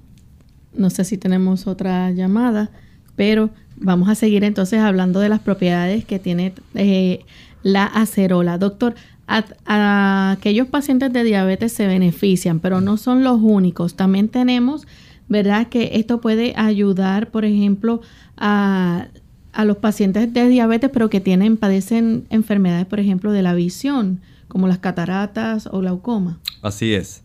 no 0.75 0.91
sé 0.91 1.05
si 1.05 1.19
tenemos 1.19 1.67
otra 1.67 2.11
llamada, 2.11 2.71
pero 3.17 3.51
vamos 3.77 4.09
a 4.09 4.15
seguir 4.15 4.45
entonces 4.45 4.81
hablando 4.81 5.21
de 5.21 5.29
las 5.29 5.41
propiedades 5.41 6.05
que 6.05 6.19
tiene 6.19 6.53
eh, 6.75 7.25
la 7.63 7.85
acerola. 7.85 8.59
Doctor, 8.59 8.95
a, 9.27 10.31
aquellos 10.33 10.69
pacientes 10.69 11.13
de 11.13 11.25
diabetes 11.25 11.73
se 11.73 11.87
benefician, 11.87 12.61
pero 12.61 12.81
no 12.81 12.97
son 12.97 13.25
los 13.25 13.41
únicos. 13.41 13.95
También 13.95 14.29
tenemos, 14.29 14.87
¿verdad? 15.29 15.69
Que 15.69 15.91
esto 15.95 16.21
puede 16.21 16.55
ayudar, 16.57 17.31
por 17.31 17.45
ejemplo, 17.45 18.03
a, 18.37 19.09
a 19.57 19.65
los 19.65 19.79
pacientes 19.79 20.33
de 20.35 20.49
diabetes, 20.49 20.91
pero 20.93 21.09
que 21.09 21.21
tienen, 21.21 21.57
padecen 21.57 22.27
enfermedades, 22.29 22.85
por 22.85 23.01
ejemplo, 23.01 23.33
de 23.33 23.43
la 23.43 23.55
visión, 23.55 24.21
como 24.49 24.69
las 24.69 24.79
cataratas 24.79 25.67
o 25.73 25.81
glaucoma. 25.81 26.39
Así 26.61 26.93
es. 26.93 27.23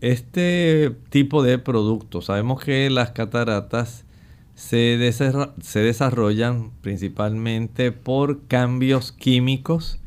Este 0.00 0.96
tipo 1.10 1.42
de 1.42 1.58
productos, 1.58 2.24
sabemos 2.24 2.64
que 2.64 2.88
las 2.88 3.10
cataratas 3.10 4.06
se, 4.54 5.12
se 5.12 5.78
desarrollan 5.80 6.70
principalmente 6.80 7.92
por 7.92 8.46
cambios 8.46 9.12
químicos 9.12 10.00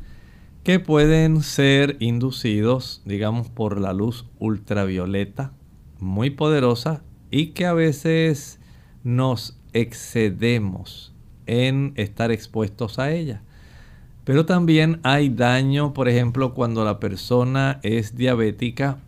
que 0.64 0.80
pueden 0.80 1.44
ser 1.44 1.96
inducidos, 2.00 3.04
digamos, 3.06 3.50
por 3.50 3.80
la 3.80 3.94
luz 3.94 4.26
ultravioleta 4.40 5.54
muy 6.00 6.32
poderosa 6.32 7.04
y 7.30 7.48
que 7.48 7.68
a 7.68 7.74
veces 7.74 8.60
nos 9.04 9.60
excedemos 9.74 11.11
en 11.52 11.94
estar 11.98 12.32
expuestos 12.32 12.98
a 12.98 13.12
ella. 13.12 13.42
Pero 14.24 14.46
también 14.46 15.00
hay 15.04 15.30
daño, 15.30 15.94
por 15.94 16.08
ejemplo, 16.08 16.54
cuando 16.54 16.86
la 16.86 17.00
persona 17.00 17.80
es 17.84 18.16
diabética, 18.16 19.00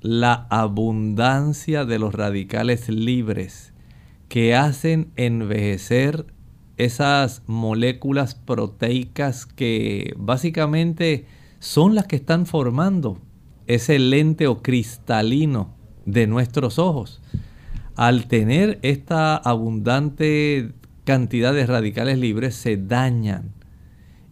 la 0.00 0.46
abundancia 0.50 1.84
de 1.84 1.98
los 1.98 2.14
radicales 2.14 2.88
libres 2.88 3.72
que 4.28 4.56
hacen 4.56 5.12
envejecer 5.16 6.26
esas 6.76 7.42
moléculas 7.46 8.34
proteicas 8.34 9.46
que 9.46 10.14
básicamente 10.16 11.26
son 11.60 11.94
las 11.94 12.06
que 12.06 12.16
están 12.16 12.46
formando 12.46 13.18
ese 13.68 13.98
lente 14.00 14.48
o 14.48 14.62
cristalino 14.62 15.74
de 16.06 16.26
nuestros 16.26 16.80
ojos. 16.80 17.20
Al 17.94 18.26
tener 18.26 18.80
esta 18.82 19.36
abundante 19.36 20.72
cantidad 21.04 21.52
de 21.52 21.66
radicales 21.66 22.18
libres 22.18 22.54
se 22.54 22.76
dañan. 22.76 23.52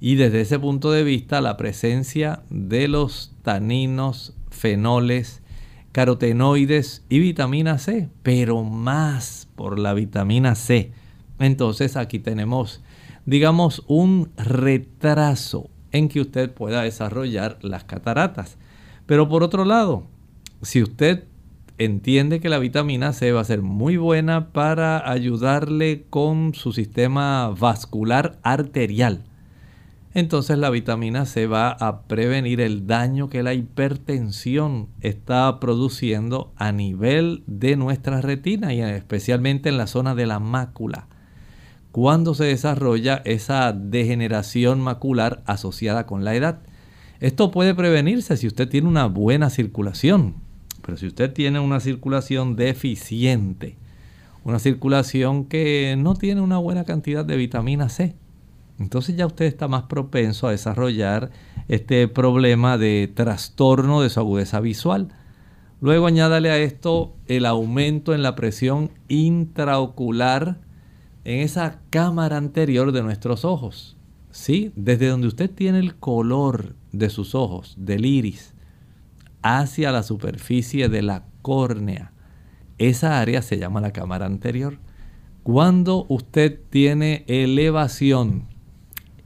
Y 0.00 0.14
desde 0.14 0.40
ese 0.40 0.58
punto 0.58 0.90
de 0.92 1.04
vista 1.04 1.40
la 1.40 1.56
presencia 1.56 2.42
de 2.48 2.88
los 2.88 3.34
taninos, 3.42 4.34
fenoles, 4.50 5.42
carotenoides 5.92 7.04
y 7.08 7.18
vitamina 7.18 7.78
C, 7.78 8.08
pero 8.22 8.62
más 8.64 9.48
por 9.56 9.78
la 9.78 9.92
vitamina 9.92 10.54
C. 10.54 10.92
Entonces 11.38 11.96
aquí 11.96 12.18
tenemos, 12.18 12.82
digamos, 13.26 13.82
un 13.88 14.30
retraso 14.36 15.68
en 15.92 16.08
que 16.08 16.20
usted 16.20 16.52
pueda 16.52 16.82
desarrollar 16.82 17.58
las 17.62 17.84
cataratas. 17.84 18.56
Pero 19.06 19.28
por 19.28 19.42
otro 19.42 19.64
lado, 19.64 20.06
si 20.62 20.82
usted 20.82 21.24
entiende 21.80 22.40
que 22.40 22.48
la 22.50 22.58
vitamina 22.58 23.12
C 23.12 23.32
va 23.32 23.40
a 23.40 23.44
ser 23.44 23.62
muy 23.62 23.96
buena 23.96 24.52
para 24.52 25.10
ayudarle 25.10 26.04
con 26.10 26.54
su 26.54 26.72
sistema 26.72 27.48
vascular 27.58 28.38
arterial, 28.42 29.24
entonces 30.12 30.58
la 30.58 30.70
vitamina 30.70 31.24
C 31.24 31.46
va 31.46 31.70
a 31.70 32.02
prevenir 32.02 32.60
el 32.60 32.86
daño 32.86 33.30
que 33.30 33.42
la 33.42 33.54
hipertensión 33.54 34.88
está 35.00 35.58
produciendo 35.58 36.52
a 36.56 36.70
nivel 36.72 37.44
de 37.46 37.76
nuestra 37.76 38.20
retina 38.20 38.74
y 38.74 38.80
especialmente 38.80 39.68
en 39.68 39.78
la 39.78 39.86
zona 39.86 40.14
de 40.14 40.26
la 40.26 40.40
mácula. 40.40 41.06
Cuando 41.92 42.34
se 42.34 42.44
desarrolla 42.44 43.22
esa 43.24 43.72
degeneración 43.72 44.80
macular 44.80 45.42
asociada 45.46 46.06
con 46.06 46.24
la 46.24 46.34
edad. 46.34 46.60
Esto 47.20 47.50
puede 47.50 47.74
prevenirse 47.74 48.36
si 48.36 48.46
usted 48.46 48.68
tiene 48.68 48.88
una 48.88 49.06
buena 49.06 49.48
circulación, 49.50 50.36
pero 50.90 50.98
si 50.98 51.06
usted 51.06 51.32
tiene 51.32 51.60
una 51.60 51.78
circulación 51.78 52.56
deficiente, 52.56 53.76
una 54.42 54.58
circulación 54.58 55.44
que 55.44 55.94
no 55.96 56.16
tiene 56.16 56.40
una 56.40 56.58
buena 56.58 56.82
cantidad 56.82 57.24
de 57.24 57.36
vitamina 57.36 57.88
C, 57.88 58.16
entonces 58.80 59.16
ya 59.16 59.24
usted 59.24 59.44
está 59.44 59.68
más 59.68 59.84
propenso 59.84 60.48
a 60.48 60.50
desarrollar 60.50 61.30
este 61.68 62.08
problema 62.08 62.76
de 62.76 63.08
trastorno 63.14 64.02
de 64.02 64.10
su 64.10 64.18
agudeza 64.18 64.58
visual. 64.58 65.14
Luego 65.80 66.08
añádale 66.08 66.50
a 66.50 66.58
esto 66.58 67.14
el 67.28 67.46
aumento 67.46 68.12
en 68.12 68.24
la 68.24 68.34
presión 68.34 68.90
intraocular 69.06 70.58
en 71.22 71.38
esa 71.38 71.82
cámara 71.90 72.36
anterior 72.36 72.90
de 72.90 73.04
nuestros 73.04 73.44
ojos. 73.44 73.96
¿Sí? 74.32 74.72
Desde 74.74 75.06
donde 75.06 75.28
usted 75.28 75.52
tiene 75.52 75.78
el 75.78 75.94
color 75.94 76.74
de 76.90 77.10
sus 77.10 77.36
ojos, 77.36 77.76
del 77.78 78.06
iris, 78.06 78.54
hacia 79.42 79.92
la 79.92 80.02
superficie 80.02 80.88
de 80.88 81.02
la 81.02 81.24
córnea. 81.42 82.12
Esa 82.78 83.20
área 83.20 83.42
se 83.42 83.58
llama 83.58 83.80
la 83.80 83.92
cámara 83.92 84.26
anterior. 84.26 84.78
Cuando 85.42 86.06
usted 86.08 86.58
tiene 86.70 87.24
elevación 87.26 88.46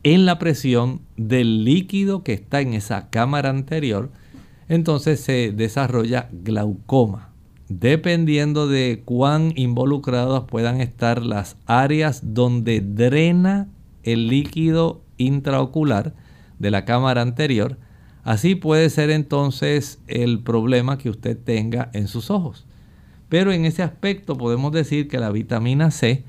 en 0.03 0.27
la 0.27 0.39
presión 0.39 1.01
del 1.17 1.65
líquido 1.65 2.23
que 2.23 2.35
está 2.35 2.61
en 2.61 2.75
esa 2.75 3.11
cámara 3.11 3.51
anterior, 3.51 4.11
entonces 4.69 5.21
se 5.21 5.53
desarrolla 5.53 6.29
glaucoma. 6.33 7.31
Dependiendo 7.69 8.69
de 8.69 9.03
cuán 9.05 9.53
involucradas 9.57 10.45
puedan 10.45 10.81
estar 10.81 11.23
las 11.23 11.57
áreas 11.67 12.35
donde 12.35 12.81
drena 12.81 13.69
el 14.03 14.29
líquido 14.29 15.03
intraocular 15.17 16.15
de 16.59 16.71
la 16.71 16.85
cámara 16.85 17.23
anterior, 17.23 17.79
así 18.25 18.55
puede 18.55 18.91
ser 18.91 19.11
entonces 19.11 20.01
el 20.09 20.41
problema 20.41 20.99
que 20.99 21.11
usted 21.11 21.39
tenga 21.39 21.91
en 21.93 22.09
sus 22.09 22.31
ojos. 22.31 22.67
Pero 23.29 23.53
en 23.53 23.65
ese 23.65 23.83
aspecto 23.83 24.37
podemos 24.37 24.73
decir 24.73 25.09
que 25.09 25.19
la 25.19 25.31
vitamina 25.31 25.91
C 25.91 26.25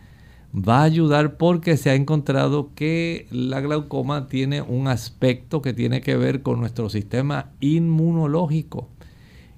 va 0.55 0.79
a 0.79 0.83
ayudar 0.83 1.37
porque 1.37 1.77
se 1.77 1.89
ha 1.89 1.95
encontrado 1.95 2.71
que 2.75 3.27
la 3.31 3.59
glaucoma 3.59 4.27
tiene 4.27 4.61
un 4.61 4.87
aspecto 4.87 5.61
que 5.61 5.73
tiene 5.73 6.01
que 6.01 6.15
ver 6.15 6.41
con 6.41 6.59
nuestro 6.59 6.89
sistema 6.89 7.51
inmunológico. 7.59 8.89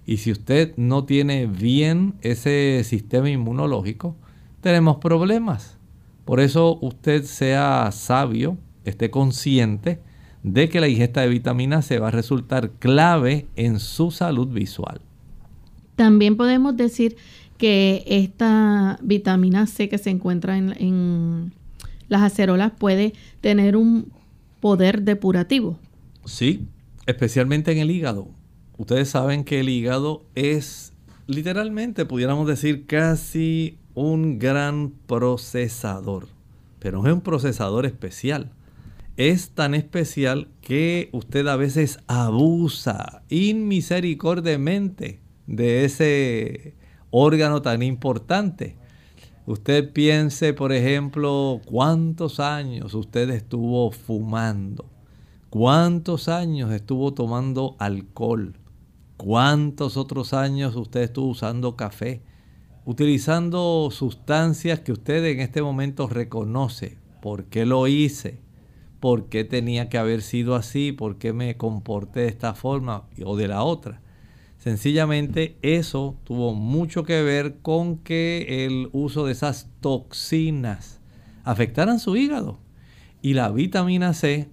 Y 0.05 0.17
si 0.17 0.31
usted 0.31 0.73
no 0.77 1.05
tiene 1.05 1.45
bien 1.45 2.15
ese 2.21 2.81
sistema 2.83 3.29
inmunológico, 3.29 4.15
tenemos 4.61 4.97
problemas. 4.97 5.77
Por 6.25 6.39
eso 6.39 6.79
usted 6.81 7.23
sea 7.23 7.91
sabio, 7.91 8.57
esté 8.83 9.11
consciente 9.11 9.99
de 10.53 10.69
que 10.69 10.79
la 10.79 10.87
ingesta 10.87 11.21
de 11.21 11.27
vitamina 11.27 11.81
C 11.81 11.99
va 11.99 12.07
a 12.07 12.11
resultar 12.11 12.71
clave 12.79 13.47
en 13.55 13.79
su 13.79 14.11
salud 14.11 14.47
visual. 14.47 15.01
También 15.95 16.37
podemos 16.37 16.77
decir 16.77 17.17
que 17.57 18.03
esta 18.07 18.97
vitamina 19.01 19.67
C 19.67 19.89
que 19.89 19.97
se 19.97 20.09
encuentra 20.09 20.57
en, 20.57 21.53
las 22.07 22.21
acerolas 22.21 22.71
puede 22.71 23.13
tener 23.41 23.75
un 23.75 24.11
poder 24.61 25.01
depurativo. 25.01 25.77
Sí, 26.25 26.65
especialmente 27.05 27.71
en 27.71 27.79
el 27.79 27.91
hígado. 27.91 28.29
Ustedes 28.77 29.09
saben 29.09 29.43
que 29.43 29.59
el 29.59 29.69
hígado 29.69 30.23
es 30.35 30.93
literalmente, 31.25 32.05
pudiéramos 32.05 32.47
decir, 32.47 32.85
casi 32.85 33.77
un 33.95 34.39
gran 34.39 34.93
procesador, 35.07 36.27
pero 36.79 37.05
es 37.05 37.11
un 37.11 37.21
procesador 37.21 37.85
especial. 37.85 38.51
Es 39.18 39.49
tan 39.49 39.74
especial 39.74 40.47
que 40.61 41.09
usted 41.11 41.47
a 41.47 41.55
veces 41.55 41.97
abusa 42.05 43.24
inmisericordiamente 43.30 45.22
de 45.47 45.86
ese 45.86 46.76
órgano 47.09 47.63
tan 47.63 47.82
importante. 47.82 48.76
Usted 49.47 49.91
piense, 49.91 50.53
por 50.53 50.72
ejemplo, 50.72 51.61
cuántos 51.65 52.39
años 52.39 52.93
usted 52.93 53.32
estuvo 53.32 53.89
fumando, 53.89 54.86
cuántos 55.49 56.28
años 56.28 56.72
estuvo 56.72 57.15
tomando 57.15 57.76
alcohol, 57.80 58.53
cuántos 59.15 59.97
otros 59.97 60.36
años 60.36 60.76
usted 60.76 61.01
estuvo 61.01 61.30
usando 61.30 61.76
café, 61.76 62.22
utilizando 62.86 63.89
sustancias 63.89 64.82
que 64.82 64.91
usted 64.91 65.26
en 65.26 65.39
este 65.39 65.63
momento 65.63 66.05
reconoce. 66.05 66.99
¿Por 67.20 67.45
qué 67.45 67.65
lo 67.65 67.88
hice? 67.88 68.45
¿Por 68.99 69.29
qué 69.29 69.43
tenía 69.43 69.89
que 69.89 69.97
haber 69.97 70.21
sido 70.21 70.55
así? 70.55 70.91
¿Por 70.91 71.17
qué 71.17 71.33
me 71.33 71.57
comporté 71.57 72.21
de 72.21 72.27
esta 72.27 72.53
forma 72.53 73.03
o 73.23 73.35
de 73.37 73.47
la 73.47 73.63
otra? 73.63 74.01
Sencillamente 74.57 75.57
eso 75.61 76.17
tuvo 76.23 76.53
mucho 76.53 77.03
que 77.03 77.21
ver 77.21 77.59
con 77.61 77.99
que 77.99 78.65
el 78.65 78.89
uso 78.91 79.25
de 79.25 79.33
esas 79.33 79.69
toxinas 79.81 80.99
afectaran 81.43 81.99
su 81.99 82.15
hígado. 82.15 82.59
Y 83.21 83.33
la 83.33 83.49
vitamina 83.51 84.13
C 84.13 84.49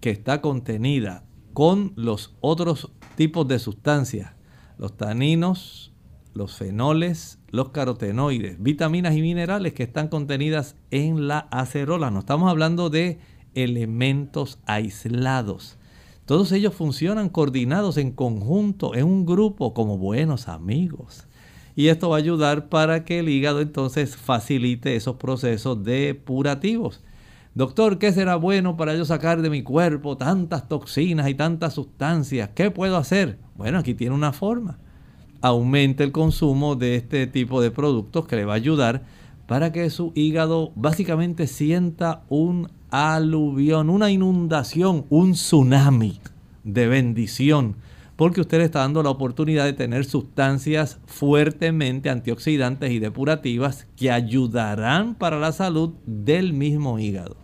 que 0.00 0.10
está 0.10 0.40
contenida 0.40 1.24
con 1.52 1.92
los 1.96 2.34
otros 2.40 2.90
tipos 3.16 3.46
de 3.46 3.58
sustancias, 3.58 4.32
los 4.76 4.96
taninos, 4.96 5.92
los 6.34 6.56
fenoles, 6.56 7.38
los 7.50 7.68
carotenoides, 7.68 8.60
vitaminas 8.60 9.14
y 9.14 9.22
minerales 9.22 9.72
que 9.72 9.84
están 9.84 10.08
contenidas 10.08 10.76
en 10.90 11.28
la 11.28 11.38
acerola. 11.50 12.10
No 12.10 12.18
estamos 12.20 12.50
hablando 12.50 12.90
de 12.90 13.18
elementos 13.54 14.58
aislados. 14.66 15.76
Todos 16.26 16.52
ellos 16.52 16.74
funcionan 16.74 17.28
coordinados 17.28 17.98
en 17.98 18.10
conjunto, 18.10 18.94
en 18.94 19.04
un 19.04 19.26
grupo, 19.26 19.74
como 19.74 19.98
buenos 19.98 20.48
amigos. 20.48 21.26
Y 21.76 21.88
esto 21.88 22.08
va 22.08 22.16
a 22.16 22.18
ayudar 22.18 22.68
para 22.68 23.04
que 23.04 23.18
el 23.18 23.28
hígado 23.28 23.60
entonces 23.60 24.16
facilite 24.16 24.96
esos 24.96 25.16
procesos 25.16 25.82
depurativos. 25.84 27.02
Doctor, 27.54 27.98
¿qué 27.98 28.12
será 28.12 28.36
bueno 28.36 28.76
para 28.76 28.96
yo 28.96 29.04
sacar 29.04 29.42
de 29.42 29.50
mi 29.50 29.62
cuerpo 29.62 30.16
tantas 30.16 30.68
toxinas 30.68 31.28
y 31.28 31.34
tantas 31.34 31.74
sustancias? 31.74 32.50
¿Qué 32.54 32.70
puedo 32.70 32.96
hacer? 32.96 33.38
Bueno, 33.54 33.78
aquí 33.78 33.94
tiene 33.94 34.14
una 34.14 34.32
forma. 34.32 34.78
Aumente 35.40 36.04
el 36.04 36.10
consumo 36.10 36.74
de 36.74 36.96
este 36.96 37.26
tipo 37.26 37.60
de 37.60 37.70
productos 37.70 38.26
que 38.26 38.36
le 38.36 38.44
va 38.44 38.54
a 38.54 38.56
ayudar 38.56 39.04
para 39.46 39.72
que 39.72 39.88
su 39.90 40.10
hígado 40.14 40.72
básicamente 40.74 41.46
sienta 41.46 42.24
un 42.28 42.70
aluvión, 42.94 43.90
una 43.90 44.12
inundación, 44.12 45.04
un 45.08 45.32
tsunami 45.32 46.20
de 46.62 46.86
bendición, 46.86 47.74
porque 48.14 48.40
usted 48.40 48.58
le 48.58 48.64
está 48.64 48.80
dando 48.80 49.02
la 49.02 49.10
oportunidad 49.10 49.64
de 49.64 49.72
tener 49.72 50.04
sustancias 50.04 51.00
fuertemente 51.06 52.08
antioxidantes 52.08 52.92
y 52.92 53.00
depurativas 53.00 53.88
que 53.96 54.12
ayudarán 54.12 55.16
para 55.16 55.40
la 55.40 55.50
salud 55.50 55.94
del 56.06 56.52
mismo 56.52 57.00
hígado. 57.00 57.36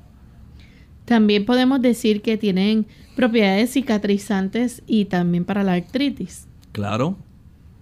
También 1.04 1.44
podemos 1.44 1.82
decir 1.82 2.22
que 2.22 2.36
tienen 2.36 2.86
propiedades 3.16 3.72
cicatrizantes 3.72 4.84
y 4.86 5.06
también 5.06 5.44
para 5.44 5.64
la 5.64 5.72
artritis. 5.72 6.46
Claro, 6.70 7.16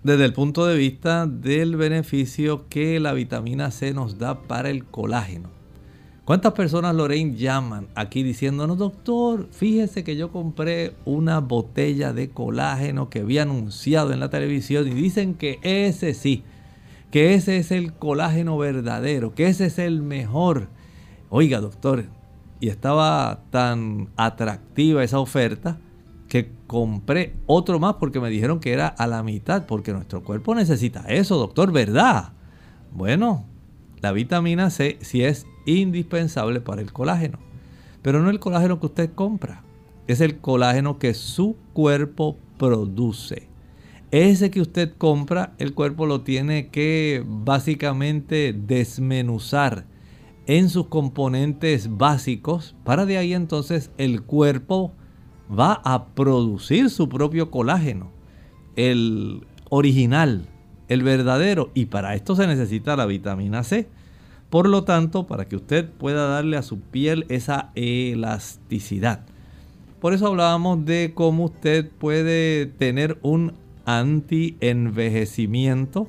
desde 0.02 0.24
el 0.24 0.32
punto 0.32 0.64
de 0.64 0.78
vista 0.78 1.26
del 1.26 1.76
beneficio 1.76 2.66
que 2.70 2.98
la 2.98 3.12
vitamina 3.12 3.70
C 3.70 3.92
nos 3.92 4.16
da 4.16 4.40
para 4.44 4.70
el 4.70 4.86
colágeno. 4.86 5.57
¿Cuántas 6.28 6.52
personas, 6.52 6.94
Lorraine, 6.94 7.36
llaman 7.36 7.88
aquí 7.94 8.22
diciéndonos, 8.22 8.76
doctor, 8.76 9.48
fíjese 9.50 10.04
que 10.04 10.14
yo 10.14 10.30
compré 10.30 10.92
una 11.06 11.40
botella 11.40 12.12
de 12.12 12.28
colágeno 12.28 13.08
que 13.08 13.20
había 13.20 13.44
anunciado 13.44 14.12
en 14.12 14.20
la 14.20 14.28
televisión 14.28 14.86
y 14.86 14.90
dicen 14.90 15.32
que 15.32 15.58
ese 15.62 16.12
sí, 16.12 16.42
que 17.10 17.32
ese 17.32 17.56
es 17.56 17.70
el 17.70 17.94
colágeno 17.94 18.58
verdadero, 18.58 19.34
que 19.34 19.46
ese 19.46 19.64
es 19.64 19.78
el 19.78 20.02
mejor. 20.02 20.68
Oiga, 21.30 21.62
doctor, 21.62 22.04
y 22.60 22.68
estaba 22.68 23.44
tan 23.48 24.10
atractiva 24.18 25.02
esa 25.02 25.20
oferta 25.20 25.78
que 26.28 26.52
compré 26.66 27.36
otro 27.46 27.78
más 27.78 27.94
porque 27.94 28.20
me 28.20 28.28
dijeron 28.28 28.60
que 28.60 28.74
era 28.74 28.88
a 28.88 29.06
la 29.06 29.22
mitad, 29.22 29.64
porque 29.64 29.94
nuestro 29.94 30.22
cuerpo 30.22 30.54
necesita 30.54 31.06
eso, 31.08 31.38
doctor, 31.38 31.72
¿verdad? 31.72 32.34
Bueno, 32.92 33.46
la 34.02 34.12
vitamina 34.12 34.68
C 34.68 34.98
sí 35.00 35.24
es 35.24 35.46
indispensable 35.76 36.60
para 36.60 36.80
el 36.80 36.92
colágeno, 36.92 37.38
pero 38.02 38.22
no 38.22 38.30
el 38.30 38.40
colágeno 38.40 38.80
que 38.80 38.86
usted 38.86 39.10
compra, 39.14 39.62
es 40.06 40.20
el 40.20 40.38
colágeno 40.38 40.98
que 40.98 41.14
su 41.14 41.56
cuerpo 41.72 42.36
produce. 42.58 43.48
Ese 44.10 44.50
que 44.50 44.62
usted 44.62 44.94
compra, 44.96 45.52
el 45.58 45.74
cuerpo 45.74 46.06
lo 46.06 46.22
tiene 46.22 46.68
que 46.68 47.22
básicamente 47.26 48.54
desmenuzar 48.54 49.84
en 50.46 50.70
sus 50.70 50.86
componentes 50.86 51.98
básicos 51.98 52.74
para 52.82 53.04
de 53.04 53.18
ahí 53.18 53.34
entonces 53.34 53.90
el 53.98 54.22
cuerpo 54.22 54.94
va 55.56 55.80
a 55.84 56.06
producir 56.06 56.88
su 56.88 57.08
propio 57.10 57.50
colágeno, 57.50 58.10
el 58.76 59.46
original, 59.68 60.48
el 60.88 61.02
verdadero, 61.02 61.70
y 61.74 61.86
para 61.86 62.14
esto 62.14 62.34
se 62.34 62.46
necesita 62.46 62.96
la 62.96 63.06
vitamina 63.06 63.62
C. 63.62 63.88
Por 64.50 64.68
lo 64.68 64.84
tanto, 64.84 65.26
para 65.26 65.46
que 65.46 65.56
usted 65.56 65.90
pueda 65.90 66.28
darle 66.28 66.56
a 66.56 66.62
su 66.62 66.78
piel 66.80 67.26
esa 67.28 67.72
elasticidad. 67.74 69.26
Por 70.00 70.14
eso 70.14 70.28
hablábamos 70.28 70.84
de 70.84 71.10
cómo 71.14 71.46
usted 71.46 71.90
puede 71.90 72.66
tener 72.66 73.18
un 73.22 73.54
anti-envejecimiento 73.84 76.06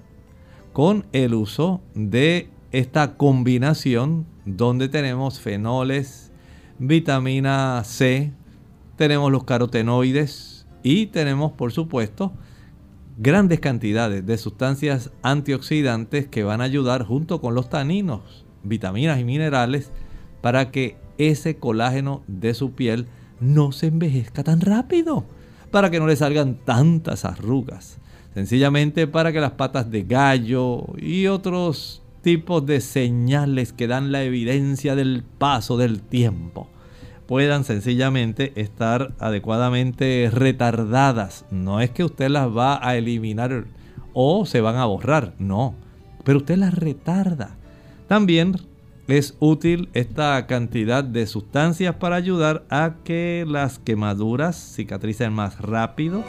con 0.73 1.07
el 1.11 1.33
uso 1.33 1.81
de 1.95 2.51
esta 2.71 3.17
combinación 3.17 4.27
donde 4.45 4.89
tenemos 4.89 5.39
fenoles, 5.39 6.31
vitamina 6.77 7.81
C, 7.83 8.31
tenemos 8.95 9.31
los 9.31 9.43
carotenoides 9.43 10.67
y 10.83 11.07
tenemos 11.07 11.53
por 11.53 11.71
supuesto 11.71 12.31
grandes 13.21 13.59
cantidades 13.59 14.25
de 14.25 14.37
sustancias 14.37 15.11
antioxidantes 15.23 16.27
que 16.27 16.45
van 16.45 16.61
a 16.61 16.63
ayudar 16.63 17.03
junto 17.03 17.41
con 17.41 17.53
los 17.53 17.69
taninos, 17.69 18.45
vitaminas 18.63 19.19
y 19.19 19.25
minerales 19.25 19.91
para 20.39 20.71
que 20.71 20.95
ese 21.17 21.57
colágeno 21.57 22.23
de 22.27 22.53
su 22.53 22.71
piel 22.71 23.07
no 23.41 23.73
se 23.73 23.87
envejezca 23.87 24.45
tan 24.45 24.61
rápido, 24.61 25.25
para 25.69 25.91
que 25.91 25.99
no 25.99 26.07
le 26.07 26.15
salgan 26.15 26.59
tantas 26.63 27.25
arrugas, 27.25 27.97
sencillamente 28.33 29.05
para 29.05 29.33
que 29.33 29.41
las 29.41 29.51
patas 29.51 29.91
de 29.91 30.03
gallo 30.03 30.85
y 30.97 31.27
otros 31.27 32.01
tipos 32.21 32.65
de 32.65 32.79
señales 32.79 33.73
que 33.73 33.87
dan 33.87 34.13
la 34.13 34.23
evidencia 34.23 34.95
del 34.95 35.25
paso 35.37 35.75
del 35.75 36.01
tiempo 36.01 36.69
puedan 37.29 37.63
sencillamente 37.63 38.53
estar 38.55 39.13
adecuadamente 39.19 40.31
retardadas. 40.33 41.45
No 41.51 41.79
es 41.79 41.91
que 41.91 42.03
usted 42.03 42.27
las 42.27 42.47
va 42.47 42.79
a 42.81 42.97
eliminar 42.97 43.65
o 44.13 44.47
se 44.47 44.61
van 44.61 44.77
a 44.77 44.85
borrar, 44.85 45.35
no, 45.37 45.75
pero 46.23 46.39
usted 46.39 46.57
las 46.57 46.73
retarda. 46.73 47.55
También 48.07 48.55
es 49.07 49.35
útil 49.37 49.89
esta 49.93 50.47
cantidad 50.47 51.03
de 51.03 51.27
sustancias 51.27 51.93
para 51.97 52.15
ayudar 52.15 52.65
a 52.71 52.95
que 53.03 53.45
las 53.47 53.77
quemaduras 53.77 54.73
cicatricen 54.75 55.31
más 55.31 55.61
rápido, 55.61 56.23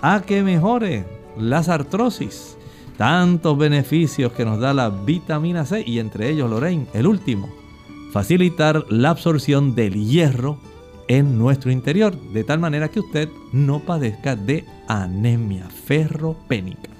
a 0.00 0.22
que 0.22 0.42
mejore 0.42 1.04
las 1.38 1.68
artrosis. 1.68 2.56
Tantos 2.96 3.58
beneficios 3.58 4.32
que 4.32 4.46
nos 4.46 4.58
da 4.58 4.72
la 4.72 4.88
vitamina 4.88 5.66
C 5.66 5.84
y 5.86 5.98
entre 5.98 6.30
ellos, 6.30 6.48
Lorraine, 6.48 6.86
el 6.94 7.06
último, 7.06 7.59
facilitar 8.10 8.84
la 8.88 9.10
absorción 9.10 9.74
del 9.74 9.94
hierro 9.94 10.58
en 11.08 11.38
nuestro 11.38 11.72
interior, 11.72 12.16
de 12.32 12.44
tal 12.44 12.60
manera 12.60 12.88
que 12.88 13.00
usted 13.00 13.28
no 13.52 13.80
padezca 13.80 14.36
de 14.36 14.64
anemia 14.86 15.68
ferropénica. 15.68 16.90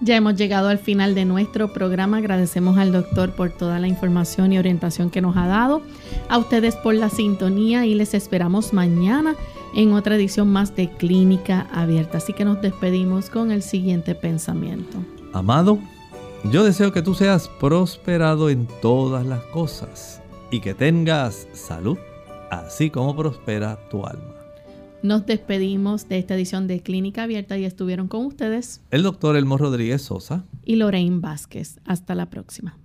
Ya 0.00 0.16
hemos 0.16 0.34
llegado 0.34 0.68
al 0.68 0.78
final 0.78 1.14
de 1.14 1.24
nuestro 1.24 1.72
programa. 1.72 2.18
Agradecemos 2.18 2.76
al 2.76 2.92
doctor 2.92 3.32
por 3.32 3.50
toda 3.50 3.78
la 3.78 3.86
información 3.86 4.52
y 4.52 4.58
orientación 4.58 5.10
que 5.10 5.20
nos 5.20 5.36
ha 5.36 5.46
dado. 5.46 5.82
A 6.28 6.38
ustedes 6.38 6.74
por 6.74 6.94
la 6.94 7.08
sintonía 7.08 7.86
y 7.86 7.94
les 7.94 8.14
esperamos 8.14 8.72
mañana 8.72 9.36
en 9.76 9.92
otra 9.92 10.16
edición 10.16 10.48
más 10.48 10.74
de 10.74 10.88
Clínica 10.88 11.68
Abierta. 11.72 12.18
Así 12.18 12.32
que 12.32 12.44
nos 12.44 12.60
despedimos 12.60 13.30
con 13.30 13.52
el 13.52 13.62
siguiente 13.62 14.16
pensamiento. 14.16 14.98
Amado, 15.32 15.78
yo 16.50 16.64
deseo 16.64 16.92
que 16.92 17.02
tú 17.02 17.14
seas 17.14 17.48
prosperado 17.60 18.50
en 18.50 18.66
todas 18.80 19.24
las 19.24 19.42
cosas 19.44 20.21
y 20.52 20.60
que 20.60 20.74
tengas 20.74 21.48
salud, 21.52 21.98
así 22.50 22.90
como 22.90 23.16
prospera 23.16 23.78
tu 23.88 24.04
alma. 24.04 24.34
Nos 25.02 25.26
despedimos 25.26 26.08
de 26.08 26.18
esta 26.18 26.34
edición 26.34 26.68
de 26.68 26.80
Clínica 26.80 27.24
Abierta 27.24 27.58
y 27.58 27.64
estuvieron 27.64 28.06
con 28.06 28.26
ustedes 28.26 28.82
el 28.92 29.02
doctor 29.02 29.36
Elmo 29.36 29.58
Rodríguez 29.58 30.02
Sosa 30.02 30.44
y 30.64 30.76
Lorraine 30.76 31.20
Vázquez. 31.20 31.80
Hasta 31.86 32.14
la 32.14 32.30
próxima. 32.30 32.78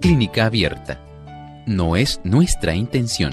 Clínica 0.00 0.46
Abierta. 0.46 1.00
No 1.66 1.96
es 1.96 2.20
nuestra 2.22 2.74
intención 2.74 3.32